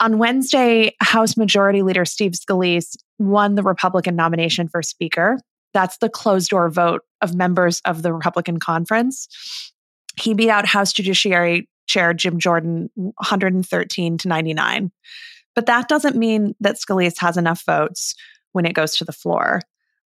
On 0.01 0.17
Wednesday, 0.17 0.95
House 1.01 1.35
Majority 1.35 1.81
Leader 1.81 2.05
Steve 2.05 2.31
Scalise 2.31 2.95
won 3.17 3.55
the 3.55 3.63
Republican 3.63 4.15
nomination 4.15 4.69
for 4.69 4.81
Speaker. 4.81 5.37
That's 5.73 5.97
the 5.97 6.09
closed 6.09 6.49
door 6.49 6.69
vote 6.69 7.01
of 7.21 7.35
members 7.35 7.81
of 7.85 8.01
the 8.01 8.13
Republican 8.13 8.59
conference. 8.59 9.27
He 10.15 10.33
beat 10.33 10.49
out 10.49 10.65
House 10.65 10.93
Judiciary 10.93 11.67
Chair 11.87 12.13
Jim 12.13 12.39
Jordan 12.39 12.89
113 12.95 14.17
to 14.19 14.27
99. 14.27 14.91
But 15.53 15.65
that 15.65 15.89
doesn't 15.89 16.15
mean 16.15 16.55
that 16.61 16.75
Scalise 16.75 17.19
has 17.19 17.35
enough 17.35 17.63
votes 17.65 18.15
when 18.53 18.65
it 18.65 18.73
goes 18.73 18.95
to 18.97 19.05
the 19.05 19.11
floor. 19.11 19.61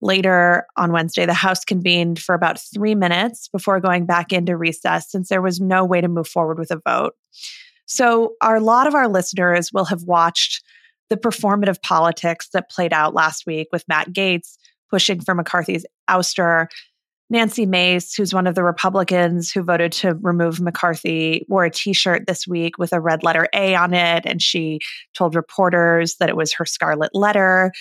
Later 0.02 0.66
on 0.76 0.92
Wednesday, 0.92 1.26
the 1.26 1.34
House 1.34 1.64
convened 1.64 2.18
for 2.20 2.34
about 2.34 2.60
three 2.60 2.94
minutes 2.94 3.48
before 3.48 3.80
going 3.80 4.06
back 4.06 4.32
into 4.32 4.56
recess 4.56 5.10
since 5.10 5.28
there 5.28 5.42
was 5.42 5.60
no 5.60 5.84
way 5.84 6.00
to 6.00 6.08
move 6.08 6.28
forward 6.28 6.58
with 6.58 6.70
a 6.70 6.80
vote. 6.86 7.14
So, 7.90 8.36
a 8.40 8.60
lot 8.60 8.86
of 8.86 8.94
our 8.94 9.08
listeners 9.08 9.72
will 9.72 9.84
have 9.86 10.04
watched 10.04 10.62
the 11.08 11.16
performative 11.16 11.82
politics 11.82 12.48
that 12.52 12.70
played 12.70 12.92
out 12.92 13.14
last 13.14 13.46
week 13.46 13.66
with 13.72 13.82
Matt 13.88 14.12
Gaetz 14.12 14.56
pushing 14.88 15.20
for 15.20 15.34
McCarthy's 15.34 15.84
ouster. 16.08 16.68
Nancy 17.30 17.66
Mace, 17.66 18.14
who's 18.14 18.32
one 18.32 18.46
of 18.46 18.54
the 18.54 18.62
Republicans 18.62 19.50
who 19.50 19.64
voted 19.64 19.90
to 19.92 20.14
remove 20.20 20.60
McCarthy, 20.60 21.44
wore 21.48 21.64
a 21.64 21.70
t 21.70 21.92
shirt 21.92 22.28
this 22.28 22.46
week 22.46 22.78
with 22.78 22.92
a 22.92 23.00
red 23.00 23.24
letter 23.24 23.48
A 23.52 23.74
on 23.74 23.92
it. 23.92 24.24
And 24.24 24.40
she 24.40 24.78
told 25.14 25.34
reporters 25.34 26.14
that 26.20 26.28
it 26.28 26.36
was 26.36 26.52
her 26.52 26.64
scarlet 26.64 27.10
letter. 27.12 27.72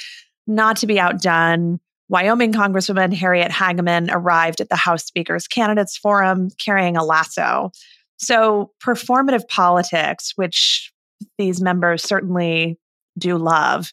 Not 0.48 0.78
to 0.78 0.88
be 0.88 1.00
outdone, 1.00 1.80
Wyoming 2.10 2.52
Congresswoman 2.52 3.14
Harriet 3.14 3.52
Hageman 3.52 4.10
arrived 4.12 4.60
at 4.60 4.70
the 4.70 4.76
House 4.76 5.06
Speaker's 5.06 5.48
Candidates 5.48 5.96
Forum 5.96 6.50
carrying 6.58 6.98
a 6.98 7.04
lasso. 7.04 7.72
So, 8.20 8.72
performative 8.84 9.48
politics, 9.48 10.34
which 10.36 10.92
these 11.38 11.62
members 11.62 12.04
certainly 12.04 12.78
do 13.18 13.38
love, 13.38 13.92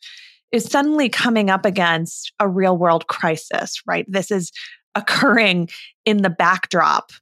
is 0.53 0.65
suddenly 0.65 1.09
coming 1.09 1.51
up 1.51 1.65
against 1.65 2.33
a 2.41 2.49
real 2.49 2.77
world 2.77 3.07
crisis, 3.07 3.81
right? 3.87 4.05
This 4.09 4.31
is 4.31 4.53
occurring 4.95 5.69
in 6.05 6.19
the 6.19 6.31
backdrop 6.31 7.13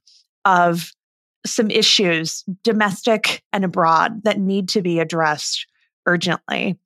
of 0.45 0.91
some 1.45 1.69
issues, 1.69 2.43
domestic 2.63 3.43
and 3.53 3.63
abroad, 3.63 4.23
that 4.23 4.39
need 4.39 4.69
to 4.69 4.81
be 4.81 4.99
addressed 4.99 5.67
urgently. 6.07 6.77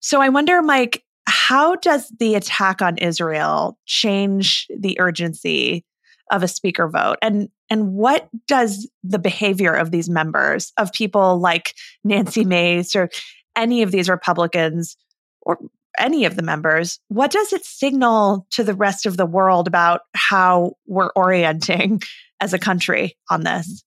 So 0.00 0.20
I 0.20 0.28
wonder, 0.28 0.62
Mike, 0.62 1.02
how 1.26 1.76
does 1.76 2.10
the 2.18 2.34
attack 2.36 2.80
on 2.80 2.96
Israel 2.98 3.78
change 3.84 4.66
the 4.74 4.98
urgency 4.98 5.84
of 6.30 6.42
a 6.42 6.48
speaker 6.48 6.88
vote? 6.88 7.16
And 7.20 7.48
and 7.70 7.92
what 7.92 8.28
does 8.46 8.88
the 9.04 9.18
behavior 9.18 9.72
of 9.72 9.90
these 9.90 10.08
members, 10.08 10.72
of 10.76 10.92
people 10.92 11.38
like 11.38 11.74
Nancy 12.04 12.44
Mace 12.44 12.96
or 12.96 13.10
any 13.56 13.82
of 13.82 13.90
these 13.90 14.08
Republicans 14.08 14.96
or 15.42 15.58
any 15.98 16.24
of 16.24 16.36
the 16.36 16.42
members, 16.42 17.00
what 17.08 17.30
does 17.30 17.52
it 17.52 17.64
signal 17.64 18.46
to 18.50 18.62
the 18.62 18.74
rest 18.74 19.04
of 19.04 19.16
the 19.16 19.26
world 19.26 19.66
about 19.66 20.02
how 20.14 20.74
we're 20.86 21.10
orienting 21.16 22.00
as 22.40 22.52
a 22.52 22.58
country 22.58 23.16
on 23.30 23.42
this? 23.42 23.84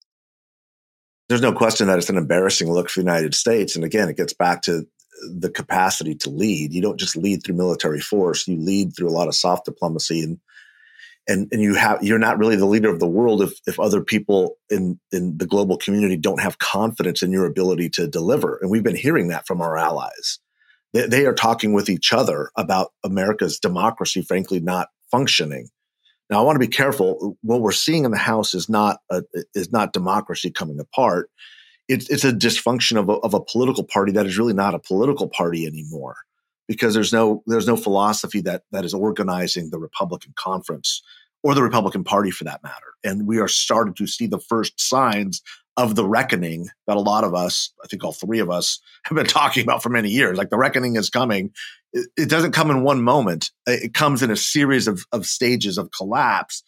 There's 1.29 1.41
no 1.41 1.53
question 1.53 1.87
that 1.87 1.97
it's 1.97 2.09
an 2.09 2.17
embarrassing 2.17 2.71
look 2.71 2.89
for 2.89 2.99
the 2.99 3.05
United 3.05 3.33
States. 3.33 3.75
And 3.75 3.85
again, 3.85 4.09
it 4.09 4.17
gets 4.17 4.33
back 4.33 4.63
to 4.63 4.85
the 5.33 5.49
capacity 5.49 6.15
to 6.15 6.29
lead. 6.29 6.73
You 6.73 6.81
don't 6.81 6.99
just 6.99 7.15
lead 7.15 7.43
through 7.43 7.55
military 7.55 8.01
force. 8.01 8.47
You 8.47 8.57
lead 8.57 8.95
through 8.95 9.09
a 9.09 9.15
lot 9.15 9.29
of 9.29 9.35
soft 9.35 9.65
diplomacy 9.65 10.21
and 10.21 10.39
and 11.27 11.47
and 11.51 11.61
you 11.61 11.75
have 11.75 12.03
you're 12.03 12.19
not 12.19 12.37
really 12.37 12.55
the 12.55 12.65
leader 12.65 12.89
of 12.89 12.99
the 12.99 13.07
world 13.07 13.41
if 13.41 13.53
if 13.67 13.79
other 13.79 14.01
people 14.01 14.57
in 14.69 14.99
in 15.11 15.37
the 15.37 15.45
global 15.45 15.77
community 15.77 16.17
don't 16.17 16.41
have 16.41 16.59
confidence 16.59 17.21
in 17.21 17.31
your 17.31 17.45
ability 17.45 17.89
to 17.89 18.07
deliver. 18.07 18.57
And 18.61 18.71
we've 18.71 18.83
been 18.83 18.95
hearing 18.95 19.27
that 19.29 19.47
from 19.47 19.61
our 19.61 19.77
allies. 19.77 20.39
They, 20.93 21.07
they 21.07 21.25
are 21.25 21.33
talking 21.33 21.73
with 21.73 21.89
each 21.89 22.11
other 22.11 22.51
about 22.57 22.91
America's 23.03 23.59
democracy, 23.59 24.21
frankly, 24.21 24.59
not 24.59 24.89
functioning. 25.09 25.69
Now, 26.29 26.39
I 26.39 26.43
want 26.43 26.55
to 26.55 26.67
be 26.67 26.67
careful. 26.67 27.37
What 27.41 27.61
we're 27.61 27.71
seeing 27.71 28.05
in 28.05 28.11
the 28.11 28.17
House 28.17 28.53
is 28.53 28.67
not 28.67 28.99
a, 29.09 29.23
is 29.53 29.71
not 29.71 29.93
democracy 29.93 30.51
coming 30.51 30.79
apart 30.79 31.29
it's, 31.91 32.09
it's 32.09 32.23
a 32.23 32.31
dysfunction 32.31 32.97
of 32.97 33.09
a, 33.09 33.13
of 33.13 33.33
a 33.33 33.41
political 33.41 33.83
party 33.83 34.13
that 34.13 34.25
is 34.25 34.37
really 34.37 34.53
not 34.53 34.73
a 34.73 34.79
political 34.79 35.27
party 35.27 35.65
anymore 35.65 36.15
because 36.67 36.93
there's 36.93 37.13
no 37.13 37.43
there's 37.45 37.67
no 37.67 37.77
philosophy 37.77 38.41
that 38.41 38.63
that 38.71 38.85
is 38.85 38.93
organizing 38.93 39.69
the 39.69 39.79
Republican 39.79 40.33
conference 40.35 41.01
or 41.43 41.55
the 41.55 41.63
Republican 41.63 42.03
Party 42.03 42.31
for 42.31 42.43
that 42.43 42.63
matter. 42.63 42.93
And 43.03 43.27
we 43.27 43.39
are 43.39 43.47
starting 43.47 43.95
to 43.95 44.07
see 44.07 44.27
the 44.27 44.39
first 44.39 44.79
signs 44.79 45.41
of 45.77 45.95
the 45.95 46.05
reckoning 46.05 46.67
that 46.85 46.97
a 46.97 47.01
lot 47.01 47.23
of 47.23 47.33
us, 47.33 47.73
I 47.83 47.87
think 47.87 48.03
all 48.03 48.13
three 48.13 48.39
of 48.39 48.49
us, 48.49 48.79
have 49.05 49.15
been 49.15 49.25
talking 49.25 49.63
about 49.63 49.81
for 49.81 49.89
many 49.89 50.09
years. 50.09 50.37
Like 50.37 50.49
the 50.49 50.57
reckoning 50.57 50.95
is 50.95 51.09
coming. 51.09 51.51
It, 51.93 52.07
it 52.17 52.29
doesn't 52.29 52.51
come 52.51 52.69
in 52.71 52.83
one 52.83 53.01
moment. 53.01 53.51
It 53.65 53.93
comes 53.93 54.21
in 54.21 54.31
a 54.31 54.35
series 54.35 54.87
of, 54.87 55.05
of 55.11 55.25
stages 55.25 55.77
of 55.77 55.89
collapse 55.91 56.63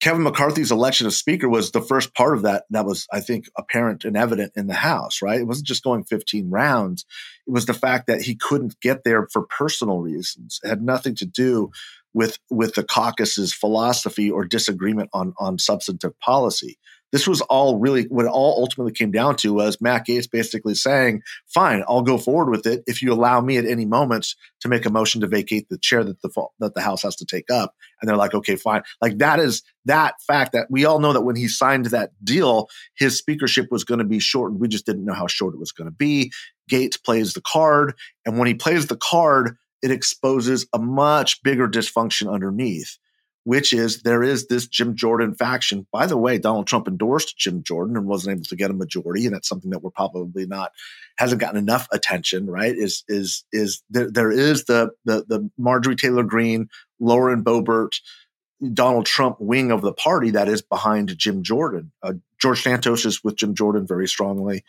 Kevin 0.00 0.22
McCarthy's 0.22 0.70
election 0.70 1.06
of 1.08 1.12
speaker 1.12 1.48
was 1.48 1.72
the 1.72 1.80
first 1.80 2.14
part 2.14 2.36
of 2.36 2.42
that 2.42 2.64
that 2.70 2.84
was, 2.84 3.06
I 3.12 3.20
think, 3.20 3.48
apparent 3.56 4.04
and 4.04 4.16
evident 4.16 4.52
in 4.54 4.68
the 4.68 4.74
House, 4.74 5.22
right? 5.22 5.40
It 5.40 5.46
wasn't 5.46 5.66
just 5.66 5.82
going 5.82 6.04
15 6.04 6.50
rounds. 6.50 7.04
It 7.46 7.50
was 7.50 7.66
the 7.66 7.74
fact 7.74 8.06
that 8.06 8.22
he 8.22 8.36
couldn't 8.36 8.80
get 8.80 9.02
there 9.04 9.26
for 9.32 9.42
personal 9.42 9.98
reasons. 9.98 10.60
It 10.62 10.68
had 10.68 10.82
nothing 10.82 11.16
to 11.16 11.26
do 11.26 11.70
with 12.14 12.38
with 12.48 12.74
the 12.74 12.84
caucus's 12.84 13.52
philosophy 13.52 14.30
or 14.30 14.44
disagreement 14.44 15.10
on 15.12 15.34
on 15.38 15.58
substantive 15.58 16.18
policy 16.20 16.78
this 17.12 17.26
was 17.26 17.40
all 17.42 17.78
really 17.78 18.04
what 18.04 18.26
it 18.26 18.30
all 18.30 18.60
ultimately 18.60 18.92
came 18.92 19.10
down 19.10 19.36
to 19.36 19.54
was 19.54 19.80
Matt 19.80 20.06
Gaetz 20.06 20.30
basically 20.30 20.74
saying, 20.74 21.22
"Fine, 21.46 21.84
I'll 21.88 22.02
go 22.02 22.18
forward 22.18 22.50
with 22.50 22.66
it 22.66 22.82
if 22.86 23.02
you 23.02 23.12
allow 23.12 23.40
me 23.40 23.56
at 23.56 23.64
any 23.64 23.86
moment 23.86 24.34
to 24.60 24.68
make 24.68 24.84
a 24.84 24.90
motion 24.90 25.20
to 25.20 25.26
vacate 25.26 25.68
the 25.68 25.78
chair 25.78 26.04
that 26.04 26.20
the 26.22 26.46
that 26.60 26.74
the 26.74 26.80
House 26.80 27.02
has 27.02 27.16
to 27.16 27.24
take 27.24 27.50
up." 27.50 27.74
And 28.00 28.08
they're 28.08 28.16
like, 28.16 28.34
"Okay, 28.34 28.56
fine." 28.56 28.82
Like 29.00 29.18
that 29.18 29.40
is 29.40 29.62
that 29.86 30.14
fact 30.26 30.52
that 30.52 30.66
we 30.70 30.84
all 30.84 31.00
know 31.00 31.12
that 31.12 31.22
when 31.22 31.36
he 31.36 31.48
signed 31.48 31.86
that 31.86 32.10
deal, 32.22 32.68
his 32.96 33.16
speakership 33.16 33.68
was 33.70 33.84
going 33.84 33.98
to 33.98 34.04
be 34.04 34.18
shortened. 34.18 34.60
We 34.60 34.68
just 34.68 34.86
didn't 34.86 35.04
know 35.04 35.14
how 35.14 35.26
short 35.26 35.54
it 35.54 35.60
was 35.60 35.72
going 35.72 35.88
to 35.88 35.96
be. 35.96 36.32
Gaetz 36.70 37.02
plays 37.02 37.32
the 37.32 37.40
card, 37.40 37.94
and 38.26 38.38
when 38.38 38.46
he 38.48 38.54
plays 38.54 38.86
the 38.86 38.98
card, 38.98 39.56
it 39.82 39.90
exposes 39.90 40.66
a 40.72 40.78
much 40.78 41.42
bigger 41.42 41.68
dysfunction 41.68 42.30
underneath 42.30 42.98
which 43.48 43.72
is 43.72 44.02
there 44.02 44.22
is 44.22 44.48
this 44.48 44.66
Jim 44.66 44.94
Jordan 44.94 45.34
faction. 45.34 45.86
By 45.90 46.04
the 46.04 46.18
way, 46.18 46.36
Donald 46.36 46.66
Trump 46.66 46.86
endorsed 46.86 47.38
Jim 47.38 47.62
Jordan 47.62 47.96
and 47.96 48.04
wasn't 48.04 48.36
able 48.36 48.44
to 48.44 48.56
get 48.56 48.70
a 48.70 48.74
majority, 48.74 49.24
and 49.24 49.34
that's 49.34 49.48
something 49.48 49.70
that 49.70 49.82
we're 49.82 49.88
probably 49.88 50.44
not 50.44 50.72
hasn't 51.16 51.40
gotten 51.40 51.56
enough 51.56 51.88
attention. 51.90 52.46
Right? 52.46 52.76
Is 52.76 53.04
is 53.08 53.46
is 53.50 53.82
there? 53.88 54.10
There 54.10 54.30
is 54.30 54.66
the 54.66 54.90
the 55.06 55.24
the 55.26 55.50
Marjorie 55.56 55.96
Taylor 55.96 56.24
Greene, 56.24 56.68
Lauren 57.00 57.42
Boebert, 57.42 57.92
Donald 58.74 59.06
Trump 59.06 59.38
wing 59.40 59.70
of 59.70 59.80
the 59.80 59.94
party 59.94 60.32
that 60.32 60.48
is 60.48 60.60
behind 60.60 61.16
Jim 61.16 61.42
Jordan. 61.42 61.90
Uh, 62.02 62.12
George 62.38 62.62
Santos 62.62 63.06
is 63.06 63.24
with 63.24 63.36
Jim 63.36 63.54
Jordan 63.54 63.86
very 63.86 64.08
strongly 64.08 64.62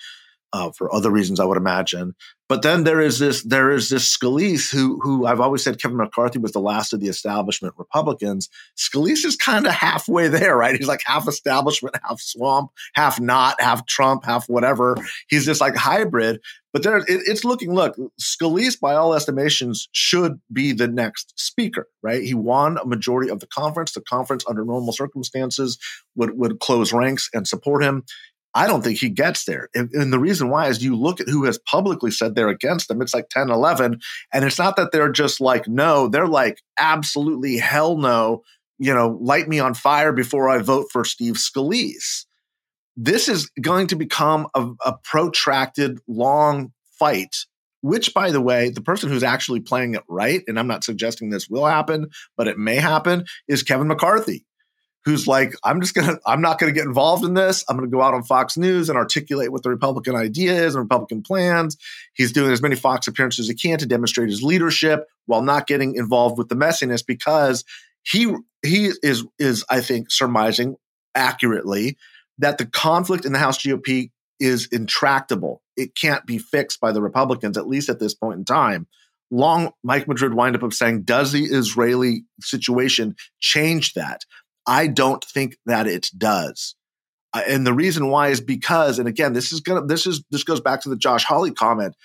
uh, 0.54 0.72
for 0.72 0.94
other 0.94 1.12
reasons, 1.12 1.40
I 1.40 1.46
would 1.46 1.58
imagine. 1.58 2.16
But 2.48 2.64
then 2.64 2.84
there 2.84 3.00
is 3.00 3.20
this 3.20 3.44
there 3.44 3.70
is 3.70 3.90
this 3.90 4.18
Scalise 4.18 4.72
who 4.72 5.00
who 5.02 5.28
I've 5.28 5.40
always 5.40 5.64
said 5.64 5.80
Kevin 5.80 5.98
McCarthy 5.98 6.40
was 6.40 6.52
the 6.52 6.60
last 6.60 6.94
of 6.94 7.00
the 7.00 7.08
establishment 7.08 7.76
Republicans. 7.78 8.50
Scalise 8.76 9.24
is 9.24 9.36
kind 9.36 9.68
of 9.68 9.74
halfway 9.74 10.28
there, 10.28 10.58
right? 10.58 10.76
He's 10.76 10.88
like 10.88 11.02
half 11.06 11.28
establishment, 11.28 11.96
half 12.04 12.20
swamp, 12.20 12.72
half 12.96 13.20
not, 13.20 13.62
half 13.62 13.86
Trump, 13.86 14.26
half 14.26 14.50
whatever. 14.50 14.98
He's 15.30 15.46
just 15.46 15.62
like 15.62 15.76
hybrid. 15.76 16.42
But 16.74 16.84
there, 16.84 16.98
it, 16.98 17.06
it's 17.08 17.44
looking. 17.44 17.74
Look, 17.74 17.96
Scalise, 18.20 18.80
by 18.80 18.96
all 18.96 19.14
estimations, 19.14 19.88
should 19.92 20.40
be 20.52 20.72
the 20.72 20.88
next 20.88 21.34
speaker, 21.40 21.88
right? 22.04 22.24
He 22.24 22.34
won 22.34 22.78
a 22.78 22.86
majority 22.86 23.30
of 23.30 23.40
the 23.40 23.48
conference. 23.48 23.92
The 23.92 24.02
conference, 24.02 24.44
under 24.48 24.64
normal 24.64 24.94
circumstances, 24.94 25.78
would 26.16 26.38
would 26.38 26.60
close 26.60 26.94
ranks 26.94 27.30
and 27.34 27.48
support 27.48 27.84
him. 27.84 28.04
I 28.56 28.68
don't 28.68 28.84
think 28.84 28.98
he 28.98 29.10
gets 29.10 29.46
there. 29.46 29.70
And, 29.76 29.92
and, 29.94 30.12
the 30.12 30.20
reason 30.20 30.50
why 30.50 30.68
is 30.68 30.84
you 30.84 30.96
look 30.96 31.20
at 31.20 31.30
who 31.30 31.46
has 31.46 31.60
publicly 31.60 32.10
said 32.10 32.34
they're 32.34 32.50
against 32.50 32.90
him. 32.90 33.02
It's 33.02 33.14
like 33.14 33.30
10, 33.30 33.50
11. 33.50 34.00
And 34.34 34.46
it's 34.46 34.58
not 34.58 34.76
that 34.78 34.92
they're 34.92 35.12
just 35.12 35.40
like, 35.40 35.68
no, 35.68 36.08
they're 36.08 36.28
like, 36.28 36.62
absolutely 36.78 37.58
hell 37.58 37.98
no. 37.98 38.44
You 38.80 38.94
know, 38.94 39.18
light 39.22 39.48
me 39.48 39.60
on 39.60 39.74
fire 39.74 40.14
before 40.14 40.50
I 40.50 40.60
vote 40.60 40.88
for 40.92 41.06
Steve 41.06 41.36
Scalise. 41.36 42.26
This 42.98 43.30
is 43.30 43.50
going 43.62 43.88
to 43.88 43.96
become 43.96 44.48
a, 44.56 44.70
a 44.86 44.98
protracted, 45.04 46.00
long 46.08 46.74
fight, 46.98 47.46
which, 47.82 48.14
by 48.14 48.32
the 48.32 48.42
way, 48.42 48.70
the 48.70 48.82
person 48.82 49.10
who's 49.10 49.24
actually 49.24 49.60
playing 49.60 49.94
it 49.94 50.04
right, 50.10 50.42
and 50.48 50.58
I'm 50.58 50.68
not 50.68 50.84
suggesting 50.84 51.30
this 51.30 51.50
will 51.50 51.66
happen, 51.66 52.08
but 52.36 52.48
it 52.48 52.58
may 52.58 52.76
happen, 52.76 53.26
is 53.48 53.64
Kevin 53.64 53.88
McCarthy 53.88 54.46
who's 55.06 55.28
like, 55.28 55.56
I'm 55.64 55.82
just 55.82 55.94
gonna, 55.94 56.20
I'm 56.26 56.42
not 56.42 56.60
gonna 56.60 56.72
get 56.72 56.86
involved 56.86 57.24
in 57.24 57.34
this. 57.34 57.64
I'm 57.68 57.78
gonna 57.78 57.88
go 57.88 58.02
out 58.02 58.14
on 58.14 58.24
Fox 58.24 58.58
News 58.58 58.90
and 58.90 58.98
articulate 58.98 59.52
what 59.52 59.64
the 59.64 59.70
Republican 59.70 60.16
idea 60.16 60.54
is 60.54 60.76
and 60.76 60.84
Republican 60.84 61.22
plans. 61.22 61.78
He's 62.14 62.32
doing 62.32 62.52
as 62.52 62.62
many 62.62 62.76
Fox 62.76 63.08
appearances 63.08 63.46
as 63.46 63.50
he 63.50 63.56
can 63.56 63.80
to 63.80 63.86
demonstrate 63.86 64.30
his 64.30 64.44
leadership 64.44 65.06
while 65.26 65.42
not 65.42 65.68
getting 65.68 65.96
involved 65.96 66.38
with 66.38 66.50
the 66.50 66.56
messiness 66.56 67.06
because 67.06 67.64
he 68.04 68.34
he 68.64 68.92
is 69.04 69.26
is 69.38 69.66
I 69.70 69.82
think 69.82 70.12
surmising 70.12 70.76
accurately 71.16 71.98
that 72.38 72.58
the 72.58 72.66
conflict 72.66 73.26
in 73.26 73.34
the 73.34 73.40
House 73.40 73.58
GOP 73.58 74.12
is 74.40 74.68
intractable. 74.72 75.62
It 75.76 75.96
can't 75.96 76.26
be 76.26 76.38
fixed 76.38 76.80
by 76.80 76.92
the 76.92 77.02
Republicans, 77.02 77.58
at 77.58 77.68
least 77.68 77.90
at 77.90 78.00
this 78.00 78.14
point 78.14 78.40
in 78.40 78.46
time. 78.46 78.88
Long 79.32 79.72
Mike 79.84 80.08
Madrid 80.08 80.34
wind 80.34 80.56
up 80.56 80.64
of 80.64 80.74
saying, 80.74 81.04
does 81.04 81.32
the 81.32 81.44
Israeli 81.44 82.24
situation 82.42 83.16
change 83.40 83.94
that? 83.94 84.22
I 84.70 84.86
don't 84.86 85.24
think 85.26 85.58
that 85.66 85.88
it 85.88 86.10
does. 86.16 86.76
Uh, 87.34 87.42
and 87.48 87.66
the 87.66 87.74
reason 87.74 88.08
why 88.08 88.30
is 88.30 88.40
because, 88.40 89.00
and 89.00 89.08
again, 89.08 89.34
this 89.34 89.52
is 89.52 89.62
gonna, 89.62 89.86
this 89.86 90.06
is, 90.06 90.24
this 90.30 90.44
goes 90.44 90.62
back 90.62 90.82
to 90.82 90.90
the 90.90 90.96
Josh 90.96 91.24
Hawley 91.24 91.52
comment. 91.52 91.96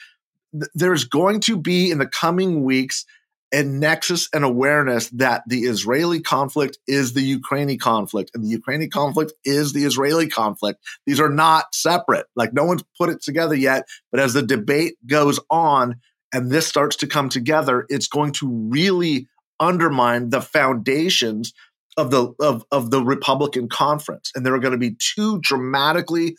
Th- 0.53 0.71
there's 0.75 1.05
going 1.05 1.41
to 1.41 1.59
be 1.59 1.91
in 1.91 1.99
the 1.99 2.07
coming 2.07 2.65
weeks 2.65 3.05
a 3.53 3.63
nexus 3.63 4.29
and 4.33 4.45
awareness 4.45 5.11
that 5.11 5.43
the 5.47 5.61
Israeli 5.61 6.21
conflict 6.21 6.79
is 6.89 7.13
the 7.13 7.23
Ukrainian 7.23 7.79
conflict 7.79 8.31
and 8.35 8.43
the 8.43 8.49
Ukrainian 8.49 8.91
conflict 8.91 9.33
is 9.45 9.73
the 9.73 9.85
Israeli 9.85 10.29
conflict. 10.29 10.81
These 11.07 11.21
are 11.21 11.29
not 11.29 11.75
separate. 11.75 12.27
Like 12.35 12.53
no 12.53 12.65
one's 12.65 12.83
put 12.99 13.11
it 13.11 13.23
together 13.23 13.55
yet. 13.55 13.87
But 14.11 14.21
as 14.21 14.33
the 14.33 14.43
debate 14.43 14.97
goes 15.07 15.39
on 15.51 16.01
and 16.33 16.51
this 16.51 16.67
starts 16.67 16.97
to 16.97 17.07
come 17.07 17.29
together, 17.29 17.87
it's 17.89 18.09
going 18.09 18.33
to 18.33 18.49
really 18.49 19.29
undermine 19.61 20.31
the 20.31 20.41
foundations 20.41 21.53
of 21.97 22.11
the 22.11 22.33
of, 22.41 22.65
of 22.71 22.91
the 22.91 23.03
Republican 23.03 23.69
conference. 23.69 24.31
And 24.35 24.45
there 24.45 24.55
are 24.55 24.61
going 24.61 24.73
to 24.73 24.79
be 24.79 24.97
two 24.99 25.41
dramatically 25.41 26.37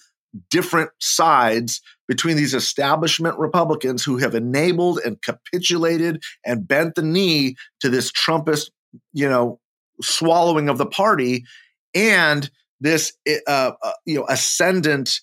different 0.49 0.91
sides 0.99 1.81
between 2.07 2.37
these 2.37 2.53
establishment 2.53 3.37
Republicans 3.39 4.03
who 4.03 4.17
have 4.17 4.35
enabled 4.35 4.99
and 5.05 5.21
capitulated 5.21 6.21
and 6.45 6.67
bent 6.67 6.95
the 6.95 7.01
knee 7.01 7.55
to 7.79 7.89
this 7.89 8.11
Trumpist, 8.11 8.69
you 9.13 9.27
know, 9.29 9.59
swallowing 10.01 10.69
of 10.69 10.77
the 10.77 10.85
party, 10.85 11.45
and 11.93 12.49
this 12.81 13.13
uh, 13.47 13.71
uh, 13.81 13.91
you 14.05 14.15
know 14.15 14.25
ascendant, 14.27 15.21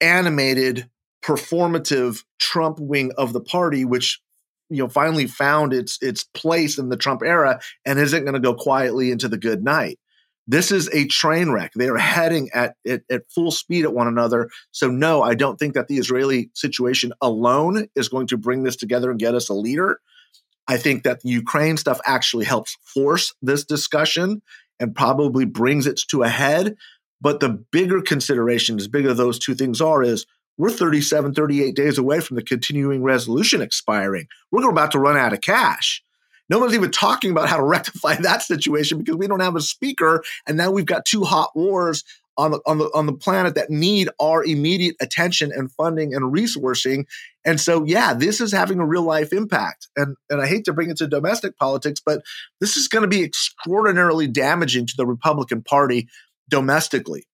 animated, 0.00 0.88
performative 1.22 2.24
Trump 2.38 2.78
wing 2.80 3.12
of 3.18 3.32
the 3.32 3.40
party, 3.40 3.84
which 3.84 4.20
you 4.70 4.78
know 4.78 4.88
finally 4.88 5.26
found 5.26 5.72
its 5.72 5.98
its 6.02 6.24
place 6.24 6.78
in 6.78 6.88
the 6.88 6.96
Trump 6.96 7.22
era 7.24 7.60
and 7.84 7.98
isn't 7.98 8.24
going 8.24 8.34
to 8.34 8.40
go 8.40 8.54
quietly 8.54 9.10
into 9.10 9.28
the 9.28 9.38
good 9.38 9.62
night. 9.62 9.98
This 10.48 10.70
is 10.70 10.88
a 10.92 11.06
train 11.06 11.50
wreck. 11.50 11.72
They 11.74 11.88
are 11.88 11.96
heading 11.96 12.50
at, 12.54 12.76
at, 12.86 13.02
at 13.10 13.22
full 13.34 13.50
speed 13.50 13.84
at 13.84 13.92
one 13.92 14.06
another. 14.06 14.48
So 14.70 14.88
no, 14.88 15.22
I 15.22 15.34
don't 15.34 15.58
think 15.58 15.74
that 15.74 15.88
the 15.88 15.98
Israeli 15.98 16.50
situation 16.54 17.12
alone 17.20 17.88
is 17.96 18.08
going 18.08 18.28
to 18.28 18.36
bring 18.36 18.62
this 18.62 18.76
together 18.76 19.10
and 19.10 19.18
get 19.18 19.34
us 19.34 19.48
a 19.48 19.54
leader. 19.54 19.98
I 20.68 20.76
think 20.76 21.02
that 21.02 21.20
the 21.20 21.30
Ukraine 21.30 21.76
stuff 21.76 22.00
actually 22.06 22.44
helps 22.44 22.76
force 22.82 23.34
this 23.42 23.64
discussion 23.64 24.40
and 24.78 24.94
probably 24.94 25.44
brings 25.44 25.86
it 25.86 26.00
to 26.10 26.22
a 26.22 26.28
head. 26.28 26.76
But 27.20 27.40
the 27.40 27.64
bigger 27.72 28.00
consideration, 28.00 28.78
as 28.78 28.88
big 28.88 29.06
as 29.06 29.16
those 29.16 29.38
two 29.38 29.54
things 29.54 29.80
are, 29.80 30.02
is 30.02 30.26
we're 30.58 30.70
37, 30.70 31.34
38 31.34 31.74
days 31.74 31.98
away 31.98 32.20
from 32.20 32.36
the 32.36 32.42
continuing 32.42 33.02
resolution 33.02 33.60
expiring. 33.60 34.26
We're 34.50 34.68
about 34.68 34.92
to 34.92 34.98
run 34.98 35.16
out 35.16 35.32
of 35.32 35.40
cash. 35.40 36.02
No 36.48 36.58
one's 36.58 36.74
even 36.74 36.90
talking 36.90 37.30
about 37.30 37.48
how 37.48 37.56
to 37.56 37.62
rectify 37.64 38.16
that 38.16 38.42
situation 38.42 38.98
because 38.98 39.16
we 39.16 39.26
don't 39.26 39.40
have 39.40 39.56
a 39.56 39.60
speaker. 39.60 40.22
And 40.46 40.56
now 40.56 40.70
we've 40.70 40.86
got 40.86 41.04
two 41.04 41.24
hot 41.24 41.50
wars 41.54 42.04
on 42.38 42.50
the, 42.50 42.60
on 42.66 42.78
the, 42.78 42.90
on 42.94 43.06
the 43.06 43.14
planet 43.14 43.54
that 43.54 43.70
need 43.70 44.10
our 44.20 44.44
immediate 44.44 44.96
attention 45.00 45.52
and 45.52 45.72
funding 45.72 46.14
and 46.14 46.34
resourcing. 46.34 47.06
And 47.44 47.60
so, 47.60 47.84
yeah, 47.84 48.12
this 48.12 48.40
is 48.40 48.52
having 48.52 48.78
a 48.78 48.86
real 48.86 49.02
life 49.02 49.32
impact. 49.32 49.88
And, 49.96 50.16
and 50.28 50.42
I 50.42 50.46
hate 50.46 50.66
to 50.66 50.72
bring 50.72 50.90
it 50.90 50.98
to 50.98 51.06
domestic 51.06 51.56
politics, 51.56 52.00
but 52.04 52.22
this 52.60 52.76
is 52.76 52.88
going 52.88 53.02
to 53.02 53.08
be 53.08 53.24
extraordinarily 53.24 54.26
damaging 54.26 54.86
to 54.86 54.94
the 54.96 55.06
Republican 55.06 55.62
Party 55.62 56.08
domestically. 56.48 57.26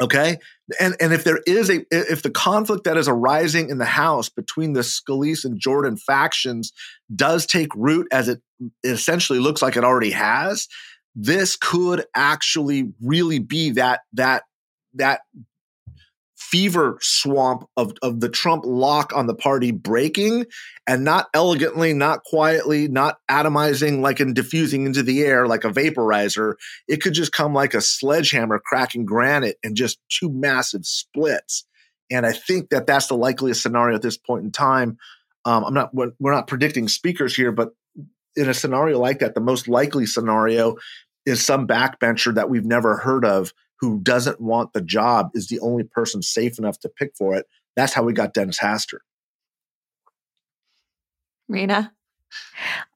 Okay. 0.00 0.38
And, 0.78 0.96
and 1.00 1.12
if 1.12 1.24
there 1.24 1.40
is 1.46 1.70
a, 1.70 1.84
if 1.90 2.22
the 2.22 2.30
conflict 2.30 2.84
that 2.84 2.96
is 2.96 3.08
arising 3.08 3.70
in 3.70 3.78
the 3.78 3.84
House 3.84 4.28
between 4.28 4.72
the 4.72 4.80
Scalise 4.80 5.44
and 5.44 5.58
Jordan 5.58 5.96
factions 5.96 6.72
does 7.14 7.46
take 7.46 7.74
root 7.74 8.06
as 8.12 8.28
it 8.28 8.40
essentially 8.84 9.38
looks 9.38 9.62
like 9.62 9.76
it 9.76 9.84
already 9.84 10.10
has, 10.10 10.68
this 11.14 11.56
could 11.56 12.04
actually 12.14 12.92
really 13.02 13.38
be 13.38 13.70
that, 13.70 14.00
that, 14.12 14.44
that 14.94 15.20
fever 16.38 16.98
swamp 17.00 17.68
of, 17.76 17.92
of 18.00 18.20
the 18.20 18.28
Trump 18.28 18.64
lock 18.64 19.12
on 19.14 19.26
the 19.26 19.34
party 19.34 19.72
breaking 19.72 20.46
and 20.86 21.04
not 21.04 21.28
elegantly, 21.34 21.92
not 21.92 22.22
quietly, 22.22 22.86
not 22.86 23.18
atomizing 23.28 24.00
like 24.00 24.20
and 24.20 24.36
diffusing 24.36 24.86
into 24.86 25.02
the 25.02 25.22
air 25.22 25.48
like 25.48 25.64
a 25.64 25.70
vaporizer. 25.70 26.54
It 26.86 27.02
could 27.02 27.12
just 27.12 27.32
come 27.32 27.54
like 27.54 27.74
a 27.74 27.80
sledgehammer 27.80 28.60
cracking 28.64 29.04
granite 29.04 29.58
and 29.64 29.76
just 29.76 29.98
two 30.08 30.30
massive 30.30 30.86
splits. 30.86 31.64
And 32.10 32.24
I 32.24 32.32
think 32.32 32.70
that 32.70 32.86
that's 32.86 33.08
the 33.08 33.16
likeliest 33.16 33.60
scenario 33.60 33.96
at 33.96 34.02
this 34.02 34.16
point 34.16 34.44
in 34.44 34.52
time. 34.52 34.96
Um, 35.44 35.64
I'm 35.64 35.74
not, 35.74 35.92
we're 35.92 36.12
not 36.20 36.46
predicting 36.46 36.88
speakers 36.88 37.34
here, 37.34 37.52
but 37.52 37.70
in 38.36 38.48
a 38.48 38.54
scenario 38.54 39.00
like 39.00 39.18
that, 39.18 39.34
the 39.34 39.40
most 39.40 39.66
likely 39.66 40.06
scenario 40.06 40.76
is 41.26 41.44
some 41.44 41.66
backbencher 41.66 42.34
that 42.36 42.48
we've 42.48 42.64
never 42.64 42.96
heard 42.96 43.24
of 43.24 43.52
who 43.80 44.00
doesn't 44.00 44.40
want 44.40 44.72
the 44.72 44.80
job 44.80 45.30
is 45.34 45.48
the 45.48 45.60
only 45.60 45.84
person 45.84 46.22
safe 46.22 46.58
enough 46.58 46.78
to 46.80 46.88
pick 46.88 47.12
for 47.16 47.34
it. 47.34 47.46
That's 47.76 47.92
how 47.92 48.02
we 48.02 48.12
got 48.12 48.34
Dennis 48.34 48.58
Hastert. 48.58 49.00
Rina? 51.48 51.92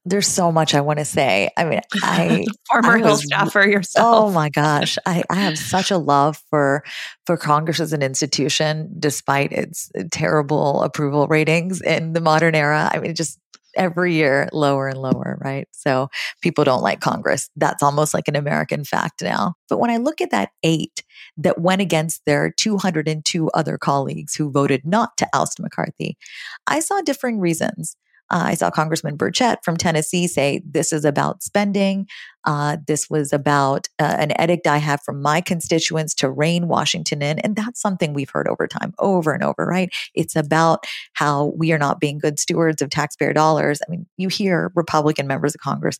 There's 0.05 0.27
so 0.27 0.51
much 0.51 0.75
I 0.75 0.81
want 0.81 0.99
to 0.99 1.05
say. 1.05 1.49
I 1.57 1.63
mean, 1.63 1.79
I 2.03 2.45
former 2.69 2.97
I 2.97 2.99
Hill 2.99 3.17
staffer 3.17 3.65
yourself. 3.65 4.25
Oh 4.25 4.31
my 4.31 4.49
gosh, 4.49 4.97
I, 5.05 5.23
I 5.29 5.35
have 5.35 5.57
such 5.57 5.89
a 5.89 5.97
love 5.97 6.39
for 6.49 6.83
for 7.25 7.37
Congress 7.37 7.79
as 7.79 7.93
an 7.93 8.03
institution, 8.03 8.93
despite 8.99 9.51
its 9.51 9.89
terrible 10.11 10.83
approval 10.83 11.27
ratings 11.27 11.81
in 11.81 12.13
the 12.13 12.21
modern 12.21 12.53
era. 12.53 12.91
I 12.93 12.99
mean, 12.99 13.15
just 13.15 13.39
every 13.75 14.13
year 14.13 14.49
lower 14.53 14.87
and 14.87 15.01
lower, 15.01 15.37
right? 15.43 15.67
So 15.71 16.09
people 16.41 16.63
don't 16.63 16.81
like 16.81 16.99
Congress. 16.99 17.49
That's 17.55 17.83
almost 17.83 18.13
like 18.13 18.27
an 18.27 18.35
American 18.35 18.83
fact 18.83 19.21
now. 19.21 19.55
But 19.69 19.79
when 19.79 19.89
I 19.89 19.97
look 19.97 20.21
at 20.21 20.31
that 20.31 20.49
eight 20.63 21.03
that 21.37 21.59
went 21.61 21.81
against 21.81 22.25
their 22.25 22.51
202 22.51 23.49
other 23.49 23.77
colleagues 23.77 24.35
who 24.35 24.51
voted 24.51 24.85
not 24.85 25.17
to 25.17 25.27
oust 25.33 25.59
McCarthy, 25.59 26.17
I 26.67 26.79
saw 26.79 27.01
differing 27.01 27.39
reasons. 27.39 27.95
Uh, 28.29 28.43
I 28.45 28.53
saw 28.55 28.71
Congressman 28.71 29.17
Burchett 29.17 29.57
from 29.63 29.77
Tennessee 29.77 30.27
say 30.27 30.61
this 30.65 30.91
is 30.93 31.05
about 31.05 31.43
spending. 31.43 32.07
Uh, 32.45 32.77
this 32.87 33.09
was 33.09 33.33
about 33.33 33.87
uh, 33.99 34.15
an 34.17 34.31
edict 34.41 34.67
I 34.67 34.77
have 34.77 35.01
from 35.03 35.21
my 35.21 35.41
constituents 35.41 36.13
to 36.15 36.29
rein 36.29 36.67
Washington 36.67 37.21
in. 37.21 37.39
And 37.39 37.55
that's 37.55 37.81
something 37.81 38.13
we've 38.13 38.29
heard 38.29 38.47
over 38.47 38.67
time, 38.67 38.93
over 38.99 39.33
and 39.33 39.43
over, 39.43 39.65
right? 39.65 39.89
It's 40.13 40.35
about 40.35 40.85
how 41.13 41.53
we 41.57 41.71
are 41.71 41.77
not 41.77 41.99
being 41.99 42.19
good 42.19 42.39
stewards 42.39 42.81
of 42.81 42.89
taxpayer 42.89 43.33
dollars. 43.33 43.81
I 43.85 43.89
mean, 43.89 44.05
you 44.17 44.27
hear 44.27 44.71
Republican 44.75 45.27
members 45.27 45.55
of 45.55 45.61
Congress 45.61 45.99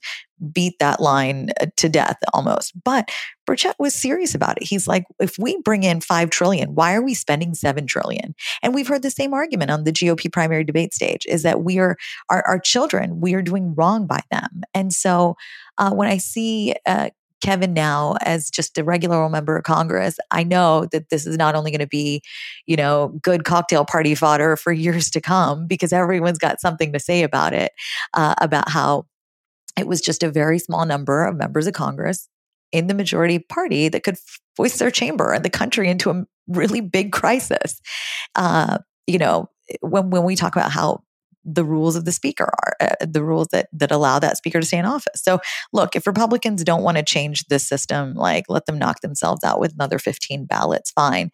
beat 0.51 0.77
that 0.79 0.99
line 0.99 1.49
uh, 1.61 1.67
to 1.77 1.87
death 1.89 2.17
almost. 2.33 2.73
But 2.83 3.09
Burchett 3.47 3.75
was 3.79 3.93
serious 3.93 4.33
about 4.35 4.57
it. 4.57 4.67
He's 4.67 4.87
like, 4.87 5.05
if 5.19 5.37
we 5.37 5.57
bring 5.61 5.83
in 5.83 6.01
5 6.01 6.29
trillion, 6.29 6.75
why 6.75 6.93
are 6.93 7.01
we 7.01 7.13
spending 7.13 7.53
7 7.53 7.87
trillion? 7.87 8.35
And 8.61 8.73
we've 8.73 8.87
heard 8.87 9.01
the 9.01 9.11
same 9.11 9.33
argument 9.33 9.71
on 9.71 9.83
the 9.83 9.91
GOP 9.91 10.31
primary 10.31 10.63
debate 10.63 10.93
stage 10.93 11.25
is 11.27 11.43
that 11.43 11.63
we 11.63 11.79
are, 11.79 11.97
our, 12.29 12.45
our 12.47 12.59
children, 12.59 13.19
we 13.19 13.33
are 13.33 13.41
doing 13.41 13.73
wrong 13.75 14.07
by 14.07 14.21
them. 14.31 14.63
And 14.73 14.93
so 14.93 15.35
uh, 15.78 15.91
when 15.91 16.07
I 16.07 16.17
see 16.17 16.74
uh, 16.86 17.09
Kevin 17.43 17.74
now 17.74 18.15
as 18.21 18.49
just 18.49 18.78
a 18.78 18.84
regular 18.84 19.28
member 19.30 19.57
of 19.57 19.63
Congress, 19.63 20.17
I 20.32 20.43
know 20.43 20.88
that 20.91 21.09
this 21.09 21.28
is 21.28 21.38
not 21.38 21.55
only 21.55 21.71
going 21.71 21.80
to 21.80 21.88
be, 21.88 22.21
you 22.65 22.78
know, 22.78 23.19
good 23.21 23.43
cocktail 23.43 23.84
party 23.84 24.15
fodder 24.15 24.55
for 24.55 24.71
years 24.71 25.09
to 25.11 25.21
come 25.21 25.67
because 25.67 25.91
everyone's 25.91 26.38
got 26.38 26.61
something 26.61 26.93
to 26.93 26.99
say 26.99 27.24
about 27.24 27.53
it, 27.53 27.74
uh, 28.13 28.36
about 28.39 28.69
how 28.69 29.07
it 29.78 29.88
was 29.88 30.01
just 30.01 30.24
a 30.24 30.32
very 30.32 30.57
small 30.57 30.86
number 30.86 31.26
of 31.26 31.36
members 31.36 31.67
of 31.67 31.74
Congress 31.74 32.30
in 32.71 32.88
the 32.88 32.93
majority 32.93 33.39
party 33.39 33.89
that 33.89 34.03
could 34.03 34.17
voice 34.55 34.78
their 34.80 34.91
chamber 34.91 35.34
and 35.34 35.43
the 35.43 35.49
country 35.49 35.89
into 35.89 36.09
a 36.09 36.26
really 36.47 36.82
big 36.82 37.11
crisis. 37.11 37.82
Uh, 38.36 38.78
you 39.05 39.17
know, 39.17 39.49
when 39.82 40.09
when 40.09 40.24
we 40.24 40.36
talk 40.36 40.55
about 40.55 40.71
how 40.71 41.03
the 41.45 41.63
rules 41.65 41.95
of 41.95 42.05
the 42.05 42.11
speaker 42.11 42.45
are 42.45 42.75
uh, 42.79 43.05
the 43.05 43.23
rules 43.23 43.47
that 43.51 43.67
that 43.73 43.91
allow 43.91 44.19
that 44.19 44.37
speaker 44.37 44.59
to 44.59 44.65
stay 44.65 44.77
in 44.77 44.85
office. 44.85 45.21
So, 45.21 45.39
look, 45.71 45.95
if 45.95 46.07
Republicans 46.07 46.63
don't 46.63 46.83
want 46.83 46.97
to 46.97 47.03
change 47.03 47.45
this 47.45 47.67
system, 47.67 48.13
like 48.13 48.45
let 48.49 48.65
them 48.65 48.77
knock 48.77 49.01
themselves 49.01 49.43
out 49.43 49.59
with 49.59 49.73
another 49.73 49.99
15 49.99 50.45
ballots, 50.45 50.91
fine. 50.91 51.31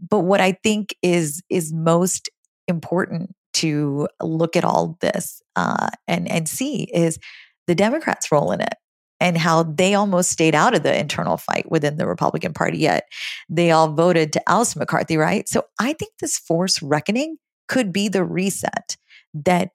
But 0.00 0.20
what 0.20 0.40
I 0.40 0.52
think 0.62 0.94
is 1.02 1.42
is 1.50 1.72
most 1.72 2.30
important 2.68 3.34
to 3.52 4.08
look 4.22 4.56
at 4.56 4.64
all 4.64 4.96
this 5.00 5.42
uh, 5.56 5.90
and 6.06 6.30
and 6.30 6.48
see 6.48 6.84
is 6.84 7.18
the 7.66 7.74
Democrats' 7.74 8.32
role 8.32 8.52
in 8.52 8.60
it 8.60 8.74
and 9.20 9.36
how 9.36 9.62
they 9.62 9.94
almost 9.94 10.30
stayed 10.30 10.54
out 10.54 10.74
of 10.74 10.82
the 10.82 10.98
internal 10.98 11.36
fight 11.36 11.70
within 11.70 11.98
the 11.98 12.06
Republican 12.06 12.54
Party, 12.54 12.78
yet 12.78 13.04
they 13.48 13.70
all 13.70 13.92
voted 13.92 14.32
to 14.32 14.42
oust 14.46 14.76
McCarthy, 14.76 15.16
right? 15.16 15.46
So 15.48 15.64
I 15.78 15.92
think 15.92 16.12
this 16.18 16.38
force 16.38 16.80
reckoning 16.80 17.36
could 17.68 17.92
be 17.92 18.08
the 18.08 18.24
reset 18.24 18.96
that 19.34 19.70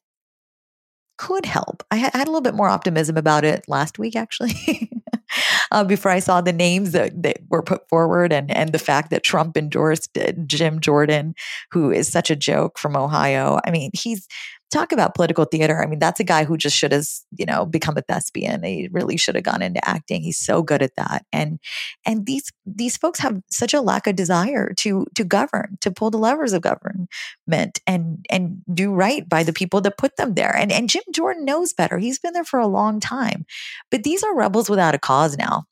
could 1.17 1.45
help. 1.45 1.83
I 1.91 1.95
had, 1.95 2.13
a 2.13 2.19
little 2.25 2.41
bit 2.41 2.55
more 2.55 2.67
optimism 2.67 3.17
about 3.17 3.45
it 3.45 3.63
last 3.67 3.97
week, 3.97 4.15
actually, 4.15 4.91
uh, 5.71 5.83
before 5.83 6.11
I 6.11 6.19
saw 6.19 6.41
the 6.41 6.51
names 6.51 6.91
that, 6.91 7.23
that, 7.23 7.37
were 7.49 7.63
put 7.63 7.87
forward 7.87 8.33
and, 8.33 8.51
and 8.51 8.73
the 8.73 8.79
fact 8.79 9.11
that 9.11 9.23
Trump 9.23 9.55
endorsed 9.55 10.17
uh, 10.17 10.33
Jim 10.45 10.79
Jordan, 10.81 11.33
who 11.71 11.91
is 11.91 12.11
such 12.11 12.29
a 12.29 12.35
joke 12.35 12.77
from 12.77 12.97
Ohio. 12.97 13.59
I 13.65 13.71
mean, 13.71 13.91
he's 13.93 14.27
talk 14.71 14.91
about 14.91 15.15
political 15.15 15.45
theater. 15.45 15.81
I 15.81 15.87
mean, 15.87 15.99
that's 15.99 16.19
a 16.19 16.23
guy 16.23 16.43
who 16.43 16.57
just 16.57 16.75
should 16.75 16.91
have, 16.91 17.07
you 17.37 17.45
know, 17.45 17.65
become 17.65 17.97
a 17.97 18.01
thespian. 18.01 18.63
He 18.63 18.89
really 18.91 19.17
should 19.17 19.35
have 19.35 19.43
gone 19.43 19.61
into 19.61 19.87
acting. 19.87 20.21
He's 20.21 20.37
so 20.37 20.61
good 20.61 20.81
at 20.81 20.95
that. 20.95 21.25
And 21.31 21.59
and 22.05 22.25
these 22.25 22.51
these 22.65 22.97
folks 22.97 23.19
have 23.19 23.41
such 23.49 23.73
a 23.73 23.81
lack 23.81 24.07
of 24.07 24.15
desire 24.15 24.73
to 24.79 25.05
to 25.15 25.23
govern, 25.23 25.77
to 25.81 25.91
pull 25.91 26.11
the 26.11 26.17
levers 26.17 26.53
of 26.53 26.61
government 26.61 27.79
and 27.87 28.25
and 28.29 28.61
do 28.73 28.91
right 28.91 29.27
by 29.27 29.43
the 29.43 29.53
people 29.53 29.81
that 29.81 29.97
put 29.97 30.17
them 30.17 30.33
there. 30.33 30.55
And 30.55 30.71
and 30.71 30.89
Jim 30.89 31.03
Jordan 31.13 31.45
knows 31.45 31.73
better. 31.73 31.97
He's 31.97 32.19
been 32.19 32.33
there 32.33 32.43
for 32.43 32.59
a 32.59 32.67
long 32.67 32.99
time. 32.99 33.45
But 33.91 34.03
these 34.03 34.23
are 34.23 34.35
rebels 34.35 34.69
without 34.69 34.95
a 34.95 34.99
cause 34.99 35.37
now. 35.37 35.65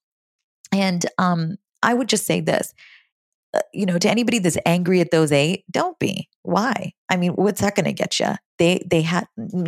And 0.71 1.05
um 1.17 1.57
I 1.81 1.93
would 1.93 2.07
just 2.09 2.25
say 2.25 2.39
this 2.39 2.73
uh, 3.53 3.59
you 3.71 3.85
know, 3.85 3.99
to 3.99 4.09
anybody 4.09 4.39
that's 4.39 4.57
angry 4.65 4.99
at 4.99 5.11
those 5.11 5.31
eight, 5.31 5.63
don't 5.69 5.97
be. 5.99 6.27
Why? 6.41 6.93
I 7.13 7.17
mean, 7.17 7.33
what's 7.33 7.61
that 7.61 7.75
going 7.75 7.85
to 7.85 7.93
get 7.93 8.19
you? 8.19 8.33
They 8.57 8.83
they 8.89 9.01
had 9.01 9.27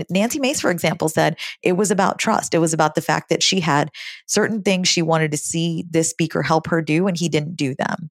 Nancy 0.10 0.40
Mace, 0.40 0.60
for 0.60 0.72
example, 0.72 1.10
said 1.10 1.38
it 1.62 1.74
was 1.74 1.92
about 1.92 2.20
trust. 2.20 2.54
It 2.54 2.60
was 2.60 2.74
about 2.74 2.96
the 2.96 3.02
fact 3.02 3.30
that 3.30 3.44
she 3.44 3.60
had 3.60 3.90
certain 4.28 4.62
things 4.62 4.88
she 4.88 5.02
wanted 5.02 5.32
to 5.32 5.38
see 5.38 5.86
this 5.90 6.10
speaker 6.10 6.42
help 6.42 6.68
her 6.68 6.82
do, 6.82 7.08
and 7.08 7.18
he 7.18 7.30
didn't 7.30 7.56
do 7.56 7.76
them 7.76 8.10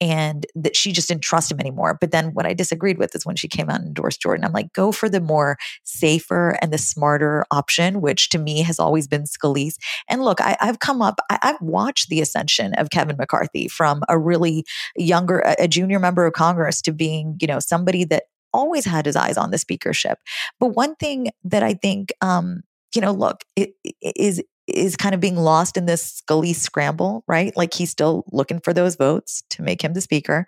and 0.00 0.46
that 0.54 0.76
she 0.76 0.92
just 0.92 1.08
didn't 1.08 1.22
trust 1.22 1.50
him 1.50 1.60
anymore. 1.60 1.96
But 2.00 2.10
then 2.10 2.28
what 2.34 2.46
I 2.46 2.54
disagreed 2.54 2.98
with 2.98 3.14
is 3.14 3.26
when 3.26 3.36
she 3.36 3.48
came 3.48 3.68
out 3.68 3.80
and 3.80 3.88
endorsed 3.88 4.20
Jordan. 4.20 4.44
I'm 4.44 4.52
like, 4.52 4.72
go 4.72 4.92
for 4.92 5.08
the 5.08 5.20
more 5.20 5.58
safer 5.84 6.56
and 6.62 6.72
the 6.72 6.78
smarter 6.78 7.44
option, 7.50 8.00
which 8.00 8.28
to 8.30 8.38
me 8.38 8.62
has 8.62 8.78
always 8.78 9.06
been 9.06 9.24
Scalise. 9.24 9.76
And 10.08 10.22
look, 10.22 10.40
I, 10.40 10.56
have 10.60 10.78
come 10.78 11.02
up, 11.02 11.20
I, 11.30 11.38
have 11.42 11.60
watched 11.60 12.08
the 12.08 12.20
ascension 12.20 12.74
of 12.74 12.90
Kevin 12.90 13.16
McCarthy 13.16 13.68
from 13.68 14.02
a 14.08 14.18
really 14.18 14.64
younger, 14.96 15.42
a 15.58 15.68
junior 15.68 15.98
member 15.98 16.26
of 16.26 16.32
Congress 16.32 16.80
to 16.82 16.92
being, 16.92 17.36
you 17.40 17.46
know, 17.46 17.58
somebody 17.58 18.04
that 18.04 18.24
always 18.52 18.84
had 18.84 19.06
his 19.06 19.16
eyes 19.16 19.36
on 19.36 19.50
the 19.50 19.58
speakership. 19.58 20.18
But 20.60 20.68
one 20.68 20.94
thing 20.96 21.28
that 21.44 21.62
I 21.62 21.74
think, 21.74 22.12
um, 22.20 22.62
you 22.94 23.00
know, 23.00 23.12
look, 23.12 23.44
it, 23.56 23.70
it 23.84 24.16
is 24.16 24.42
is 24.66 24.96
kind 24.96 25.14
of 25.14 25.20
being 25.20 25.36
lost 25.36 25.76
in 25.76 25.86
this 25.86 26.20
Scalise 26.20 26.56
scramble, 26.56 27.24
right? 27.26 27.56
Like 27.56 27.72
he's 27.72 27.90
still 27.90 28.24
looking 28.32 28.60
for 28.60 28.74
those 28.74 28.96
votes 28.96 29.42
to 29.50 29.62
make 29.62 29.82
him 29.82 29.94
the 29.94 30.00
speaker. 30.00 30.46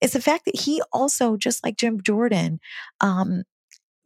It's 0.00 0.12
the 0.12 0.20
fact 0.20 0.44
that 0.44 0.60
he 0.60 0.82
also, 0.92 1.36
just 1.36 1.64
like 1.64 1.78
Jim 1.78 2.02
Jordan, 2.02 2.60
um, 3.00 3.44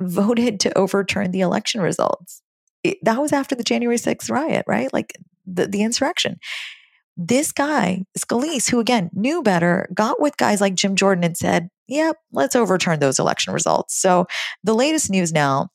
voted 0.00 0.60
to 0.60 0.78
overturn 0.78 1.32
the 1.32 1.40
election 1.40 1.80
results. 1.80 2.40
It, 2.84 2.98
that 3.02 3.20
was 3.20 3.32
after 3.32 3.56
the 3.56 3.64
January 3.64 3.98
6th 3.98 4.30
riot, 4.30 4.64
right? 4.68 4.92
Like 4.92 5.18
the, 5.44 5.66
the 5.66 5.82
insurrection. 5.82 6.38
This 7.20 7.50
guy, 7.50 8.04
Scalise, 8.16 8.70
who 8.70 8.78
again 8.78 9.10
knew 9.12 9.42
better, 9.42 9.88
got 9.92 10.20
with 10.20 10.36
guys 10.36 10.60
like 10.60 10.76
Jim 10.76 10.94
Jordan 10.94 11.24
and 11.24 11.36
said, 11.36 11.68
yep, 11.88 12.16
let's 12.32 12.54
overturn 12.54 13.00
those 13.00 13.18
election 13.18 13.52
results. 13.52 14.00
So 14.00 14.26
the 14.62 14.74
latest 14.74 15.10
news 15.10 15.32
now 15.32 15.68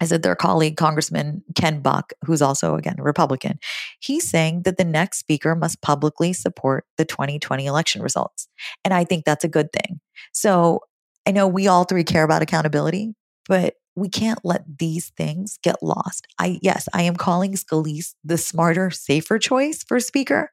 I 0.00 0.06
said 0.06 0.22
their 0.22 0.34
colleague, 0.34 0.76
Congressman 0.76 1.44
Ken 1.54 1.80
Buck, 1.80 2.12
who's 2.24 2.42
also, 2.42 2.74
again, 2.74 2.96
a 2.98 3.02
Republican, 3.02 3.58
he's 4.00 4.28
saying 4.28 4.62
that 4.62 4.76
the 4.76 4.84
next 4.84 5.18
speaker 5.18 5.54
must 5.54 5.82
publicly 5.82 6.32
support 6.32 6.86
the 6.96 7.04
2020 7.04 7.66
election 7.66 8.02
results. 8.02 8.48
And 8.84 8.94
I 8.94 9.04
think 9.04 9.24
that's 9.24 9.44
a 9.44 9.48
good 9.48 9.72
thing. 9.72 10.00
So 10.32 10.80
I 11.26 11.30
know 11.30 11.46
we 11.46 11.68
all 11.68 11.84
three 11.84 12.04
care 12.04 12.24
about 12.24 12.42
accountability, 12.42 13.14
but 13.46 13.74
we 13.94 14.08
can't 14.08 14.40
let 14.44 14.64
these 14.78 15.10
things 15.10 15.58
get 15.62 15.82
lost. 15.82 16.26
I, 16.38 16.58
yes, 16.62 16.88
I 16.94 17.02
am 17.02 17.16
calling 17.16 17.52
Scalise 17.52 18.14
the 18.24 18.38
smarter, 18.38 18.90
safer 18.90 19.38
choice 19.38 19.82
for 19.82 20.00
speaker, 20.00 20.50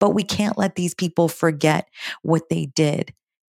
but 0.00 0.10
we 0.10 0.22
can't 0.22 0.58
let 0.58 0.74
these 0.74 0.94
people 0.94 1.28
forget 1.28 1.88
what 2.22 2.48
they 2.48 2.66
did 2.66 3.12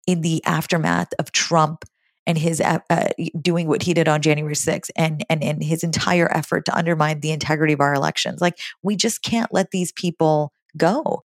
in 0.07 0.21
the 0.21 0.45
aftermath 0.45 1.13
of 1.19 1.33
Trump 1.33 1.85
and 2.27 2.39
his 2.39 2.61
uh, 2.61 2.79
uh 2.91 3.09
doing 3.41 3.67
what 3.67 3.83
he 3.83 3.95
did 3.95 4.07
on 4.09 4.23
January 4.23 4.55
6th 4.55 4.91
and, 4.97 5.25
and, 5.29 5.43
and 5.43 5.63
his 5.63 5.83
entire 5.83 6.31
effort 6.33 6.65
to 6.67 6.77
undermine 6.77 7.21
the 7.21 7.33
integrity 7.33 7.73
of 7.73 7.81
our 7.81 7.95
elections. 7.95 8.41
Like, 8.41 8.59
we 8.83 8.97
just 8.97 9.23
can't 9.23 9.53
let 9.53 9.71
these 9.71 9.93
people 9.93 10.53
go. 10.77 11.25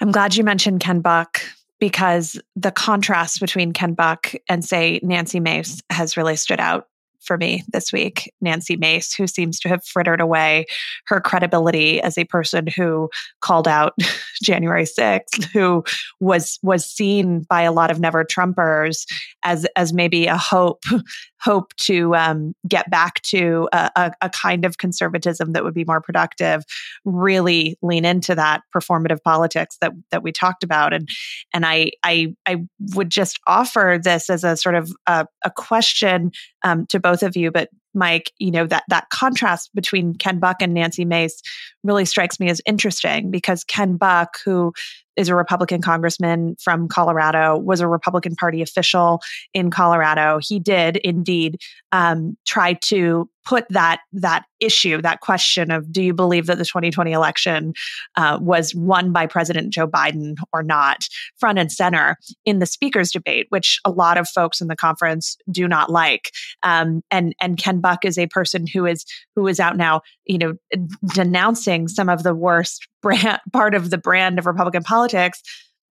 I'm 0.00 0.12
glad 0.12 0.36
you 0.36 0.44
mentioned 0.44 0.80
Ken 0.80 1.00
Buck 1.00 1.42
because 1.78 2.40
the 2.56 2.70
contrast 2.70 3.40
between 3.40 3.72
Ken 3.72 3.94
Buck 3.94 4.32
and, 4.48 4.64
say, 4.64 5.00
Nancy 5.02 5.40
Mace 5.40 5.82
has 5.90 6.16
really 6.16 6.36
stood 6.36 6.60
out 6.60 6.86
for 7.20 7.36
me 7.36 7.62
this 7.72 7.92
week, 7.92 8.32
Nancy 8.40 8.76
Mace, 8.76 9.14
who 9.14 9.26
seems 9.26 9.58
to 9.60 9.68
have 9.68 9.84
frittered 9.84 10.20
away 10.20 10.66
her 11.06 11.20
credibility 11.20 12.00
as 12.00 12.16
a 12.16 12.24
person 12.24 12.66
who 12.66 13.10
called 13.40 13.68
out 13.68 13.94
January 14.42 14.84
6th, 14.84 15.44
who 15.52 15.84
was 16.18 16.58
was 16.62 16.84
seen 16.84 17.40
by 17.48 17.62
a 17.62 17.72
lot 17.72 17.90
of 17.90 18.00
never 18.00 18.24
Trumpers 18.24 19.06
as 19.42 19.66
as 19.76 19.92
maybe 19.92 20.26
a 20.26 20.36
hope 20.36 20.82
hope 21.40 21.74
to 21.76 22.14
um, 22.14 22.54
get 22.68 22.90
back 22.90 23.22
to 23.22 23.66
a, 23.72 23.90
a, 23.96 24.12
a, 24.20 24.28
kind 24.28 24.66
of 24.66 24.76
conservatism 24.76 25.52
that 25.52 25.64
would 25.64 25.72
be 25.72 25.86
more 25.86 26.00
productive, 26.00 26.62
really 27.06 27.78
lean 27.80 28.04
into 28.04 28.34
that 28.34 28.60
performative 28.74 29.22
politics 29.22 29.78
that 29.80 29.92
that 30.10 30.22
we 30.22 30.32
talked 30.32 30.62
about. 30.62 30.92
And 30.92 31.08
and 31.52 31.64
I 31.64 31.92
I 32.02 32.34
I 32.46 32.58
would 32.94 33.10
just 33.10 33.40
offer 33.46 33.98
this 34.02 34.28
as 34.30 34.44
a 34.44 34.56
sort 34.56 34.74
of 34.74 34.92
a, 35.06 35.26
a 35.44 35.50
question 35.50 36.32
um, 36.62 36.86
to 36.86 37.00
both 37.00 37.22
of 37.22 37.36
you, 37.36 37.50
but 37.50 37.70
Mike, 37.94 38.32
you 38.38 38.50
know, 38.50 38.66
that 38.66 38.84
that 38.88 39.10
contrast 39.10 39.70
between 39.74 40.14
Ken 40.14 40.38
Buck 40.38 40.58
and 40.60 40.74
Nancy 40.74 41.04
Mace 41.04 41.42
really 41.82 42.04
strikes 42.04 42.38
me 42.38 42.48
as 42.48 42.60
interesting 42.66 43.30
because 43.30 43.64
Ken 43.64 43.96
Buck, 43.96 44.36
who 44.44 44.72
is 45.16 45.28
a 45.28 45.34
Republican 45.34 45.82
congressman 45.82 46.56
from 46.60 46.88
Colorado, 46.88 47.58
was 47.58 47.80
a 47.80 47.88
Republican 47.88 48.36
Party 48.36 48.62
official 48.62 49.20
in 49.54 49.70
Colorado. 49.70 50.38
He 50.40 50.60
did 50.60 50.98
indeed 50.98 51.60
um, 51.92 52.36
try 52.46 52.74
to 52.74 53.28
put 53.44 53.64
that 53.70 54.00
that 54.12 54.44
issue, 54.60 55.00
that 55.02 55.20
question 55.20 55.70
of 55.70 55.90
do 55.90 56.02
you 56.02 56.14
believe 56.14 56.46
that 56.46 56.58
the 56.58 56.64
2020 56.64 57.12
election 57.12 57.72
uh, 58.16 58.38
was 58.40 58.74
won 58.74 59.12
by 59.12 59.26
President 59.26 59.72
Joe 59.72 59.88
Biden 59.88 60.34
or 60.52 60.62
not, 60.62 60.98
front 61.38 61.58
and 61.58 61.72
center 61.72 62.16
in 62.44 62.58
the 62.58 62.66
speakers 62.66 63.10
debate, 63.10 63.46
which 63.48 63.80
a 63.84 63.90
lot 63.90 64.18
of 64.18 64.28
folks 64.28 64.60
in 64.60 64.68
the 64.68 64.76
conference 64.76 65.36
do 65.50 65.66
not 65.66 65.90
like. 65.90 66.30
Um, 66.62 67.02
and 67.10 67.34
and 67.40 67.58
Ken 67.58 67.80
Buck 67.80 68.04
is 68.04 68.18
a 68.18 68.28
person 68.28 68.66
who 68.66 68.86
is 68.86 69.04
who 69.34 69.46
is 69.46 69.58
out 69.58 69.76
now, 69.76 70.02
you 70.26 70.38
know, 70.38 70.54
denouncing 71.14 71.88
some 71.88 72.08
of 72.08 72.22
the 72.22 72.34
worst 72.34 72.86
brand, 73.02 73.40
part 73.52 73.74
of 73.74 73.90
the 73.90 73.98
brand 73.98 74.38
of 74.38 74.46
Republican 74.46 74.82
politics, 74.82 75.42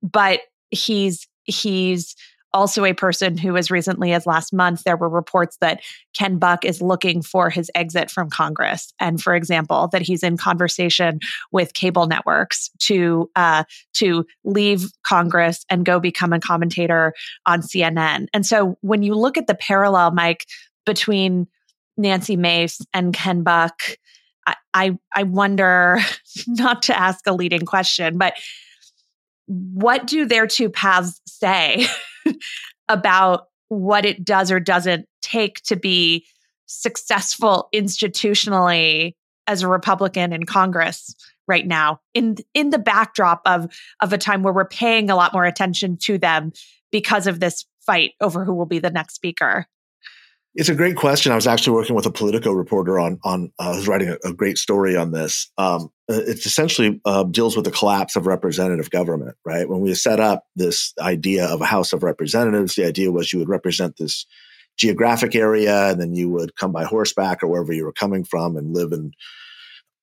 but 0.01 0.41
he's 0.71 1.27
he's 1.43 2.15
also 2.53 2.85
a 2.85 2.93
person 2.93 3.37
who, 3.37 3.55
as 3.57 3.69
recently 3.69 4.13
as 4.13 4.25
last 4.25 4.53
month, 4.53 4.83
there 4.83 4.97
were 4.97 5.09
reports 5.09 5.57
that 5.61 5.81
Ken 6.17 6.37
Buck 6.37 6.65
is 6.65 6.81
looking 6.81 7.21
for 7.21 7.49
his 7.49 7.69
exit 7.75 8.09
from 8.09 8.29
Congress. 8.29 8.93
And 8.99 9.21
for 9.21 9.35
example, 9.35 9.89
that 9.91 10.01
he's 10.01 10.23
in 10.23 10.37
conversation 10.37 11.19
with 11.51 11.73
cable 11.73 12.07
networks 12.07 12.69
to 12.79 13.29
uh, 13.35 13.63
to 13.93 14.25
leave 14.43 14.89
Congress 15.03 15.65
and 15.69 15.85
go 15.85 15.99
become 15.99 16.33
a 16.33 16.39
commentator 16.39 17.13
on 17.45 17.61
CNN. 17.61 18.27
And 18.33 18.45
so 18.45 18.77
when 18.81 19.03
you 19.03 19.15
look 19.15 19.37
at 19.37 19.47
the 19.47 19.55
parallel, 19.55 20.11
Mike, 20.11 20.45
between 20.85 21.47
Nancy 21.97 22.35
Mace 22.35 22.79
and 22.93 23.13
Ken 23.13 23.43
Buck, 23.43 23.81
I, 24.47 24.55
I, 24.73 24.97
I 25.13 25.23
wonder, 25.23 25.99
not 26.47 26.83
to 26.83 26.97
ask 26.97 27.25
a 27.27 27.33
leading 27.33 27.65
question, 27.65 28.17
but 28.17 28.33
what 29.45 30.05
do 30.07 30.25
their 30.25 30.47
two 30.47 30.69
paths 30.69 31.21
say 31.25 31.87
about 32.89 33.47
what 33.69 34.05
it 34.05 34.23
does 34.25 34.51
or 34.51 34.59
doesn't 34.59 35.05
take 35.21 35.61
to 35.63 35.75
be 35.75 36.25
successful 36.65 37.69
institutionally 37.73 39.15
as 39.47 39.63
a 39.63 39.67
Republican 39.67 40.33
in 40.33 40.45
Congress 40.45 41.15
right 41.47 41.65
now 41.65 41.99
in 42.13 42.37
in 42.53 42.69
the 42.69 42.77
backdrop 42.77 43.41
of 43.45 43.67
of 44.01 44.13
a 44.13 44.17
time 44.17 44.43
where 44.43 44.53
we're 44.53 44.65
paying 44.65 45.09
a 45.09 45.15
lot 45.15 45.33
more 45.33 45.45
attention 45.45 45.97
to 45.97 46.17
them 46.17 46.51
because 46.91 47.25
of 47.25 47.39
this 47.39 47.65
fight 47.85 48.11
over 48.21 48.45
who 48.45 48.53
will 48.53 48.67
be 48.67 48.79
the 48.79 48.91
next 48.91 49.15
speaker. 49.15 49.65
It's 50.55 50.69
a 50.69 50.75
great 50.75 50.95
question. 50.95 51.31
I 51.31 51.35
was 51.35 51.47
actually 51.47 51.73
working 51.73 51.95
with 51.95 52.07
a 52.07 52.11
Politico 52.11 52.51
reporter 52.51 52.99
on 52.99 53.19
on 53.23 53.51
uh, 53.59 53.75
who's 53.75 53.87
writing 53.87 54.09
a, 54.09 54.29
a, 54.29 54.33
great 54.33 54.57
story 54.57 54.97
on 54.97 55.11
this. 55.11 55.51
Um, 55.57 55.91
uh, 56.09 56.21
it 56.21 56.43
essentially 56.45 56.99
uh, 57.05 57.23
deals 57.23 57.55
with 57.55 57.65
the 57.65 57.71
collapse 57.71 58.15
of 58.15 58.25
representative 58.25 58.89
government. 58.89 59.35
Right 59.45 59.69
when 59.69 59.81
we 59.81 59.93
set 59.93 60.19
up 60.19 60.45
this 60.55 60.93
idea 60.99 61.45
of 61.45 61.61
a 61.61 61.65
House 61.65 61.93
of 61.93 62.01
Representatives, 62.01 62.75
the 62.75 62.85
idea 62.85 63.11
was 63.11 63.31
you 63.31 63.39
would 63.39 63.49
represent 63.49 63.97
this 63.97 64.25
geographic 64.77 65.35
area, 65.35 65.89
and 65.89 66.01
then 66.01 66.15
you 66.15 66.29
would 66.29 66.55
come 66.55 66.71
by 66.71 66.83
horseback 66.83 67.43
or 67.43 67.47
wherever 67.47 67.71
you 67.71 67.85
were 67.85 67.93
coming 67.93 68.23
from 68.23 68.57
and 68.57 68.73
live 68.73 68.91
in 68.91 69.11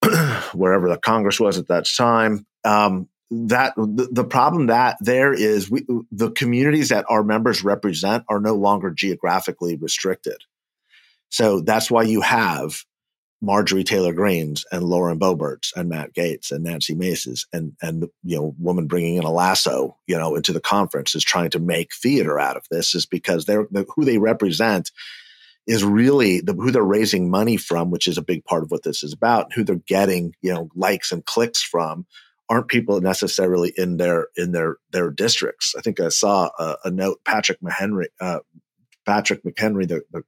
wherever 0.53 0.87
the 0.87 0.97
Congress 0.97 1.39
was 1.41 1.57
at 1.57 1.67
that 1.67 1.85
time. 1.85 2.45
Um, 2.63 3.09
that 3.29 3.73
the, 3.75 4.07
the, 4.11 4.23
problem 4.23 4.67
that 4.67 4.97
there 5.01 5.33
is 5.33 5.69
we, 5.69 5.85
the 6.11 6.31
communities 6.31 6.89
that 6.89 7.05
our 7.09 7.23
members 7.23 7.63
represent 7.63 8.23
are 8.29 8.39
no 8.39 8.55
longer 8.55 8.89
geographically 8.91 9.75
restricted. 9.75 10.37
So 11.29 11.59
that's 11.59 11.91
why 11.91 12.03
you 12.03 12.21
have 12.21 12.83
Marjorie 13.41 13.83
Taylor 13.83 14.13
Greenes 14.13 14.65
and 14.71 14.83
Lauren 14.83 15.19
Boeberts 15.19 15.75
and 15.75 15.89
Matt 15.89 16.13
Gaetz 16.13 16.51
and 16.51 16.63
Nancy 16.63 16.95
Mace's 16.95 17.45
and 17.53 17.73
and 17.81 18.07
you 18.23 18.37
know 18.37 18.55
woman 18.57 18.87
bringing 18.87 19.15
in 19.17 19.23
a 19.23 19.31
lasso 19.31 19.97
you 20.07 20.17
know 20.17 20.35
into 20.35 20.53
the 20.53 20.61
conference 20.61 21.13
is 21.13 21.23
trying 21.23 21.51
to 21.51 21.59
make 21.59 21.93
theater 21.93 22.39
out 22.39 22.57
of 22.57 22.65
this 22.71 22.95
is 22.95 23.05
because 23.05 23.45
they're 23.45 23.67
the, 23.69 23.85
who 23.95 24.05
they 24.05 24.17
represent 24.17 24.91
is 25.67 25.83
really 25.83 26.39
the, 26.39 26.53
who 26.53 26.71
they're 26.71 26.81
raising 26.81 27.29
money 27.29 27.57
from, 27.57 27.91
which 27.91 28.07
is 28.07 28.17
a 28.17 28.23
big 28.23 28.43
part 28.45 28.63
of 28.63 28.71
what 28.71 28.83
this 28.83 29.03
is 29.03 29.11
about. 29.11 29.53
Who 29.53 29.63
they're 29.63 29.75
getting 29.75 30.33
you 30.41 30.53
know 30.53 30.69
likes 30.75 31.11
and 31.11 31.23
clicks 31.23 31.61
from 31.61 32.07
aren't 32.49 32.67
people 32.67 33.01
necessarily 33.01 33.73
in 33.75 33.97
their 33.97 34.27
in 34.35 34.51
their 34.51 34.77
their 34.91 35.09
districts. 35.09 35.73
I 35.77 35.81
think 35.81 35.99
I 35.99 36.09
saw 36.09 36.49
a, 36.57 36.77
a 36.85 36.91
note 36.91 37.19
Patrick 37.25 37.59
McHenry, 37.61 38.07
uh, 38.21 38.39
Patrick 39.05 39.43
McHenry, 39.43 39.87
the, 39.87 40.01
the 40.11 40.23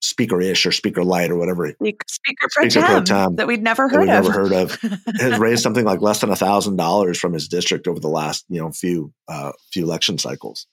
speaker 0.00 0.40
ish 0.40 0.66
or 0.66 0.72
speaker 0.72 1.04
light 1.04 1.30
or 1.30 1.36
whatever. 1.36 1.68
Speaker 1.68 2.48
pro, 2.52 2.68
speaker 2.68 2.86
pro 2.86 3.02
tem 3.02 3.36
that 3.36 3.46
we'd 3.46 3.62
never 3.62 3.88
heard 3.88 4.00
we'd 4.00 4.10
of. 4.10 4.24
Never 4.24 4.32
heard 4.32 4.52
of. 4.52 4.78
has 5.20 5.38
raised 5.38 5.62
something 5.62 5.84
like 5.84 6.00
less 6.00 6.20
than 6.20 6.30
a 6.30 6.36
thousand 6.36 6.76
dollars 6.76 7.18
from 7.18 7.32
his 7.32 7.48
district 7.48 7.88
over 7.88 8.00
the 8.00 8.08
last 8.08 8.44
you 8.48 8.60
know 8.60 8.70
few 8.70 9.12
uh, 9.28 9.52
few 9.72 9.84
election 9.84 10.18
cycles. 10.18 10.66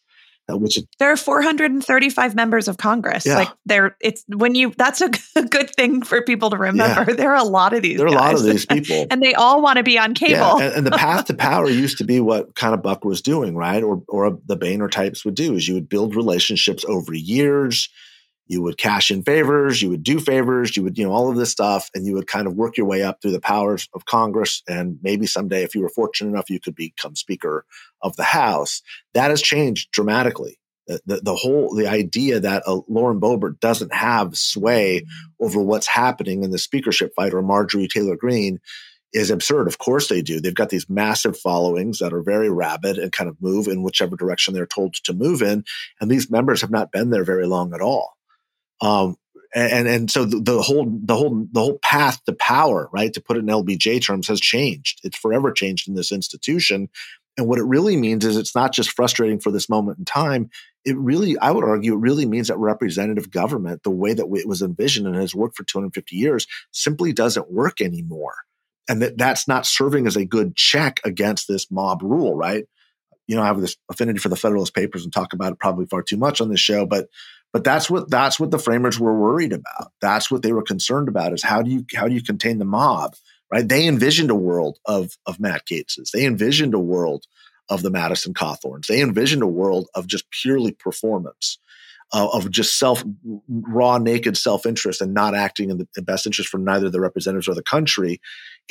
Which 0.50 0.78
is, 0.78 0.86
there 1.00 1.10
are 1.10 1.18
435 1.18 2.36
members 2.36 2.68
of 2.68 2.78
Congress. 2.78 3.26
Yeah. 3.26 3.36
Like 3.36 3.50
there, 3.66 3.96
it's 4.02 4.26
when 4.28 4.56
you 4.56 4.74
that's 4.78 5.02
a, 5.02 5.10
good 5.50 5.70
thing 5.76 6.02
for 6.02 6.22
people 6.22 6.50
to 6.50 6.58
remember. 6.58 7.06
Yeah. 7.08 7.16
There 7.24 7.32
are 7.32 7.38
a 7.38 7.48
lot 7.48 7.74
of 7.74 7.82
these. 7.82 7.98
There 7.98 8.08
are 8.08 8.10
guys. 8.10 8.20
a 8.20 8.24
lot 8.24 8.36
of 8.36 8.44
these 8.44 8.66
people, 8.66 9.06
and 9.12 9.22
they 9.22 9.34
all 9.34 9.62
want 9.62 9.78
to 9.78 9.84
be 9.84 9.98
on 9.98 10.14
cable. 10.14 10.34
Yeah. 10.34 10.58
And, 10.66 10.76
and, 10.76 10.88
the 10.88 10.92
path 10.92 11.26
to 11.26 11.34
power 11.34 11.70
used 11.70 11.98
to 12.00 12.04
be 12.04 12.20
what 12.20 12.56
kind 12.56 12.74
of 12.74 12.82
Buck 12.82 13.06
was 13.06 13.22
doing, 13.22 13.56
right? 13.56 13.82
Or 13.82 14.04
or 14.10 14.38
the 14.46 14.58
Boehner 14.58 14.90
types 14.90 15.24
would 15.24 15.36
do 15.36 15.56
is 15.56 15.68
you 15.68 15.76
would 15.76 15.88
build 15.88 16.16
relationships 16.16 16.84
over 16.86 17.14
years 17.14 17.88
you 18.48 18.62
would 18.62 18.78
cash 18.78 19.10
in 19.10 19.24
favors, 19.24 19.82
you 19.82 19.90
would 19.90 20.04
do 20.04 20.20
favors, 20.20 20.76
you 20.76 20.84
would, 20.84 20.98
you 20.98 21.06
know, 21.06 21.12
all 21.12 21.30
of 21.30 21.38
this 21.38 21.52
stuff, 21.52 21.90
and 21.94 22.06
you 22.06 22.14
would 22.14 22.28
kind 22.28 22.48
of 22.48 22.56
work 22.56 22.78
your 22.78 22.86
way 22.86 23.02
up 23.02 23.22
through 23.22 23.32
the 23.32 23.40
powers 23.40 23.88
of 23.94 24.06
Congress. 24.06 24.62
And 24.68 25.00
maybe 25.02 25.26
someday, 25.26 25.64
if 25.64 25.76
you 25.76 25.82
were 25.82 25.90
fortunate 25.90 26.32
enough, 26.32 26.50
you 26.50 26.60
could 26.60 26.76
become 26.76 27.16
Speaker 27.16 27.66
of 28.02 28.16
the 28.16 28.24
House. 28.24 28.82
That 29.14 29.30
has 29.30 29.42
changed 29.42 29.92
dramatically. 29.92 30.60
The, 30.88 31.00
the, 31.06 31.22
the 31.22 31.36
whole 31.36 31.74
the 31.74 31.88
idea 31.88 32.42
that 32.42 32.64
uh, 32.68 32.82
Lauren 32.90 33.22
Boebert 33.22 33.62
doesn't 33.62 33.94
have 33.94 34.38
sway 34.38 35.06
over 35.40 35.62
what's 35.62 35.88
happening 35.88 36.44
in 36.44 36.52
the 36.52 36.60
speakership 36.60 37.14
fight 37.16 37.34
or 37.34 37.42
Marjorie 37.42 37.88
Taylor 37.88 38.18
Greene 38.18 38.60
is 39.14 39.30
absurd. 39.30 39.68
Of 39.68 39.78
course 39.78 40.10
they 40.10 40.22
do. 40.22 40.42
They've 40.42 40.54
got 40.54 40.70
these 40.70 40.90
massive 40.90 41.38
followings 41.38 42.00
that 42.00 42.14
are 42.14 42.24
very 42.24 42.50
rabid 42.50 42.98
and 42.98 43.12
kind 43.12 43.30
of 43.30 43.42
move 43.42 43.68
in 43.68 43.84
whichever 43.84 44.16
direction 44.16 44.54
they're 44.54 44.66
told 44.66 44.96
to 44.96 45.14
move 45.14 45.42
in. 45.42 45.64
And 46.02 46.12
these 46.12 46.30
members 46.30 46.62
have 46.62 46.72
not 46.72 46.92
been 46.92 47.12
there 47.12 47.24
very 47.24 47.46
long 47.46 47.74
at 47.74 47.82
all. 47.82 48.13
Um, 48.84 49.16
and 49.56 49.88
and 49.88 50.12
so 50.12 50.26
the, 50.26 50.40
the, 50.40 50.62
whole 50.62 50.86
the 50.86 51.16
whole 51.16 51.48
the 51.52 51.60
whole 51.60 51.78
path 51.80 52.24
to 52.26 52.34
power, 52.34 52.90
right, 52.92 53.14
to 53.14 53.22
put 53.22 53.38
it 53.38 53.42
in 53.42 53.46
LBJ 53.46 54.04
terms, 54.04 54.28
has 54.28 54.40
changed. 54.40 55.00
It's 55.04 55.18
forever 55.18 55.52
changed 55.52 55.88
in 55.88 55.96
this 55.96 56.12
institution. 56.12 56.90
And 57.38 57.48
what 57.48 57.60
it 57.60 57.64
really 57.64 57.98
means 57.98 58.26
is 58.26 58.38
it's 58.38 58.56
not 58.56 58.74
just 58.74 58.92
frustrating 58.92 59.40
for 59.40 59.52
this 59.52 59.70
moment 59.70 59.98
in 59.98 60.06
time. 60.06 60.50
It 60.86 60.98
really, 60.98 61.38
I 61.40 61.50
would 61.50 61.64
argue, 61.64 61.94
it 61.94 62.00
really 62.00 62.26
means 62.28 62.50
that 62.50 62.58
representative 62.58 63.32
government, 63.32 63.82
the 63.84 63.90
way 63.90 64.14
that 64.14 64.26
it 64.26 64.48
was 64.48 64.62
envisioned 64.62 65.08
and 65.08 65.16
has 65.16 65.34
worked 65.34 65.56
for 65.56 65.64
250 65.64 66.16
years, 66.16 66.46
simply 66.72 67.12
doesn't 67.12 67.52
work 67.52 67.82
anymore. 67.82 68.36
And 68.88 69.02
that 69.02 69.18
that's 69.18 69.48
not 69.48 69.66
serving 69.66 70.08
as 70.08 70.16
a 70.16 70.26
good 70.26 70.56
check 70.56 71.00
against 71.06 71.48
this 71.48 71.72
mob 71.72 72.04
rule, 72.04 72.36
right? 72.36 72.66
You 73.28 73.36
know, 73.36 73.42
I 73.42 73.48
have 73.48 73.62
this 73.62 73.78
affinity 73.90 74.20
for 74.20 74.30
the 74.30 74.36
Federalist 74.36 74.76
Papers 74.76 75.04
and 75.04 75.14
talk 75.14 75.34
about 75.34 75.54
it 75.54 75.60
probably 75.60 75.86
far 75.86 76.04
too 76.04 76.18
much 76.18 76.42
on 76.42 76.50
this 76.50 76.60
show, 76.60 76.86
but 76.86 77.08
but 77.54 77.64
that's 77.64 77.90
what 77.90 78.10
that's 78.10 78.40
what 78.40 78.52
the 78.52 78.60
framers 78.60 79.00
were 79.00 79.18
worried 79.18 79.54
about. 79.54 79.92
That's 80.02 80.30
what 80.32 80.42
they 80.42 80.52
were 80.52 80.64
concerned 80.64 81.08
about 81.08 81.34
is 81.34 81.44
how 81.44 81.62
do 81.62 81.70
you 81.70 81.86
how 81.96 82.08
do 82.08 82.16
you 82.16 82.24
contain 82.24 82.58
the 82.58 82.66
mob? 82.66 83.16
Right? 83.52 83.68
They 83.68 83.88
envisioned 83.88 84.32
a 84.32 84.36
world 84.36 84.80
of 84.86 85.16
of 85.28 85.40
Matt 85.40 85.66
Gaetz's. 85.68 86.10
They 86.12 86.26
envisioned 86.26 86.74
a 86.74 86.80
world 86.80 87.26
of 87.70 87.84
the 87.84 87.92
Madison 87.92 88.34
Cawthorns. 88.34 88.88
They 88.88 89.02
envisioned 89.02 89.44
a 89.44 89.48
world 89.48 89.88
of 89.94 90.08
just 90.08 90.30
purely 90.32 90.72
performance, 90.72 91.60
uh, 92.12 92.28
of 92.34 92.50
just 92.50 92.80
self 92.80 93.04
raw, 93.48 94.00
naked 94.00 94.36
self 94.36 94.66
interest, 94.66 95.00
and 95.00 95.14
not 95.14 95.36
acting 95.36 95.70
in 95.70 95.78
the 95.78 96.02
best 96.02 96.26
interest 96.26 96.50
for 96.50 96.58
neither 96.58 96.90
the 96.90 97.00
representatives 97.00 97.48
or 97.48 97.54
the 97.54 97.62
country. 97.62 98.20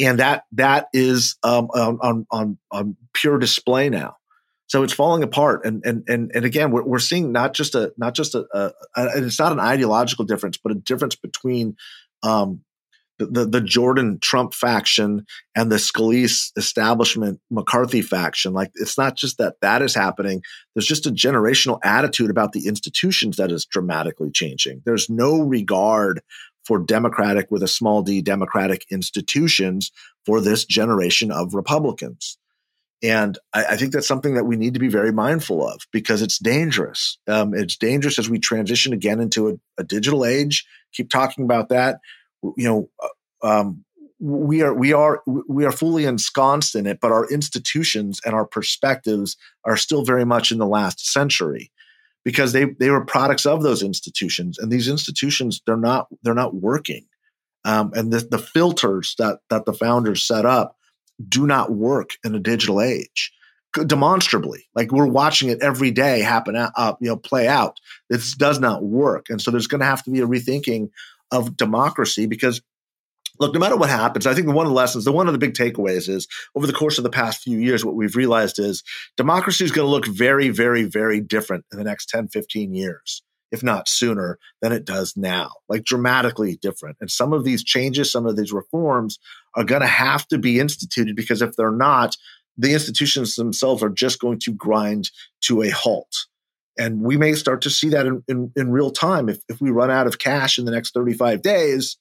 And 0.00 0.18
that 0.18 0.42
that 0.52 0.88
is 0.92 1.36
um, 1.44 1.66
on, 1.66 2.26
on 2.32 2.58
on 2.72 2.96
pure 3.14 3.38
display 3.38 3.88
now. 3.88 4.16
So 4.68 4.82
it's 4.82 4.92
falling 4.92 5.22
apart, 5.22 5.66
and 5.66 5.82
and 5.84 6.04
and 6.08 6.30
and 6.34 6.44
again, 6.44 6.70
we're, 6.70 6.84
we're 6.84 6.98
seeing 6.98 7.30
not 7.30 7.52
just 7.52 7.74
a 7.74 7.92
not 7.98 8.14
just 8.14 8.34
a, 8.34 8.46
a, 8.54 8.72
a, 8.96 9.24
it's 9.24 9.38
not 9.38 9.52
an 9.52 9.60
ideological 9.60 10.24
difference, 10.24 10.56
but 10.56 10.72
a 10.72 10.76
difference 10.76 11.14
between 11.14 11.76
um, 12.22 12.62
the, 13.18 13.26
the, 13.26 13.44
the 13.46 13.60
Jordan 13.60 14.18
Trump 14.20 14.54
faction 14.54 15.26
and 15.54 15.70
the 15.70 15.76
Scalise 15.76 16.50
establishment 16.56 17.40
McCarthy 17.50 18.02
faction. 18.02 18.52
Like 18.52 18.70
it's 18.74 18.96
not 18.96 19.16
just 19.16 19.38
that 19.38 19.56
that 19.60 19.82
is 19.82 19.94
happening. 19.94 20.42
There's 20.74 20.86
just 20.86 21.06
a 21.06 21.10
generational 21.10 21.78
attitude 21.84 22.30
about 22.30 22.52
the 22.52 22.66
institutions 22.66 23.36
that 23.36 23.52
is 23.52 23.66
dramatically 23.66 24.30
changing. 24.30 24.82
There's 24.84 25.10
no 25.10 25.40
regard 25.40 26.22
for 26.64 26.78
democratic 26.78 27.50
with 27.50 27.62
a 27.62 27.68
small 27.68 28.02
d 28.02 28.22
democratic 28.22 28.86
institutions 28.90 29.90
for 30.24 30.40
this 30.40 30.64
generation 30.64 31.30
of 31.30 31.54
Republicans. 31.54 32.38
And 33.02 33.36
I, 33.52 33.64
I, 33.64 33.76
think 33.76 33.92
that's 33.92 34.06
something 34.06 34.34
that 34.34 34.44
we 34.44 34.56
need 34.56 34.74
to 34.74 34.80
be 34.80 34.88
very 34.88 35.12
mindful 35.12 35.66
of 35.66 35.80
because 35.90 36.22
it's 36.22 36.38
dangerous. 36.38 37.18
Um, 37.26 37.52
it's 37.52 37.76
dangerous 37.76 38.18
as 38.18 38.30
we 38.30 38.38
transition 38.38 38.92
again 38.92 39.18
into 39.18 39.48
a, 39.48 39.54
a, 39.78 39.84
digital 39.84 40.24
age. 40.24 40.64
Keep 40.92 41.10
talking 41.10 41.44
about 41.44 41.68
that. 41.70 41.98
You 42.42 42.52
know, 42.56 42.90
uh, 43.02 43.46
um, 43.46 43.84
we 44.20 44.62
are 44.62 44.72
we 44.72 44.92
are 44.92 45.20
we 45.26 45.64
are 45.64 45.72
fully 45.72 46.04
ensconced 46.04 46.76
in 46.76 46.86
it, 46.86 47.00
but 47.00 47.10
our 47.10 47.28
institutions 47.28 48.20
and 48.24 48.34
our 48.34 48.46
perspectives 48.46 49.36
are 49.64 49.76
still 49.76 50.04
very 50.04 50.24
much 50.24 50.52
in 50.52 50.58
the 50.58 50.66
last 50.66 51.04
century. 51.04 51.72
because 52.24 52.52
they 52.52 52.66
they 52.78 52.90
were 52.90 53.04
products 53.04 53.46
of 53.46 53.64
those 53.64 53.82
institutions, 53.82 54.58
and 54.58 54.70
these 54.70 54.86
institutions 54.86 55.60
they're 55.66 55.76
not 55.76 56.06
they're 56.22 56.34
not 56.34 56.54
working, 56.54 57.04
um, 57.64 57.92
and 57.94 58.12
the, 58.12 58.20
the 58.20 58.38
filters 58.38 59.16
that 59.18 59.40
that 59.50 59.64
the 59.64 59.72
founders 59.72 60.24
set 60.24 60.46
up 60.46 60.76
do 61.28 61.46
not 61.46 61.72
work 61.72 62.10
in 62.24 62.34
a 62.34 62.40
digital 62.40 62.80
age 62.80 63.32
demonstrably. 63.86 64.66
Like 64.74 64.92
we're 64.92 65.06
watching 65.06 65.48
it 65.48 65.62
every 65.62 65.90
day 65.90 66.20
happen 66.20 66.56
up 66.56 66.72
uh, 66.76 66.94
you 67.00 67.08
know 67.08 67.16
play 67.16 67.48
out. 67.48 67.78
This 68.10 68.34
does 68.34 68.60
not 68.60 68.82
work. 68.82 69.26
And 69.30 69.40
so 69.40 69.50
there's 69.50 69.66
going 69.66 69.80
to 69.80 69.86
have 69.86 70.02
to 70.04 70.10
be 70.10 70.20
a 70.20 70.26
rethinking 70.26 70.90
of 71.30 71.56
democracy 71.56 72.26
because 72.26 72.60
look 73.40 73.54
no 73.54 73.60
matter 73.60 73.78
what 73.78 73.88
happens 73.88 74.26
i 74.26 74.34
think 74.34 74.46
one 74.46 74.66
of 74.66 74.70
the 74.70 74.76
lessons 74.76 75.06
the 75.06 75.10
one 75.10 75.26
of 75.26 75.32
the 75.32 75.38
big 75.38 75.54
takeaways 75.54 76.06
is 76.06 76.28
over 76.54 76.66
the 76.66 76.72
course 76.72 76.98
of 76.98 77.04
the 77.04 77.10
past 77.10 77.42
few 77.42 77.58
years 77.58 77.82
what 77.82 77.94
we've 77.94 78.14
realized 78.14 78.58
is 78.58 78.82
democracy 79.16 79.64
is 79.64 79.72
going 79.72 79.86
to 79.86 79.90
look 79.90 80.06
very 80.06 80.50
very 80.50 80.82
very 80.82 81.18
different 81.18 81.64
in 81.72 81.78
the 81.78 81.84
next 81.84 82.10
10 82.10 82.28
15 82.28 82.74
years 82.74 83.22
if 83.52 83.62
not 83.62 83.88
sooner 83.88 84.38
than 84.62 84.72
it 84.72 84.84
does 84.84 85.14
now. 85.14 85.50
Like 85.68 85.84
dramatically 85.84 86.56
different. 86.56 86.96
And 87.00 87.10
some 87.10 87.32
of 87.32 87.44
these 87.44 87.62
changes 87.62 88.10
some 88.10 88.26
of 88.26 88.36
these 88.36 88.52
reforms 88.52 89.18
are 89.54 89.64
going 89.64 89.82
to 89.82 89.86
have 89.86 90.26
to 90.28 90.38
be 90.38 90.60
instituted 90.60 91.16
because 91.16 91.42
if 91.42 91.56
they're 91.56 91.70
not 91.70 92.16
the 92.56 92.72
institutions 92.72 93.34
themselves 93.36 93.82
are 93.82 93.88
just 93.88 94.20
going 94.20 94.38
to 94.40 94.52
grind 94.52 95.10
to 95.42 95.62
a 95.62 95.70
halt. 95.70 96.26
And 96.78 97.02
we 97.02 97.16
may 97.16 97.34
start 97.34 97.62
to 97.62 97.70
see 97.70 97.90
that 97.90 98.06
in, 98.06 98.22
in, 98.28 98.52
in, 98.56 98.70
real 98.70 98.90
time. 98.90 99.28
If, 99.28 99.40
if 99.48 99.60
we 99.60 99.70
run 99.70 99.90
out 99.90 100.06
of 100.06 100.18
cash 100.18 100.58
in 100.58 100.64
the 100.64 100.70
next 100.70 100.94
35 100.94 101.42
days 101.42 101.98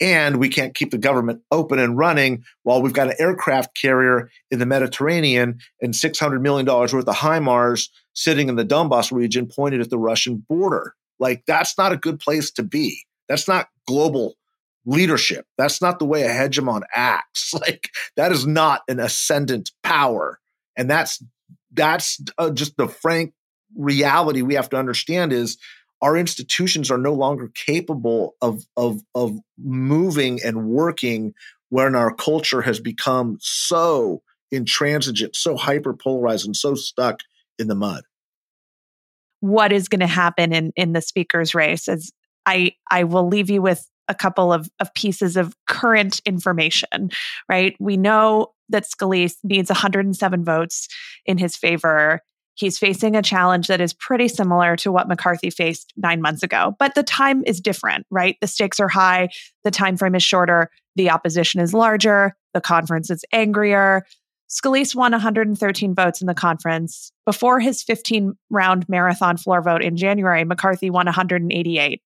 and 0.00 0.38
we 0.38 0.48
can't 0.48 0.74
keep 0.74 0.90
the 0.90 0.98
government 0.98 1.42
open 1.50 1.78
and 1.78 1.96
running 1.96 2.42
while 2.62 2.80
we've 2.80 2.94
got 2.94 3.08
an 3.08 3.16
aircraft 3.18 3.76
carrier 3.80 4.30
in 4.50 4.58
the 4.58 4.66
Mediterranean 4.66 5.58
and 5.82 5.94
$600 5.94 6.40
million 6.40 6.66
worth 6.66 6.94
of 6.94 7.06
HIMARS 7.06 7.88
sitting 8.14 8.48
in 8.48 8.56
the 8.56 8.64
Donbass 8.64 9.12
region 9.12 9.46
pointed 9.46 9.80
at 9.80 9.90
the 9.90 9.98
Russian 9.98 10.44
border. 10.48 10.94
Like, 11.18 11.44
that's 11.46 11.76
not 11.76 11.92
a 11.92 11.96
good 11.96 12.18
place 12.18 12.50
to 12.52 12.62
be. 12.62 12.98
That's 13.28 13.46
not 13.46 13.68
global 13.86 14.34
leadership. 14.86 15.46
That's 15.56 15.80
not 15.80 15.98
the 15.98 16.04
way 16.04 16.22
a 16.22 16.28
hegemon 16.28 16.82
acts. 16.94 17.52
Like 17.60 17.90
that 18.16 18.32
is 18.32 18.46
not 18.46 18.82
an 18.88 19.00
ascendant 19.00 19.70
power. 19.82 20.38
And 20.76 20.90
that's 20.90 21.22
that's 21.72 22.20
uh, 22.36 22.50
just 22.50 22.76
the 22.76 22.88
frank 22.88 23.32
reality 23.76 24.42
we 24.42 24.54
have 24.54 24.68
to 24.70 24.76
understand 24.76 25.32
is 25.32 25.56
our 26.02 26.16
institutions 26.16 26.90
are 26.90 26.98
no 26.98 27.14
longer 27.14 27.50
capable 27.54 28.34
of 28.42 28.64
of 28.76 29.00
of 29.14 29.38
moving 29.56 30.40
and 30.44 30.66
working 30.66 31.32
when 31.70 31.94
our 31.94 32.14
culture 32.14 32.60
has 32.62 32.80
become 32.80 33.38
so 33.40 34.22
intransigent, 34.50 35.34
so 35.34 35.56
hyper 35.56 35.94
polarized, 35.94 36.46
and 36.46 36.56
so 36.56 36.74
stuck 36.74 37.20
in 37.58 37.68
the 37.68 37.74
mud. 37.74 38.04
What 39.40 39.72
is 39.72 39.88
going 39.88 40.00
to 40.00 40.06
happen 40.06 40.52
in 40.52 40.72
in 40.76 40.92
the 40.92 41.00
speaker's 41.00 41.54
race? 41.54 41.88
As 41.88 42.12
I 42.44 42.72
I 42.90 43.04
will 43.04 43.28
leave 43.28 43.48
you 43.48 43.62
with 43.62 43.88
a 44.08 44.14
couple 44.14 44.52
of, 44.52 44.68
of 44.80 44.92
pieces 44.94 45.36
of 45.36 45.54
current 45.66 46.20
information, 46.26 47.10
right? 47.48 47.76
We 47.80 47.96
know 47.96 48.52
that 48.68 48.84
Scalise 48.84 49.36
needs 49.42 49.70
107 49.70 50.44
votes 50.44 50.88
in 51.26 51.38
his 51.38 51.56
favor. 51.56 52.20
He's 52.54 52.78
facing 52.78 53.16
a 53.16 53.22
challenge 53.22 53.66
that 53.66 53.80
is 53.80 53.92
pretty 53.92 54.28
similar 54.28 54.76
to 54.76 54.92
what 54.92 55.08
McCarthy 55.08 55.50
faced 55.50 55.92
nine 55.96 56.20
months 56.22 56.42
ago, 56.42 56.76
but 56.78 56.94
the 56.94 57.02
time 57.02 57.42
is 57.46 57.60
different, 57.60 58.06
right? 58.10 58.36
The 58.40 58.46
stakes 58.46 58.78
are 58.78 58.88
high, 58.88 59.28
the 59.64 59.70
time 59.70 59.96
frame 59.96 60.14
is 60.14 60.22
shorter, 60.22 60.70
the 60.96 61.10
opposition 61.10 61.60
is 61.60 61.74
larger, 61.74 62.36
the 62.52 62.60
conference 62.60 63.10
is 63.10 63.24
angrier. 63.32 64.04
Scalise 64.48 64.94
won 64.94 65.10
113 65.10 65.94
votes 65.94 66.20
in 66.20 66.28
the 66.28 66.34
conference. 66.34 67.10
Before 67.26 67.58
his 67.58 67.82
15 67.82 68.34
round 68.50 68.88
marathon 68.88 69.36
floor 69.36 69.60
vote 69.60 69.82
in 69.82 69.96
January, 69.96 70.44
McCarthy 70.44 70.90
won 70.90 71.06
188 71.06 72.00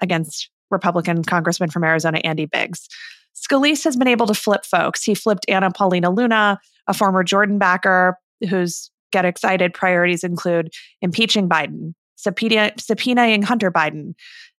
against 0.00 0.48
Republican 0.72 1.22
Congressman 1.22 1.70
from 1.70 1.84
Arizona, 1.84 2.18
Andy 2.24 2.46
Biggs. 2.46 2.88
Scalise 3.34 3.84
has 3.84 3.96
been 3.96 4.08
able 4.08 4.26
to 4.26 4.34
flip 4.34 4.64
folks. 4.64 5.04
He 5.04 5.14
flipped 5.14 5.46
Anna 5.48 5.70
Paulina 5.70 6.10
Luna, 6.10 6.58
a 6.86 6.94
former 6.94 7.22
Jordan 7.22 7.58
backer 7.58 8.18
whose 8.48 8.90
get 9.12 9.24
excited 9.24 9.74
priorities 9.74 10.24
include 10.24 10.72
impeaching 11.00 11.48
Biden, 11.48 11.94
subpoena, 12.16 12.72
subpoenaing 12.78 13.44
Hunter 13.44 13.70
Biden, 13.70 14.14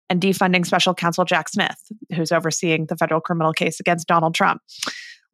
and 0.09 0.21
defunding 0.21 0.67
special 0.67 0.95
counsel 0.95 1.25
Jack 1.25 1.49
Smith, 1.49 1.79
who's 2.15 2.33
overseeing 2.33 2.87
the 2.87 2.97
federal 2.97 3.21
criminal 3.21 3.53
case 3.53 3.81
against 3.81 4.07
Donald 4.07 4.35
Trump. 4.35 4.61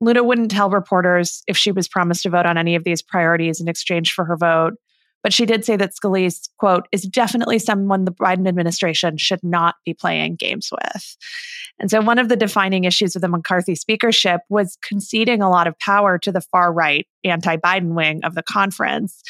Luna 0.01 0.23
wouldn't 0.23 0.51
tell 0.51 0.71
reporters 0.71 1.43
if 1.49 1.57
she 1.57 1.73
was 1.73 1.89
promised 1.89 2.23
to 2.23 2.31
vote 2.31 2.47
on 2.47 2.57
any 2.57 2.77
of 2.77 2.85
these 2.85 3.03
priorities 3.03 3.61
in 3.61 3.69
exchange 3.69 4.13
for 4.13 4.25
her 4.25 4.37
vote. 4.37 4.75
But 5.23 5.33
she 5.33 5.47
did 5.47 5.65
say 5.65 5.77
that 5.77 5.93
Scalise, 5.95 6.49
quote, 6.59 6.87
is 6.93 7.03
definitely 7.03 7.59
someone 7.59 8.05
the 8.05 8.13
Biden 8.13 8.47
administration 8.47 9.17
should 9.17 9.43
not 9.43 9.75
be 9.85 9.93
playing 9.93 10.37
games 10.37 10.71
with. 10.71 11.17
And 11.81 11.91
so 11.91 12.01
one 12.01 12.19
of 12.19 12.29
the 12.29 12.37
defining 12.37 12.85
issues 12.85 13.17
of 13.17 13.23
the 13.23 13.29
McCarthy 13.29 13.75
speakership 13.75 14.41
was 14.49 14.79
conceding 14.83 15.43
a 15.43 15.51
lot 15.51 15.67
of 15.67 15.79
power 15.79 16.19
to 16.19 16.33
the 16.33 16.41
far 16.41 16.73
right 16.73 17.07
anti 17.25 17.57
Biden 17.57 17.95
wing 17.95 18.21
of 18.25 18.35
the 18.35 18.43
conference. 18.43 19.23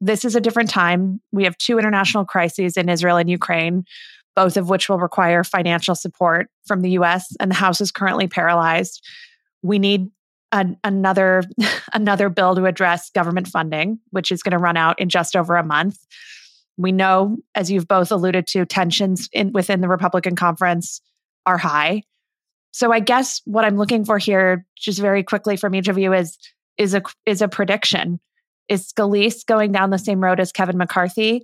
This 0.00 0.24
is 0.24 0.34
a 0.34 0.40
different 0.40 0.70
time. 0.70 1.20
We 1.32 1.44
have 1.44 1.58
two 1.58 1.78
international 1.78 2.24
crises 2.24 2.76
in 2.76 2.88
Israel 2.88 3.18
and 3.18 3.28
Ukraine, 3.28 3.84
both 4.34 4.56
of 4.56 4.70
which 4.70 4.88
will 4.88 4.98
require 4.98 5.44
financial 5.44 5.94
support 5.94 6.48
from 6.66 6.80
the 6.80 6.92
US, 6.92 7.26
and 7.38 7.50
the 7.50 7.56
House 7.56 7.80
is 7.80 7.92
currently 7.92 8.26
paralyzed. 8.26 9.06
We 9.62 9.78
need 9.78 10.08
an, 10.52 10.76
another 10.84 11.42
another 11.92 12.28
bill 12.28 12.54
to 12.54 12.66
address 12.66 13.10
government 13.10 13.48
funding, 13.48 13.98
which 14.10 14.32
is 14.32 14.42
going 14.42 14.52
to 14.52 14.58
run 14.58 14.76
out 14.76 14.98
in 15.00 15.08
just 15.08 15.36
over 15.36 15.56
a 15.56 15.64
month. 15.64 15.98
We 16.76 16.92
know, 16.92 17.36
as 17.54 17.70
you've 17.70 17.88
both 17.88 18.10
alluded 18.10 18.46
to, 18.48 18.64
tensions 18.64 19.28
in, 19.32 19.52
within 19.52 19.80
the 19.80 19.88
Republican 19.88 20.34
conference 20.34 21.00
are 21.44 21.58
high. 21.58 22.02
So 22.72 22.92
I 22.92 23.00
guess 23.00 23.42
what 23.44 23.64
I'm 23.64 23.76
looking 23.76 24.04
for 24.04 24.18
here, 24.18 24.64
just 24.76 25.00
very 25.00 25.22
quickly 25.22 25.56
from 25.56 25.74
each 25.74 25.88
of 25.88 25.98
you, 25.98 26.12
is 26.12 26.38
is 26.78 26.94
a 26.94 27.02
is 27.26 27.42
a 27.42 27.48
prediction. 27.48 28.20
Is 28.68 28.92
Scalise 28.92 29.44
going 29.44 29.72
down 29.72 29.90
the 29.90 29.98
same 29.98 30.22
road 30.22 30.38
as 30.38 30.52
Kevin 30.52 30.78
McCarthy? 30.78 31.42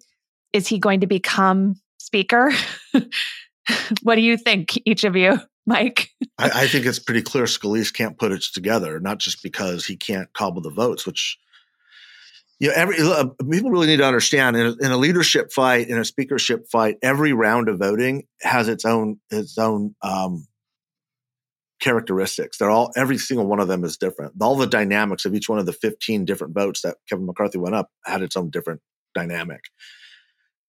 Is 0.52 0.68
he 0.68 0.78
going 0.78 1.00
to 1.00 1.08
become 1.08 1.74
speaker? 1.98 2.52
what 4.02 4.14
do 4.14 4.20
you 4.20 4.36
think, 4.36 4.78
each 4.84 5.02
of 5.02 5.16
you? 5.16 5.38
Mike? 5.66 6.10
I, 6.38 6.62
I, 6.62 6.66
think 6.68 6.86
it's 6.86 6.98
pretty 6.98 7.22
clear 7.22 7.44
Scalise 7.44 7.92
can't 7.92 8.18
put 8.18 8.32
it 8.32 8.42
together, 8.54 9.00
not 9.00 9.18
just 9.18 9.42
because 9.42 9.84
he 9.84 9.96
can't 9.96 10.32
cobble 10.32 10.62
the 10.62 10.70
votes, 10.70 11.04
which 11.04 11.38
you 12.58 12.68
know, 12.68 12.74
every 12.74 12.96
uh, 13.00 13.26
people 13.50 13.70
really 13.70 13.88
need 13.88 13.98
to 13.98 14.06
understand 14.06 14.56
in 14.56 14.66
a, 14.66 14.86
in 14.86 14.92
a, 14.92 14.96
leadership 14.96 15.52
fight, 15.52 15.88
in 15.88 15.98
a 15.98 16.04
speakership 16.04 16.68
fight, 16.70 16.96
every 17.02 17.32
round 17.32 17.68
of 17.68 17.78
voting 17.78 18.24
has 18.40 18.68
its 18.68 18.84
own 18.84 19.18
its 19.30 19.58
own 19.58 19.94
um, 20.02 20.46
characteristics. 21.80 22.56
They're 22.56 22.70
all 22.70 22.92
every 22.96 23.18
single 23.18 23.46
one 23.46 23.60
of 23.60 23.68
them 23.68 23.84
is 23.84 23.98
different. 23.98 24.34
All 24.40 24.56
the 24.56 24.66
dynamics 24.66 25.26
of 25.26 25.34
each 25.34 25.48
one 25.48 25.58
of 25.58 25.66
the 25.66 25.74
fifteen 25.74 26.24
different 26.24 26.54
votes 26.54 26.80
that 26.82 26.96
Kevin 27.08 27.26
McCarthy 27.26 27.58
went 27.58 27.74
up 27.74 27.90
had 28.06 28.22
its 28.22 28.36
own 28.36 28.48
different 28.48 28.80
dynamic. 29.14 29.60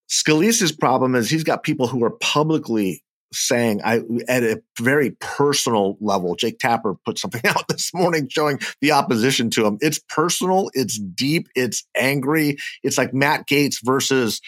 Scalise's 0.09 0.71
problem 0.73 1.15
is 1.15 1.29
he's 1.29 1.43
got 1.43 1.63
people 1.63 1.87
who 1.87 2.03
are 2.03 2.17
publicly 2.21 3.03
saying 3.33 3.81
I 3.83 4.01
at 4.27 4.43
a 4.43 4.61
very 4.79 5.11
personal 5.11 5.97
level. 5.99 6.35
Jake 6.35 6.59
Tapper 6.59 6.95
put 7.05 7.19
something 7.19 7.41
out 7.45 7.67
this 7.67 7.93
morning 7.93 8.27
showing 8.29 8.59
the 8.81 8.91
opposition 8.91 9.49
to 9.51 9.65
him. 9.65 9.77
It's 9.81 9.99
personal, 9.99 10.69
it's 10.73 10.97
deep, 10.99 11.47
it's 11.55 11.85
angry. 11.95 12.57
It's 12.83 12.97
like 12.97 13.13
Matt 13.13 13.47
Gaetz 13.47 13.83
versus 13.83 14.41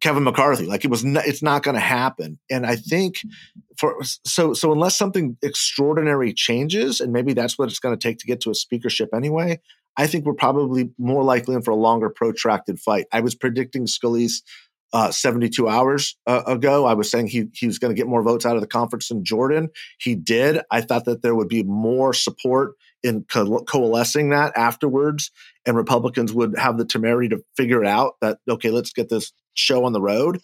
Kevin 0.00 0.24
McCarthy. 0.24 0.66
Like 0.66 0.84
it 0.84 0.90
was, 0.90 1.04
not, 1.04 1.26
it's 1.26 1.42
not 1.42 1.62
going 1.62 1.74
to 1.74 1.80
happen. 1.80 2.38
And 2.50 2.66
I 2.66 2.76
think 2.76 3.16
for 3.78 3.96
so 4.24 4.52
so 4.54 4.72
unless 4.72 4.96
something 4.96 5.36
extraordinary 5.42 6.32
changes, 6.32 7.00
and 7.00 7.12
maybe 7.12 7.32
that's 7.32 7.58
what 7.58 7.68
it's 7.68 7.78
going 7.78 7.96
to 7.96 8.08
take 8.08 8.18
to 8.18 8.26
get 8.26 8.40
to 8.42 8.50
a 8.50 8.54
speakership 8.54 9.10
anyway. 9.14 9.60
I 9.98 10.06
think 10.06 10.26
we're 10.26 10.34
probably 10.34 10.90
more 10.98 11.24
likely 11.24 11.54
in 11.54 11.62
for 11.62 11.70
a 11.70 11.76
longer, 11.76 12.10
protracted 12.10 12.78
fight. 12.78 13.06
I 13.12 13.20
was 13.20 13.34
predicting 13.34 13.86
Scalise 13.86 14.42
uh, 14.92 15.10
72 15.10 15.68
hours 15.68 16.16
uh, 16.26 16.42
ago. 16.46 16.86
I 16.86 16.94
was 16.94 17.10
saying 17.10 17.28
he, 17.28 17.46
he 17.52 17.66
was 17.66 17.78
going 17.78 17.94
to 17.94 17.98
get 17.98 18.08
more 18.08 18.22
votes 18.22 18.46
out 18.46 18.56
of 18.56 18.62
the 18.62 18.68
conference 18.68 19.08
than 19.08 19.24
Jordan. 19.24 19.70
He 19.98 20.14
did. 20.14 20.60
I 20.70 20.80
thought 20.80 21.04
that 21.06 21.22
there 21.22 21.34
would 21.34 21.48
be 21.48 21.62
more 21.62 22.12
support 22.12 22.74
in 23.02 23.24
co- 23.24 23.62
coalescing 23.64 24.30
that 24.30 24.56
afterwards, 24.56 25.30
and 25.64 25.76
Republicans 25.76 26.32
would 26.32 26.58
have 26.58 26.78
the 26.78 26.84
temerity 26.84 27.28
to 27.28 27.44
figure 27.56 27.82
it 27.82 27.88
out 27.88 28.14
that, 28.20 28.38
okay, 28.48 28.70
let's 28.70 28.92
get 28.92 29.08
this 29.08 29.32
show 29.54 29.84
on 29.84 29.92
the 29.92 30.00
road. 30.00 30.40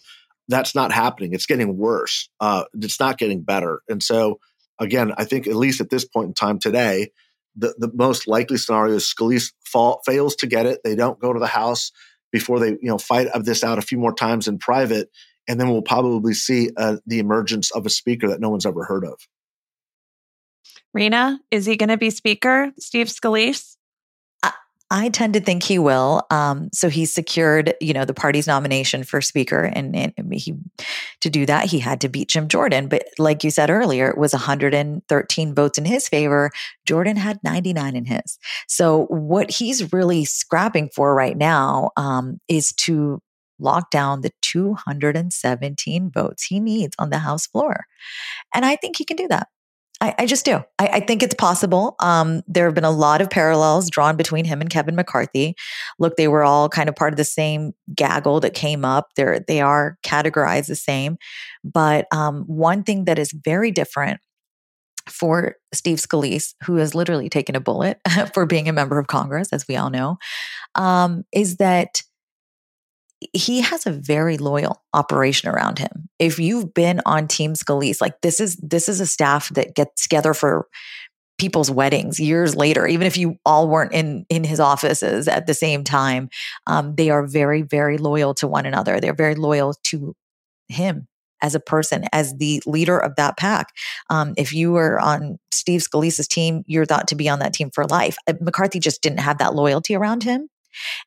That's 0.49 0.75
not 0.75 0.91
happening. 0.91 1.33
It's 1.33 1.45
getting 1.45 1.77
worse. 1.77 2.29
Uh, 2.39 2.65
it's 2.73 2.99
not 2.99 3.17
getting 3.17 3.41
better. 3.41 3.81
And 3.87 4.03
so, 4.03 4.39
again, 4.79 5.13
I 5.17 5.23
think 5.23 5.47
at 5.47 5.55
least 5.55 5.81
at 5.81 5.89
this 5.89 6.05
point 6.05 6.27
in 6.27 6.33
time 6.33 6.59
today, 6.59 7.11
the, 7.55 7.73
the 7.77 7.91
most 7.93 8.27
likely 8.27 8.57
scenario 8.57 8.95
is 8.95 9.03
Scalise 9.03 9.53
fall, 9.63 10.01
fails 10.05 10.35
to 10.37 10.47
get 10.47 10.65
it. 10.65 10.81
They 10.83 10.95
don't 10.95 11.19
go 11.19 11.33
to 11.33 11.39
the 11.39 11.47
House 11.47 11.91
before 12.33 12.59
they 12.59 12.71
you 12.71 12.79
know 12.81 12.97
fight 12.97 13.27
this 13.43 13.63
out 13.63 13.77
a 13.77 13.81
few 13.81 13.97
more 13.97 14.13
times 14.13 14.49
in 14.49 14.57
private, 14.57 15.09
and 15.47 15.57
then 15.57 15.69
we'll 15.69 15.81
probably 15.81 16.33
see 16.33 16.71
uh, 16.75 16.97
the 17.05 17.19
emergence 17.19 17.71
of 17.71 17.85
a 17.85 17.89
speaker 17.89 18.27
that 18.27 18.41
no 18.41 18.49
one's 18.49 18.65
ever 18.65 18.83
heard 18.83 19.05
of. 19.05 19.17
Rina, 20.93 21.39
is 21.49 21.65
he 21.65 21.77
going 21.77 21.89
to 21.89 21.97
be 21.97 22.09
speaker? 22.09 22.71
Steve 22.77 23.07
Scalise? 23.07 23.77
I 24.93 25.09
tend 25.09 25.33
to 25.33 25.39
think 25.39 25.63
he 25.63 25.79
will. 25.79 26.21
Um, 26.29 26.69
so 26.71 26.87
he 26.87 27.05
secured, 27.07 27.73
you 27.81 27.93
know, 27.93 28.05
the 28.05 28.13
party's 28.13 28.45
nomination 28.45 29.03
for 29.03 29.21
speaker, 29.21 29.63
and, 29.63 29.95
and 29.95 30.13
he 30.31 30.53
to 31.21 31.31
do 31.31 31.47
that 31.47 31.65
he 31.65 31.79
had 31.79 31.99
to 32.01 32.09
beat 32.09 32.29
Jim 32.29 32.47
Jordan. 32.47 32.87
But 32.89 33.05
like 33.17 33.43
you 33.43 33.49
said 33.49 33.71
earlier, 33.71 34.07
it 34.07 34.19
was 34.19 34.33
113 34.33 35.55
votes 35.55 35.77
in 35.79 35.85
his 35.85 36.07
favor. 36.07 36.51
Jordan 36.85 37.15
had 37.17 37.39
99 37.43 37.95
in 37.95 38.05
his. 38.05 38.37
So 38.67 39.05
what 39.05 39.49
he's 39.49 39.91
really 39.91 40.25
scrapping 40.25 40.89
for 40.89 41.15
right 41.15 41.35
now 41.35 41.89
um, 41.97 42.39
is 42.47 42.71
to 42.73 43.19
lock 43.57 43.89
down 43.89 44.21
the 44.21 44.31
217 44.43 46.11
votes 46.11 46.43
he 46.43 46.59
needs 46.59 46.95
on 46.99 47.09
the 47.09 47.17
House 47.17 47.47
floor, 47.47 47.85
and 48.53 48.63
I 48.63 48.75
think 48.75 48.97
he 48.97 49.05
can 49.05 49.17
do 49.17 49.27
that. 49.29 49.47
I, 50.03 50.13
I 50.19 50.25
just 50.25 50.43
do. 50.43 50.55
I, 50.77 50.87
I, 50.87 50.99
think 50.99 51.23
it's 51.23 51.33
possible. 51.33 51.95
Um, 52.01 52.41
there 52.45 52.65
have 52.65 52.75
been 52.75 52.83
a 52.83 52.91
lot 52.91 53.21
of 53.21 53.29
parallels 53.29 53.89
drawn 53.89 54.17
between 54.17 54.43
him 54.43 54.59
and 54.59 54.69
Kevin 54.69 54.95
McCarthy. 54.95 55.55
Look, 55.97 56.17
they 56.17 56.27
were 56.27 56.43
all 56.43 56.67
kind 56.67 56.89
of 56.89 56.95
part 56.95 57.13
of 57.13 57.17
the 57.17 57.23
same 57.23 57.71
gaggle 57.95 58.41
that 58.41 58.53
came 58.53 58.83
up. 58.83 59.11
They're 59.15 59.39
they 59.39 59.61
are 59.61 59.97
categorized 60.05 60.67
the 60.67 60.75
same, 60.75 61.17
but 61.63 62.07
um, 62.11 62.43
one 62.47 62.83
thing 62.83 63.05
that 63.05 63.17
is 63.17 63.31
very 63.31 63.71
different 63.71 64.19
for 65.07 65.55
Steve 65.73 65.99
Scalise, 65.99 66.53
who 66.63 66.75
has 66.75 66.93
literally 66.93 67.29
taken 67.29 67.55
a 67.55 67.61
bullet 67.61 67.99
for 68.33 68.45
being 68.45 68.67
a 68.67 68.73
member 68.73 68.99
of 68.99 69.07
Congress, 69.07 69.53
as 69.53 69.65
we 69.69 69.77
all 69.77 69.89
know, 69.89 70.17
um, 70.75 71.23
is 71.31 71.57
that 71.57 72.01
he 73.33 73.61
has 73.61 73.85
a 73.85 73.91
very 73.91 74.37
loyal 74.37 74.81
operation 74.93 75.49
around 75.49 75.79
him. 75.79 76.09
If 76.19 76.39
you've 76.39 76.73
been 76.73 77.01
on 77.05 77.27
Team 77.27 77.53
Scalise, 77.53 78.01
like 78.01 78.21
this 78.21 78.39
is 78.39 78.55
this 78.57 78.89
is 78.89 78.99
a 78.99 79.07
staff 79.07 79.49
that 79.49 79.75
gets 79.75 80.03
together 80.03 80.33
for 80.33 80.67
people's 81.37 81.71
weddings 81.71 82.19
years 82.19 82.55
later, 82.55 82.85
even 82.87 83.07
if 83.07 83.17
you 83.17 83.35
all 83.45 83.67
weren't 83.67 83.93
in 83.93 84.25
in 84.29 84.43
his 84.43 84.59
offices 84.59 85.27
at 85.27 85.47
the 85.47 85.53
same 85.53 85.83
time, 85.83 86.29
um, 86.67 86.95
they 86.95 87.09
are 87.09 87.25
very 87.25 87.61
very 87.61 87.97
loyal 87.97 88.33
to 88.35 88.47
one 88.47 88.65
another. 88.65 88.99
They're 88.99 89.13
very 89.13 89.35
loyal 89.35 89.73
to 89.85 90.15
him 90.67 91.07
as 91.43 91.53
a 91.53 91.59
person, 91.59 92.05
as 92.13 92.35
the 92.37 92.63
leader 92.65 92.97
of 92.97 93.17
that 93.17 93.37
pack. 93.37 93.67
Um, 94.09 94.33
if 94.37 94.53
you 94.53 94.71
were 94.71 94.99
on 94.99 95.37
Steve 95.51 95.81
Scalise's 95.81 96.27
team, 96.27 96.63
you're 96.67 96.85
thought 96.85 97.09
to 97.09 97.15
be 97.15 97.27
on 97.27 97.39
that 97.39 97.53
team 97.53 97.69
for 97.69 97.85
life. 97.85 98.15
Uh, 98.27 98.33
McCarthy 98.39 98.79
just 98.79 99.03
didn't 99.03 99.19
have 99.19 99.39
that 99.39 99.53
loyalty 99.53 99.93
around 99.93 100.23
him. 100.23 100.47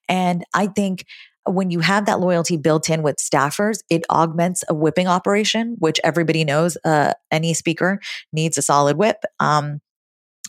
And 0.08 0.44
I 0.54 0.68
think 0.68 1.04
when 1.46 1.70
you 1.70 1.80
have 1.80 2.06
that 2.06 2.20
loyalty 2.20 2.56
built 2.56 2.90
in 2.90 3.02
with 3.02 3.16
staffers, 3.16 3.78
it 3.90 4.04
augments 4.10 4.64
a 4.68 4.74
whipping 4.74 5.06
operation, 5.06 5.76
which 5.78 6.00
everybody 6.04 6.44
knows 6.44 6.76
uh, 6.84 7.12
any 7.30 7.54
speaker 7.54 8.00
needs 8.32 8.58
a 8.58 8.62
solid 8.62 8.96
whip. 8.96 9.18
Um, 9.40 9.80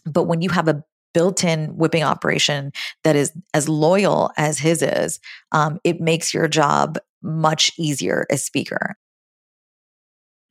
but 0.06 0.24
when 0.24 0.42
you 0.42 0.50
have 0.50 0.68
a 0.68 0.84
built 1.14 1.44
in 1.44 1.76
whipping 1.76 2.04
operation 2.04 2.72
that 3.04 3.16
is 3.16 3.32
as 3.54 3.68
loyal 3.68 4.32
as 4.38 4.60
his 4.60 4.82
is, 4.82 5.20
um, 5.52 5.80
it 5.84 6.00
makes 6.00 6.34
your 6.34 6.48
job 6.48 6.98
much 7.24 7.72
easier 7.78 8.26
as 8.30 8.44
speaker. 8.44 8.96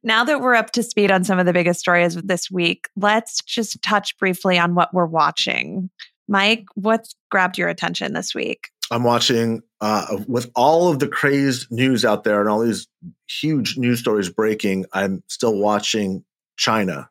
Now 0.03 0.25
that 0.25 0.41
we're 0.41 0.55
up 0.55 0.71
to 0.73 0.83
speed 0.83 1.11
on 1.11 1.25
some 1.25 1.39
of 1.39 1.47
the 1.47 1.53
biggest 1.53 1.81
stories 1.81 2.17
of 2.17 2.27
this 2.27 2.51
week, 2.51 2.89
let's 2.97 3.43
just 3.43 3.81
touch 3.83 4.17
briefly 4.19 4.59
on 4.59 4.75
what 4.75 4.95
we're 4.95 5.07
watching. 5.07 5.91
Mike, 6.29 6.65
what's 6.75 7.15
grabbed 7.31 7.59
your 7.59 7.69
attention 7.69 8.13
this 8.13 8.35
week? 8.35 8.71
I'm 8.91 9.05
watching 9.05 9.63
uh, 9.81 10.19
with 10.27 10.51
all 10.55 10.89
of 10.89 10.99
the 10.99 11.09
crazed 11.09 11.71
news 11.71 12.05
out 12.05 12.25
there 12.25 12.41
and 12.41 12.49
all 12.49 12.61
these 12.61 12.89
huge 13.29 13.77
news 13.77 14.01
stories 14.01 14.31
breaking. 14.31 14.87
I'm 14.93 15.23
still 15.29 15.59
watching 15.59 16.25
China, 16.57 17.11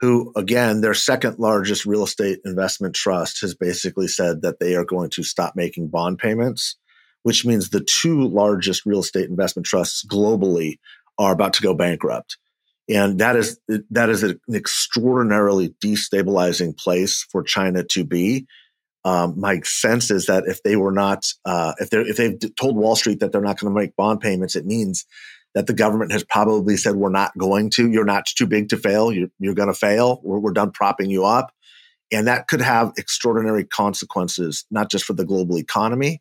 who 0.00 0.32
again, 0.36 0.80
their 0.80 0.94
second 0.94 1.38
largest 1.38 1.86
real 1.86 2.04
estate 2.04 2.40
investment 2.44 2.94
trust 2.94 3.40
has 3.42 3.54
basically 3.54 4.08
said 4.08 4.42
that 4.42 4.58
they 4.58 4.74
are 4.74 4.84
going 4.84 5.10
to 5.10 5.22
stop 5.22 5.54
making 5.54 5.88
bond 5.88 6.18
payments, 6.18 6.76
which 7.22 7.44
means 7.44 7.70
the 7.70 7.80
two 7.80 8.26
largest 8.26 8.84
real 8.84 9.00
estate 9.00 9.28
investment 9.28 9.66
trusts 9.66 10.04
globally 10.04 10.78
are 11.18 11.32
about 11.32 11.52
to 11.54 11.62
go 11.62 11.74
bankrupt. 11.74 12.36
And 12.88 13.18
that 13.18 13.36
is 13.36 13.60
that 13.90 14.08
is 14.08 14.22
an 14.22 14.40
extraordinarily 14.52 15.74
destabilizing 15.84 16.76
place 16.76 17.24
for 17.30 17.42
China 17.42 17.84
to 17.84 18.02
be 18.02 18.46
um, 19.04 19.38
my 19.38 19.60
sense 19.60 20.10
is 20.10 20.26
that 20.26 20.44
if 20.46 20.62
they 20.62 20.76
were 20.76 20.92
not, 20.92 21.32
uh, 21.44 21.72
if 21.78 21.90
they 21.90 21.98
if 21.98 22.16
they've 22.16 22.54
told 22.56 22.76
Wall 22.76 22.96
Street 22.96 23.20
that 23.20 23.32
they're 23.32 23.40
not 23.40 23.58
going 23.58 23.72
to 23.72 23.80
make 23.80 23.96
bond 23.96 24.20
payments, 24.20 24.56
it 24.56 24.66
means 24.66 25.06
that 25.54 25.66
the 25.66 25.72
government 25.72 26.12
has 26.12 26.24
probably 26.24 26.76
said 26.76 26.96
we're 26.96 27.08
not 27.08 27.36
going 27.38 27.70
to. 27.70 27.90
You're 27.90 28.04
not 28.04 28.26
too 28.26 28.46
big 28.46 28.68
to 28.70 28.76
fail. 28.76 29.12
You're, 29.12 29.28
you're 29.38 29.54
going 29.54 29.68
to 29.68 29.74
fail. 29.74 30.20
We're, 30.22 30.38
we're 30.38 30.52
done 30.52 30.72
propping 30.72 31.10
you 31.10 31.24
up, 31.24 31.52
and 32.12 32.26
that 32.26 32.48
could 32.48 32.60
have 32.60 32.92
extraordinary 32.96 33.64
consequences, 33.64 34.66
not 34.70 34.90
just 34.90 35.04
for 35.04 35.12
the 35.12 35.24
global 35.24 35.58
economy, 35.58 36.20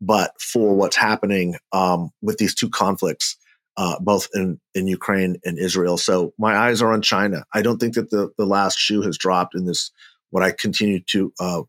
but 0.00 0.32
for 0.40 0.74
what's 0.74 0.96
happening 0.96 1.56
um, 1.72 2.10
with 2.22 2.38
these 2.38 2.54
two 2.54 2.68
conflicts. 2.68 3.36
Uh, 3.80 3.96
both 4.00 4.26
in, 4.34 4.58
in 4.74 4.88
Ukraine 4.88 5.36
and 5.44 5.56
Israel. 5.56 5.96
So 5.96 6.34
my 6.36 6.56
eyes 6.56 6.82
are 6.82 6.92
on 6.92 7.00
China. 7.00 7.44
I 7.54 7.62
don't 7.62 7.78
think 7.78 7.94
that 7.94 8.10
the, 8.10 8.28
the 8.36 8.44
last 8.44 8.76
shoe 8.76 9.02
has 9.02 9.16
dropped 9.16 9.54
in 9.54 9.66
this, 9.66 9.92
what 10.30 10.42
I 10.42 10.50
continue 10.50 10.98
to 11.10 11.32
uh, 11.38 11.62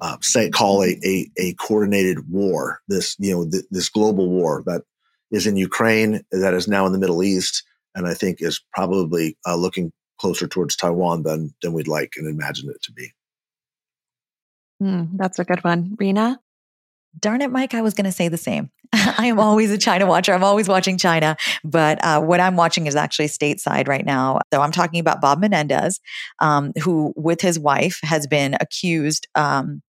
uh, 0.00 0.16
say 0.20 0.50
call 0.50 0.82
a, 0.82 0.98
a, 1.04 1.30
a 1.38 1.54
coordinated 1.54 2.30
war. 2.30 2.80
This 2.88 3.16
you 3.18 3.32
know 3.32 3.50
th- 3.50 3.64
this 3.70 3.88
global 3.88 4.28
war 4.28 4.62
that 4.66 4.82
is 5.30 5.46
in 5.46 5.56
Ukraine, 5.56 6.22
that 6.30 6.54
is 6.54 6.68
now 6.68 6.86
in 6.86 6.92
the 6.92 6.98
Middle 6.98 7.22
East, 7.22 7.62
and 7.94 8.06
I 8.06 8.14
think 8.14 8.40
is 8.40 8.60
probably 8.72 9.36
uh, 9.46 9.56
looking 9.56 9.92
closer 10.20 10.46
towards 10.46 10.76
Taiwan 10.76 11.22
than 11.22 11.54
than 11.62 11.72
we'd 11.72 11.88
like 11.88 12.12
and 12.16 12.28
imagine 12.28 12.70
it 12.70 12.82
to 12.82 12.92
be. 12.92 13.12
Mm, 14.82 15.10
that's 15.16 15.38
a 15.38 15.44
good 15.44 15.62
one, 15.64 15.96
Rina. 15.98 16.40
Darn 17.18 17.42
it, 17.42 17.50
Mike, 17.50 17.74
I 17.74 17.82
was 17.82 17.94
going 17.94 18.06
to 18.06 18.12
say 18.12 18.28
the 18.28 18.36
same. 18.36 18.70
I 18.92 19.26
am 19.26 19.40
always 19.40 19.70
a 19.70 19.78
China 19.78 20.06
watcher. 20.06 20.32
I'm 20.32 20.44
always 20.44 20.68
watching 20.68 20.98
China, 20.98 21.36
but 21.62 22.02
uh, 22.04 22.20
what 22.20 22.40
I'm 22.40 22.56
watching 22.56 22.86
is 22.86 22.96
actually 22.96 23.26
stateside 23.26 23.88
right 23.88 24.04
now. 24.04 24.40
So 24.52 24.60
I'm 24.60 24.72
talking 24.72 25.00
about 25.00 25.20
Bob 25.20 25.40
Menendez, 25.40 26.00
um, 26.40 26.72
who, 26.82 27.12
with 27.16 27.40
his 27.40 27.58
wife, 27.58 28.00
has 28.02 28.26
been 28.26 28.56
accused 28.60 29.26
um, 29.34 29.82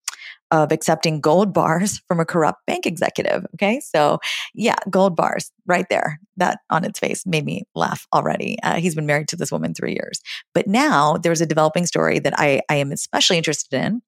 of 0.52 0.72
accepting 0.72 1.20
gold 1.20 1.54
bars 1.54 2.02
from 2.08 2.20
a 2.20 2.26
corrupt 2.26 2.66
bank 2.66 2.86
executive. 2.86 3.46
Okay. 3.56 3.80
So, 3.80 4.20
yeah, 4.54 4.76
gold 4.90 5.16
bars 5.16 5.52
right 5.66 5.86
there. 5.90 6.20
That 6.38 6.60
on 6.70 6.84
its 6.84 7.00
face 7.00 7.26
made 7.26 7.46
me 7.46 7.64
laugh 7.76 8.08
already. 8.14 8.58
Uh, 8.62 8.76
he's 8.76 8.96
been 8.96 9.06
married 9.06 9.28
to 9.30 9.36
this 9.36 9.52
woman 9.52 9.74
three 9.74 9.94
years. 9.94 10.20
But 10.54 10.68
now 10.68 11.18
there's 11.18 11.42
a 11.42 11.46
developing 11.46 11.86
story 11.86 12.20
that 12.20 12.34
I, 12.38 12.62
I 12.70 12.76
am 12.76 12.92
especially 12.92 13.38
interested 13.38 13.74
in 13.74 14.02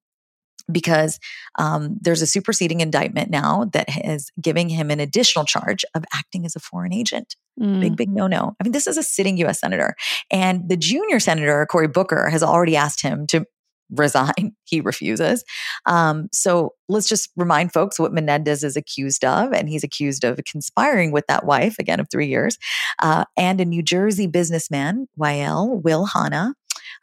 because 0.70 1.18
um, 1.58 1.96
there's 2.00 2.22
a 2.22 2.26
superseding 2.26 2.80
indictment 2.80 3.30
now 3.30 3.64
that 3.72 3.86
is 4.04 4.30
giving 4.40 4.68
him 4.68 4.90
an 4.90 5.00
additional 5.00 5.44
charge 5.44 5.84
of 5.94 6.04
acting 6.14 6.44
as 6.44 6.54
a 6.56 6.60
foreign 6.60 6.92
agent. 6.92 7.36
Mm. 7.60 7.80
Big, 7.80 7.96
big 7.96 8.10
no 8.10 8.26
no. 8.26 8.54
I 8.60 8.64
mean, 8.64 8.72
this 8.72 8.86
is 8.86 8.96
a 8.96 9.02
sitting 9.02 9.36
US 9.38 9.60
senator. 9.60 9.94
And 10.30 10.68
the 10.68 10.76
junior 10.76 11.20
senator, 11.20 11.66
Cory 11.66 11.88
Booker, 11.88 12.28
has 12.28 12.42
already 12.42 12.76
asked 12.76 13.02
him 13.02 13.26
to 13.28 13.44
resign. 13.90 14.54
He 14.64 14.82
refuses. 14.82 15.44
Um, 15.86 16.28
so 16.30 16.74
let's 16.90 17.08
just 17.08 17.30
remind 17.36 17.72
folks 17.72 17.98
what 17.98 18.12
Menendez 18.12 18.62
is 18.62 18.76
accused 18.76 19.24
of. 19.24 19.52
And 19.52 19.66
he's 19.66 19.82
accused 19.82 20.24
of 20.24 20.38
conspiring 20.46 21.10
with 21.10 21.26
that 21.28 21.46
wife, 21.46 21.76
again, 21.78 21.98
of 21.98 22.08
three 22.10 22.26
years, 22.26 22.58
uh, 22.98 23.24
and 23.36 23.60
a 23.62 23.64
New 23.64 23.82
Jersey 23.82 24.26
businessman, 24.26 25.06
Wael 25.18 25.82
Will 25.82 26.04
Hanna, 26.04 26.54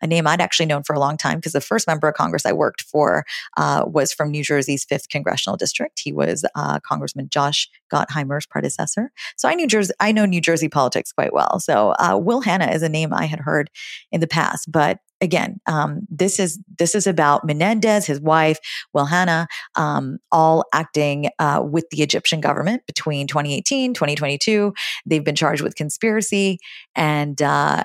a 0.01 0.07
name 0.07 0.27
I'd 0.27 0.41
actually 0.41 0.65
known 0.65 0.83
for 0.83 0.93
a 0.93 0.99
long 0.99 1.17
time 1.17 1.37
because 1.37 1.53
the 1.53 1.61
first 1.61 1.87
member 1.87 2.07
of 2.07 2.15
Congress 2.15 2.45
I 2.45 2.53
worked 2.53 2.81
for 2.81 3.25
uh, 3.57 3.85
was 3.87 4.13
from 4.13 4.31
New 4.31 4.43
Jersey's 4.43 4.85
5th 4.85 5.09
Congressional 5.09 5.57
District. 5.57 5.99
He 6.03 6.11
was 6.11 6.45
uh, 6.55 6.79
Congressman 6.81 7.29
Josh 7.29 7.69
Gottheimer's 7.91 8.45
predecessor. 8.45 9.11
So 9.37 9.47
I, 9.49 9.55
knew 9.55 9.67
Jersey, 9.67 9.93
I 9.99 10.11
know 10.11 10.25
New 10.25 10.41
Jersey 10.41 10.69
politics 10.69 11.11
quite 11.11 11.33
well. 11.33 11.59
So 11.59 11.95
uh, 11.99 12.17
Will 12.21 12.41
Hanna 12.41 12.71
is 12.71 12.83
a 12.83 12.89
name 12.89 13.13
I 13.13 13.25
had 13.25 13.39
heard 13.39 13.69
in 14.11 14.21
the 14.21 14.27
past, 14.27 14.71
but 14.71 14.99
again, 15.21 15.59
um, 15.65 16.01
this 16.09 16.39
is 16.39 16.59
this 16.77 16.95
is 16.95 17.07
about 17.07 17.45
Menendez, 17.45 18.05
his 18.05 18.19
wife, 18.19 18.59
Will 18.93 19.05
Hanna, 19.05 19.47
um, 19.75 20.17
all 20.31 20.65
acting 20.73 21.29
uh, 21.39 21.63
with 21.65 21.89
the 21.89 22.01
Egyptian 22.01 22.41
government 22.41 22.83
between 22.85 23.27
2018, 23.27 23.93
2022. 23.93 24.73
They've 25.05 25.23
been 25.23 25.35
charged 25.35 25.61
with 25.61 25.75
conspiracy 25.75 26.59
and 26.95 27.41
uh, 27.41 27.83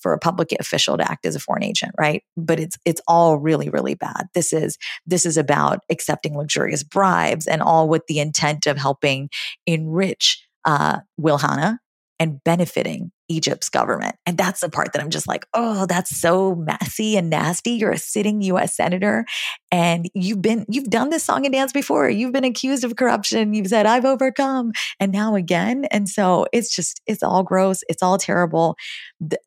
for 0.00 0.12
a 0.12 0.18
public 0.18 0.52
official 0.58 0.96
to 0.96 1.10
act 1.10 1.26
as 1.26 1.34
a 1.34 1.40
foreign 1.40 1.64
agent, 1.64 1.92
right? 1.98 2.22
But 2.36 2.60
it's 2.60 2.78
it's 2.84 3.00
all 3.06 3.38
really 3.38 3.68
really 3.68 3.94
bad. 3.94 4.28
This 4.34 4.52
is 4.52 4.78
this 5.06 5.26
is 5.26 5.36
about 5.36 5.80
accepting 5.90 6.36
luxurious 6.36 6.82
bribes 6.82 7.46
and 7.46 7.62
all 7.62 7.88
with 7.88 8.06
the 8.06 8.20
intent 8.20 8.66
of 8.66 8.78
helping 8.78 9.28
enrich 9.66 10.46
uh, 10.64 11.00
Will 11.16 11.38
Hanna 11.38 11.80
and 12.20 12.44
benefiting 12.44 13.10
Egypt's 13.30 13.70
government. 13.70 14.16
And 14.26 14.36
that's 14.36 14.60
the 14.60 14.68
part 14.68 14.92
that 14.92 15.00
I'm 15.00 15.08
just 15.08 15.26
like, 15.26 15.46
oh, 15.54 15.86
that's 15.86 16.20
so 16.20 16.54
messy 16.54 17.16
and 17.16 17.30
nasty. 17.30 17.70
You're 17.70 17.92
a 17.92 17.98
sitting 17.98 18.42
US 18.42 18.76
senator 18.76 19.24
and 19.72 20.10
you've 20.14 20.42
been, 20.42 20.66
you've 20.68 20.90
done 20.90 21.08
this 21.08 21.24
song 21.24 21.46
and 21.46 21.52
dance 21.54 21.72
before. 21.72 22.10
You've 22.10 22.32
been 22.32 22.44
accused 22.44 22.84
of 22.84 22.96
corruption. 22.96 23.54
You've 23.54 23.68
said, 23.68 23.86
I've 23.86 24.04
overcome. 24.04 24.72
And 24.98 25.12
now 25.12 25.34
again. 25.34 25.86
And 25.86 26.08
so 26.08 26.46
it's 26.52 26.74
just, 26.74 27.00
it's 27.06 27.22
all 27.22 27.42
gross. 27.42 27.82
It's 27.88 28.02
all 28.02 28.18
terrible. 28.18 28.76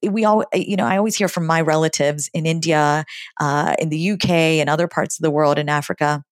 We 0.01 0.25
all, 0.25 0.43
you 0.53 0.75
know, 0.75 0.85
I 0.85 0.97
always 0.97 1.15
hear 1.15 1.27
from 1.27 1.45
my 1.45 1.61
relatives 1.61 2.29
in 2.33 2.47
India, 2.47 3.05
uh, 3.39 3.75
in 3.77 3.89
the 3.89 4.11
UK, 4.11 4.29
and 4.29 4.69
other 4.69 4.87
parts 4.87 5.19
of 5.19 5.23
the 5.23 5.31
world 5.31 5.59
in 5.59 5.69
Africa 5.69 6.23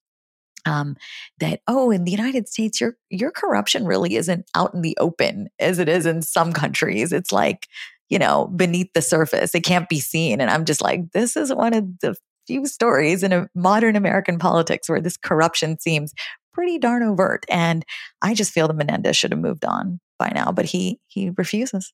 um, 0.66 0.96
that 1.40 1.62
oh 1.68 1.92
in 1.92 2.04
the 2.06 2.12
united 2.12 2.48
states 2.48 2.80
your 2.82 2.96
your 3.10 3.32
corruption 3.32 3.86
really 3.86 4.16
isn't 4.16 4.46
out 4.56 4.74
in 4.74 4.82
the 4.82 4.98
open 5.00 5.50
as 5.60 5.80
it 5.80 5.90
is 5.90 6.06
in 6.06 6.22
some 6.22 6.54
countries. 6.54 7.12
It's 7.14 7.32
like 7.32 7.68
you 8.10 8.20
know 8.20 8.48
beneath 8.56 8.92
the 8.94 9.02
surface. 9.02 9.56
It 9.56 9.62
can't 9.64 9.90
be 9.90 10.00
seen. 10.00 10.42
And 10.42 10.50
i'm 10.52 10.66
just 10.66 10.82
like 10.82 11.12
this 11.14 11.36
is 11.38 11.54
one 11.54 11.74
of 11.74 11.86
the 12.02 12.16
few 12.48 12.66
stories 12.66 13.24
in 13.24 13.48
modern 13.56 13.96
american 13.96 14.40
politics 14.40 14.90
where 14.90 15.02
this 15.02 15.18
corruption 15.18 15.80
seems 15.80 16.14
pretty 16.54 16.78
darn 16.80 17.04
overt. 17.04 17.46
And 17.50 17.86
i 18.22 18.34
just 18.34 18.52
feel 18.54 18.68
that 18.68 18.76
menendez 18.76 19.16
should 19.18 19.32
have 19.32 19.40
moved 19.42 19.66
on 19.66 20.00
by 20.20 20.32
now 20.36 20.52
but 20.52 20.66
he 20.66 21.00
he 21.08 21.32
refuses. 21.38 21.94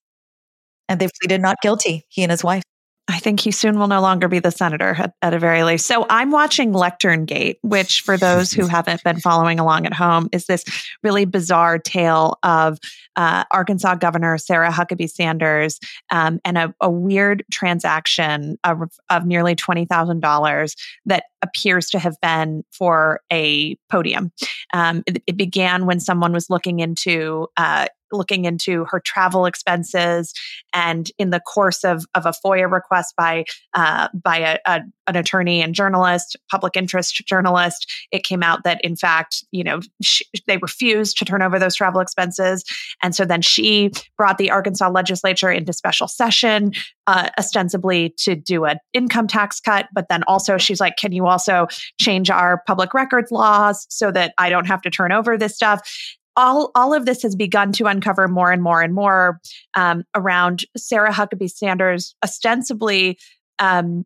And 0.90 1.00
they've 1.00 1.12
pleaded 1.22 1.42
not 1.42 1.58
guilty 1.62 2.06
he 2.10 2.24
and 2.24 2.32
his 2.32 2.44
wife 2.44 2.64
I 3.10 3.20
think 3.20 3.40
he 3.40 3.52
soon 3.52 3.80
will 3.80 3.88
no 3.88 4.02
longer 4.02 4.28
be 4.28 4.40
the 4.40 4.52
senator 4.52 4.96
at, 5.00 5.14
at, 5.22 5.34
a 5.34 5.40
very 5.40 5.64
least. 5.64 5.88
So 5.88 6.06
I'm 6.10 6.30
watching 6.30 6.74
Lectern 6.74 7.24
Gate, 7.24 7.58
which, 7.62 8.02
for 8.02 8.18
those 8.18 8.52
who 8.52 8.68
haven't 8.68 9.02
been 9.04 9.20
following 9.22 9.60
along 9.60 9.86
at 9.86 9.94
home, 9.94 10.28
is 10.34 10.46
this 10.46 10.66
really 11.04 11.24
bizarre 11.24 11.80
tale 11.80 12.38
of 12.44 12.80
uh, 13.16 13.46
Arkansas 13.52 13.96
Governor 13.96 14.38
Sarah 14.38 14.72
Huckabee 14.72 15.10
Sanders 15.10 15.80
um, 16.12 16.40
and 16.44 16.58
a, 16.58 16.76
a, 16.82 16.90
weird 16.90 17.44
transaction 17.52 18.58
of, 18.64 18.82
of 19.10 19.26
nearly 19.26 19.56
$20,000 19.56 20.76
that 21.06 21.24
appears 21.42 21.90
to 21.90 22.00
have 22.00 22.16
been 22.22 22.64
for 22.72 23.22
a 23.32 23.76
podium. 23.90 24.32
Um, 24.74 25.04
it, 25.08 25.24
it, 25.26 25.38
began 25.38 25.86
when 25.86 26.00
someone 26.00 26.34
was 26.34 26.50
looking 26.50 26.80
into 26.80 27.48
uh, 27.58 27.88
looking 28.12 28.46
into 28.46 28.86
her 28.86 29.00
travel 29.00 29.46
expenses. 29.46 30.34
And 30.74 31.10
in 31.18 31.30
the 31.30 31.40
course 31.40 31.84
of, 31.84 32.06
of 32.16 32.26
a 32.26 32.34
FOIA 32.46 32.72
request 32.72 33.14
by 33.18 33.46
uh, 33.74 34.08
by 34.14 34.38
a, 34.38 34.58
a, 34.66 34.82
an 35.08 35.16
attorney 35.16 35.62
and 35.62 35.74
journalist, 35.74 36.36
public 36.52 36.76
interest 36.76 37.16
journalist, 37.26 37.92
it 38.12 38.24
came 38.24 38.44
out 38.44 38.64
that 38.64 38.84
in 38.84 38.96
fact, 38.96 39.44
you 39.52 39.64
know, 39.64 39.80
she, 40.02 40.26
they 40.48 40.58
refused 40.58 41.18
to 41.18 41.26
turn 41.26 41.42
over 41.42 41.60
those 41.60 41.76
travel 41.76 42.02
expenses, 42.02 42.64
and 43.02 43.16
so 43.16 43.26
then 43.26 43.42
she 43.42 43.92
brought 44.18 44.38
the 44.38 44.52
Arkansas 44.52 44.90
legislature 44.90 45.52
into 45.52 45.74
special 45.74 46.08
session, 46.08 46.72
uh, 47.08 47.30
ostensibly 47.40 48.14
to 48.18 48.36
do 48.36 48.66
an 48.66 48.78
income 48.94 49.28
tax 49.28 49.60
cut, 49.60 49.88
but 49.94 50.08
then 50.10 50.24
also 50.24 50.58
she's 50.58 50.82
like, 50.82 50.98
"Can 50.98 51.12
you 51.12 51.28
also 51.28 51.68
change 52.00 52.30
our 52.30 52.62
public 52.68 52.94
records 52.94 53.32
laws 53.32 53.86
so 53.90 54.12
that 54.12 54.34
I 54.38 54.50
don't 54.50 54.68
have 54.68 54.82
to 54.82 54.90
turn 54.90 55.12
over 55.12 55.38
this 55.38 55.56
stuff?" 55.56 55.90
All 56.38 56.72
all 56.76 56.94
of 56.94 57.06
this 57.06 57.24
has 57.24 57.36
begun 57.36 57.74
to 57.74 57.88
uncover 57.88 58.28
more 58.28 58.52
and 58.52 58.64
more 58.64 58.82
and 58.82 58.94
more 58.94 59.42
um, 59.74 60.06
around 60.16 60.62
Sarah 60.78 61.12
Huckabee 61.12 61.52
Sanders 61.52 62.16
ostensibly 62.24 63.18
um, 63.60 64.06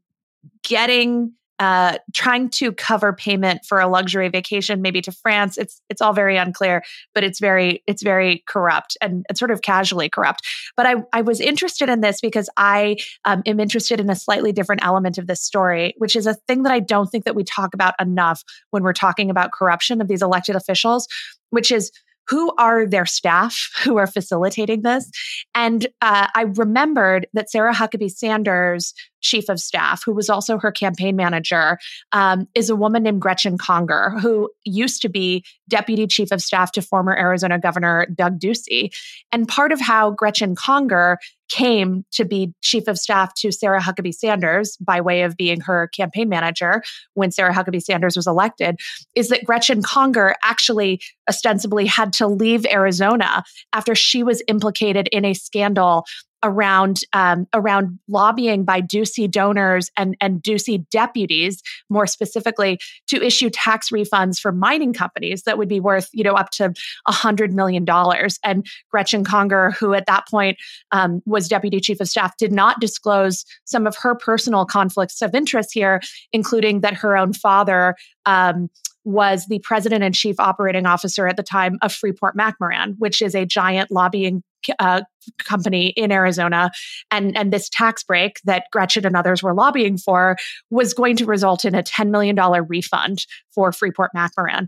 getting 0.64 1.34
uh, 1.60 2.00
trying 2.12 2.50
to 2.50 2.72
cover 2.72 3.14
payment 3.14 3.64
for 3.68 3.80
a 3.80 3.88
luxury 3.88 4.30
vacation, 4.30 4.82
maybe 4.82 5.00
to 5.00 5.12
France. 5.12 5.60
It's 5.60 5.80
it's 5.90 6.02
all 6.02 6.12
very 6.12 6.36
unclear, 6.36 6.82
but 7.14 7.24
it's 7.24 7.40
very 7.40 7.84
it's 7.86 8.02
very 8.02 8.44
corrupt 8.48 8.98
and 9.00 9.24
it's 9.30 9.38
sort 9.38 9.52
of 9.52 9.62
casually 9.62 10.10
corrupt. 10.10 10.42
But 10.76 10.88
I 10.88 10.96
I 11.14 11.22
was 11.22 11.40
interested 11.40 11.88
in 11.88 12.02
this 12.02 12.20
because 12.20 12.50
I 12.58 12.96
um, 13.26 13.44
am 13.46 13.60
interested 13.60 14.00
in 14.00 14.10
a 14.10 14.16
slightly 14.16 14.52
different 14.52 14.84
element 14.84 15.20
of 15.20 15.28
this 15.28 15.44
story, 15.44 15.94
which 16.00 16.16
is 16.16 16.26
a 16.26 16.34
thing 16.34 16.64
that 16.64 16.72
I 16.72 16.80
don't 16.80 17.12
think 17.12 17.26
that 17.26 17.36
we 17.36 17.44
talk 17.44 17.76
about 17.76 17.94
enough 18.00 18.44
when 18.72 18.82
we're 18.82 18.94
talking 18.94 19.30
about 19.30 19.52
corruption 19.52 20.02
of 20.02 20.08
these 20.08 20.24
elected 20.24 20.56
officials, 20.56 21.08
which 21.52 21.70
is 21.72 21.92
who 22.32 22.54
are 22.58 22.88
their 22.88 23.06
staff 23.06 23.70
who 23.84 23.98
are 23.98 24.08
facilitating 24.08 24.82
this? 24.82 25.12
And 25.54 25.86
uh, 26.02 26.28
I 26.34 26.44
remembered 26.56 27.28
that 27.34 27.52
Sarah 27.52 27.74
Huckabee 27.74 28.10
Sanders, 28.10 28.94
chief 29.22 29.50
of 29.50 29.60
staff, 29.60 30.04
who 30.06 30.14
was 30.14 30.30
also 30.30 30.58
her 30.58 30.72
campaign 30.72 31.16
manager, 31.16 31.78
um, 32.12 32.48
is 32.56 32.70
a 32.70 32.76
woman 32.76 33.04
named 33.04 33.22
Gretchen 33.22 33.58
Conger, 33.58 34.12
who 34.22 34.50
used 34.66 35.02
to 35.02 35.10
be 35.10 35.44
deputy 35.70 36.08
chief 36.08 36.32
of 36.32 36.42
staff 36.42 36.72
to 36.74 36.82
former 36.82 37.16
Arizona 37.16 37.60
Governor 37.60 38.08
Doug 38.14 38.40
Ducey. 38.40 38.94
And 39.32 39.48
part 39.48 39.72
of 39.72 39.80
how 39.80 40.12
Gretchen 40.12 40.56
Conger 40.56 41.18
came 41.52 42.06
to 42.12 42.24
be 42.24 42.54
chief 42.62 42.88
of 42.88 42.98
staff 42.98 43.34
to 43.34 43.52
Sarah 43.52 43.82
Huckabee 43.82 44.14
Sanders 44.14 44.78
by 44.78 45.02
way 45.02 45.24
of 45.24 45.36
being 45.36 45.60
her 45.60 45.90
campaign 45.90 46.30
manager 46.30 46.82
when 47.14 47.30
Sarah 47.30 47.54
Huckabee 47.54 47.82
Sanders 47.82 48.16
was 48.16 48.26
elected 48.26 48.80
is 49.16 49.28
that 49.30 49.44
Gretchen 49.44 49.82
Conger 49.82 50.34
actually 50.44 51.02
ostensibly 51.30 51.86
had 51.86 52.14
to 52.14 52.28
leave 52.28 52.66
Arizona 52.66 53.44
after 53.74 53.96
she 53.96 54.24
was 54.24 54.42
implicated 54.48 55.10
in 55.12 55.26
a 55.26 55.34
scandal 55.34 56.06
around 56.44 57.02
um, 57.14 57.48
around 57.54 58.00
lobbying 58.08 58.64
by 58.64 58.82
Ducey 58.82 59.30
donors 59.30 59.90
and 59.98 60.16
and 60.22 60.42
Ducey 60.42 60.88
deputies, 60.90 61.62
more 61.90 62.08
specifically, 62.08 62.80
to 63.08 63.24
issue 63.24 63.50
tax 63.50 63.90
refunds 63.90 64.40
for 64.40 64.52
mining 64.52 64.94
companies 64.94 65.44
that 65.44 65.58
would 65.58 65.70
be 65.70 65.80
worth 65.80 66.10
you 66.14 66.24
know 66.24 66.34
up 66.34 66.50
to 66.52 66.74
hundred 67.08 67.54
million 67.54 67.86
dollars. 67.86 68.40
And 68.44 68.66
Gretchen 68.90 69.24
Conger, 69.24 69.72
who 69.72 69.94
at 69.94 70.06
that 70.08 70.28
point 70.28 70.58
um, 70.92 71.22
was 71.26 71.48
deputy 71.48 71.80
chief 71.80 72.00
of 72.00 72.10
staff, 72.10 72.38
did 72.38 72.52
not 72.52 72.80
disclose 72.80 73.46
some 73.66 73.86
of 73.88 73.96
her 73.98 74.16
personal 74.16 74.66
conflicts 74.66 75.22
of 75.22 75.36
interest 75.36 75.72
here, 75.74 76.02
including 76.34 76.82
that 76.82 76.94
her 76.94 77.18
own 77.18 77.34
father. 77.34 77.96
Um, 78.26 78.70
was 79.04 79.46
the 79.48 79.60
president 79.64 80.04
and 80.04 80.14
chief 80.14 80.40
operating 80.40 80.86
officer 80.86 81.28
at 81.28 81.38
the 81.38 81.44
time 81.44 81.78
of 81.82 81.92
Freeport 81.94 82.36
McMoRan, 82.38 82.96
which 82.98 83.22
is 83.22 83.36
a 83.36 83.46
giant 83.46 83.92
lobbying 83.92 84.44
uh, 84.80 85.02
company 85.44 85.88
in 85.90 86.12
Arizona, 86.12 86.72
and 87.10 87.36
and 87.38 87.52
this 87.52 87.70
tax 87.70 88.04
break 88.04 88.40
that 88.44 88.66
Gretchen 88.72 89.06
and 89.06 89.16
others 89.16 89.42
were 89.42 89.54
lobbying 89.54 89.98
for 89.98 90.38
was 90.70 90.94
going 90.94 91.16
to 91.18 91.26
result 91.26 91.66
in 91.66 91.76
a 91.76 91.84
ten 91.84 92.12
million 92.12 92.36
dollar 92.36 92.64
refund 92.64 93.26
for 93.54 93.72
Freeport 93.72 94.12
McMoRan. 94.16 94.68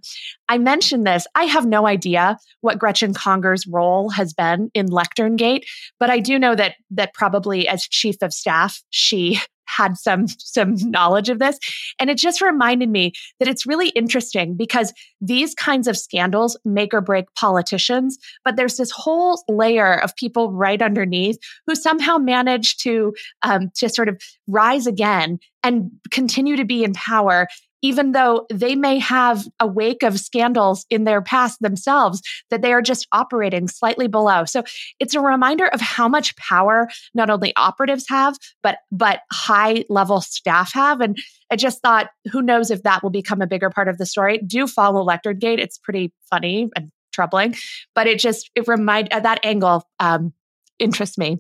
I 0.49 0.57
mentioned 0.57 1.05
this. 1.05 1.27
I 1.35 1.45
have 1.45 1.65
no 1.65 1.87
idea 1.87 2.37
what 2.61 2.79
Gretchen 2.79 3.13
Conger's 3.13 3.67
role 3.67 4.09
has 4.09 4.33
been 4.33 4.69
in 4.73 4.87
Lectern 4.87 5.35
Gate, 5.35 5.65
but 5.99 6.09
I 6.09 6.19
do 6.19 6.39
know 6.39 6.55
that 6.55 6.75
that 6.91 7.13
probably 7.13 7.67
as 7.67 7.83
chief 7.83 8.15
of 8.21 8.33
staff, 8.33 8.81
she 8.89 9.39
had 9.65 9.97
some 9.97 10.27
some 10.27 10.75
knowledge 10.89 11.29
of 11.29 11.39
this. 11.39 11.57
And 11.99 12.09
it 12.09 12.17
just 12.17 12.41
reminded 12.41 12.89
me 12.89 13.13
that 13.39 13.47
it's 13.47 13.65
really 13.65 13.89
interesting 13.89 14.55
because 14.55 14.93
these 15.21 15.55
kinds 15.55 15.87
of 15.87 15.97
scandals 15.97 16.57
make 16.65 16.93
or 16.93 17.01
break 17.01 17.25
politicians 17.35 18.17
but 18.45 18.55
there's 18.55 18.77
this 18.77 18.91
whole 18.91 19.43
layer 19.47 19.93
of 20.01 20.15
people 20.15 20.51
right 20.51 20.81
underneath 20.81 21.37
who 21.67 21.75
somehow 21.75 22.17
manage 22.17 22.77
to 22.77 23.13
um, 23.43 23.71
to 23.75 23.89
sort 23.89 24.09
of 24.09 24.21
rise 24.47 24.87
again 24.87 25.39
and 25.63 25.91
continue 26.11 26.55
to 26.55 26.65
be 26.65 26.83
in 26.83 26.93
power 26.93 27.47
even 27.83 28.13
though 28.13 28.47
they 28.51 28.75
may 28.75 28.97
have 28.97 29.45
a 29.59 29.67
wake 29.67 30.01
of 30.01 30.19
scandals 30.19 30.85
in 30.89 31.03
their 31.03 31.21
past 31.21 31.61
themselves 31.61 32.21
that 32.49 32.63
they 32.63 32.73
are 32.73 32.81
just 32.81 33.05
operating 33.11 33.67
slightly 33.67 34.07
below. 34.07 34.45
So 34.45 34.63
it's 34.99 35.13
a 35.13 35.19
reminder 35.19 35.67
of 35.67 35.81
how 35.81 36.07
much 36.07 36.35
power 36.37 36.89
not 37.13 37.29
only 37.29 37.53
operatives 37.55 38.05
have, 38.09 38.37
but 38.63 38.77
but 38.91 39.19
high 39.31 39.83
level 39.89 40.21
staff 40.21 40.73
have. 40.73 41.01
And 41.01 41.17
I 41.51 41.57
just 41.57 41.81
thought, 41.81 42.09
who 42.31 42.41
knows 42.41 42.71
if 42.71 42.81
that 42.83 43.03
will 43.03 43.11
become 43.11 43.41
a 43.41 43.47
bigger 43.47 43.69
part 43.69 43.89
of 43.89 43.97
the 43.97 44.05
story. 44.05 44.39
Do 44.39 44.65
follow 44.65 45.03
Lectern 45.03 45.37
Gate. 45.37 45.59
It's 45.59 45.77
pretty 45.77 46.13
funny 46.29 46.69
and 46.75 46.89
troubling, 47.11 47.55
but 47.93 48.07
it 48.07 48.17
just 48.17 48.49
it 48.55 48.67
remind 48.67 49.11
uh, 49.11 49.19
that 49.19 49.39
angle 49.43 49.87
um, 49.99 50.33
interests 50.79 51.17
me. 51.17 51.39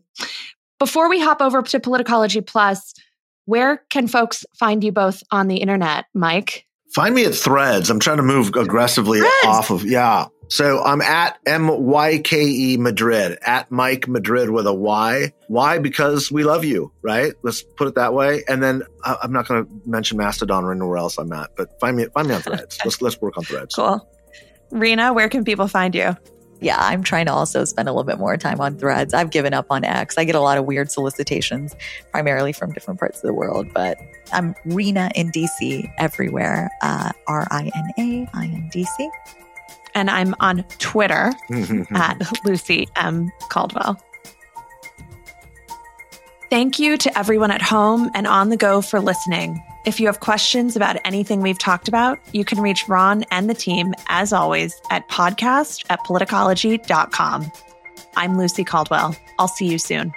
Before 0.77 1.09
we 1.09 1.21
hop 1.21 1.41
over 1.41 1.61
to 1.61 1.79
Politicology 1.79 2.45
Plus, 2.45 2.93
where 3.45 3.83
can 3.89 4.07
folks 4.07 4.45
find 4.57 4.83
you 4.83 4.91
both 4.91 5.23
on 5.31 5.47
the 5.47 5.57
internet, 5.57 6.05
Mike? 6.13 6.65
Find 6.93 7.15
me 7.15 7.25
at 7.25 7.33
Threads. 7.33 7.89
I'm 7.89 7.99
trying 7.99 8.17
to 8.17 8.23
move 8.23 8.49
aggressively 8.55 9.19
Threads. 9.19 9.45
off 9.45 9.71
of 9.71 9.83
yeah. 9.83 10.27
So 10.49 10.83
I'm 10.83 11.01
at 11.01 11.39
M 11.47 11.67
Y 11.67 12.19
K 12.19 12.45
E 12.45 12.77
Madrid 12.77 13.39
at 13.41 13.71
Mike 13.71 14.07
Madrid 14.07 14.51
with 14.51 14.67
a 14.67 14.73
Y. 14.73 15.33
Why? 15.47 15.79
Because 15.79 16.31
we 16.31 16.43
love 16.43 16.63
you, 16.63 16.91
right? 17.01 17.33
Let's 17.41 17.63
put 17.63 17.87
it 17.87 17.95
that 17.95 18.13
way. 18.13 18.43
And 18.47 18.61
then 18.61 18.83
uh, 19.03 19.15
I'm 19.23 19.31
not 19.31 19.47
going 19.47 19.65
to 19.65 19.71
mention 19.89 20.17
Mastodon 20.17 20.63
or 20.63 20.71
anywhere 20.71 20.97
else 20.97 21.17
I'm 21.17 21.33
at, 21.33 21.55
but 21.55 21.79
find 21.79 21.97
me 21.97 22.05
find 22.13 22.27
me 22.27 22.35
on 22.35 22.41
Threads. 22.41 22.77
let's 22.85 23.01
let's 23.01 23.19
work 23.19 23.37
on 23.37 23.43
Threads. 23.43 23.73
Cool. 23.73 24.07
Rina, 24.71 25.13
where 25.13 25.29
can 25.29 25.43
people 25.43 25.67
find 25.67 25.95
you? 25.95 26.15
Yeah, 26.63 26.77
I'm 26.79 27.03
trying 27.03 27.25
to 27.25 27.33
also 27.33 27.65
spend 27.65 27.89
a 27.89 27.91
little 27.91 28.05
bit 28.05 28.17
more 28.17 28.37
time 28.37 28.61
on 28.61 28.77
threads. 28.77 29.13
I've 29.13 29.31
given 29.31 29.53
up 29.53 29.65
on 29.69 29.83
X. 29.83 30.17
I 30.17 30.23
get 30.23 30.33
a 30.33 30.39
lot 30.39 30.57
of 30.57 30.63
weird 30.63 30.89
solicitations, 30.89 31.75
primarily 32.11 32.53
from 32.53 32.71
different 32.71 33.01
parts 33.01 33.17
of 33.17 33.23
the 33.23 33.33
world, 33.33 33.67
but 33.73 33.97
I'm 34.31 34.55
Rina 34.63 35.11
in 35.13 35.29
DC 35.31 35.91
everywhere. 35.97 36.71
Uh, 36.81 37.11
R 37.27 37.45
I 37.51 37.69
N 37.75 37.91
A 37.97 38.29
I 38.33 38.45
N 38.45 38.69
D 38.71 38.85
C. 38.85 39.09
And 39.93 40.09
I'm 40.09 40.35
on 40.39 40.63
Twitter 40.79 41.33
at 41.91 42.45
Lucy 42.45 42.87
M. 42.95 43.29
Caldwell. 43.49 44.01
Thank 46.49 46.79
you 46.79 46.97
to 46.97 47.17
everyone 47.17 47.51
at 47.51 47.61
home 47.61 48.09
and 48.15 48.25
on 48.25 48.49
the 48.49 48.57
go 48.57 48.81
for 48.81 49.01
listening. 49.01 49.61
If 49.85 49.99
you 49.99 50.07
have 50.07 50.21
questions 50.21 50.77
about 50.77 50.95
anything 51.03 51.41
we've 51.41 51.57
talked 51.57 51.89
about, 51.89 52.17
you 52.31 52.45
can 52.45 52.61
reach 52.61 52.87
Ron 52.87 53.23
and 53.31 53.49
the 53.49 53.53
team, 53.53 53.93
as 54.07 54.31
always, 54.31 54.81
at 54.89 55.07
podcast 55.09 55.85
at 55.89 55.99
politicology.com. 56.05 57.51
I'm 58.15 58.37
Lucy 58.37 58.63
Caldwell. 58.63 59.15
I'll 59.39 59.49
see 59.49 59.67
you 59.67 59.77
soon. 59.77 60.13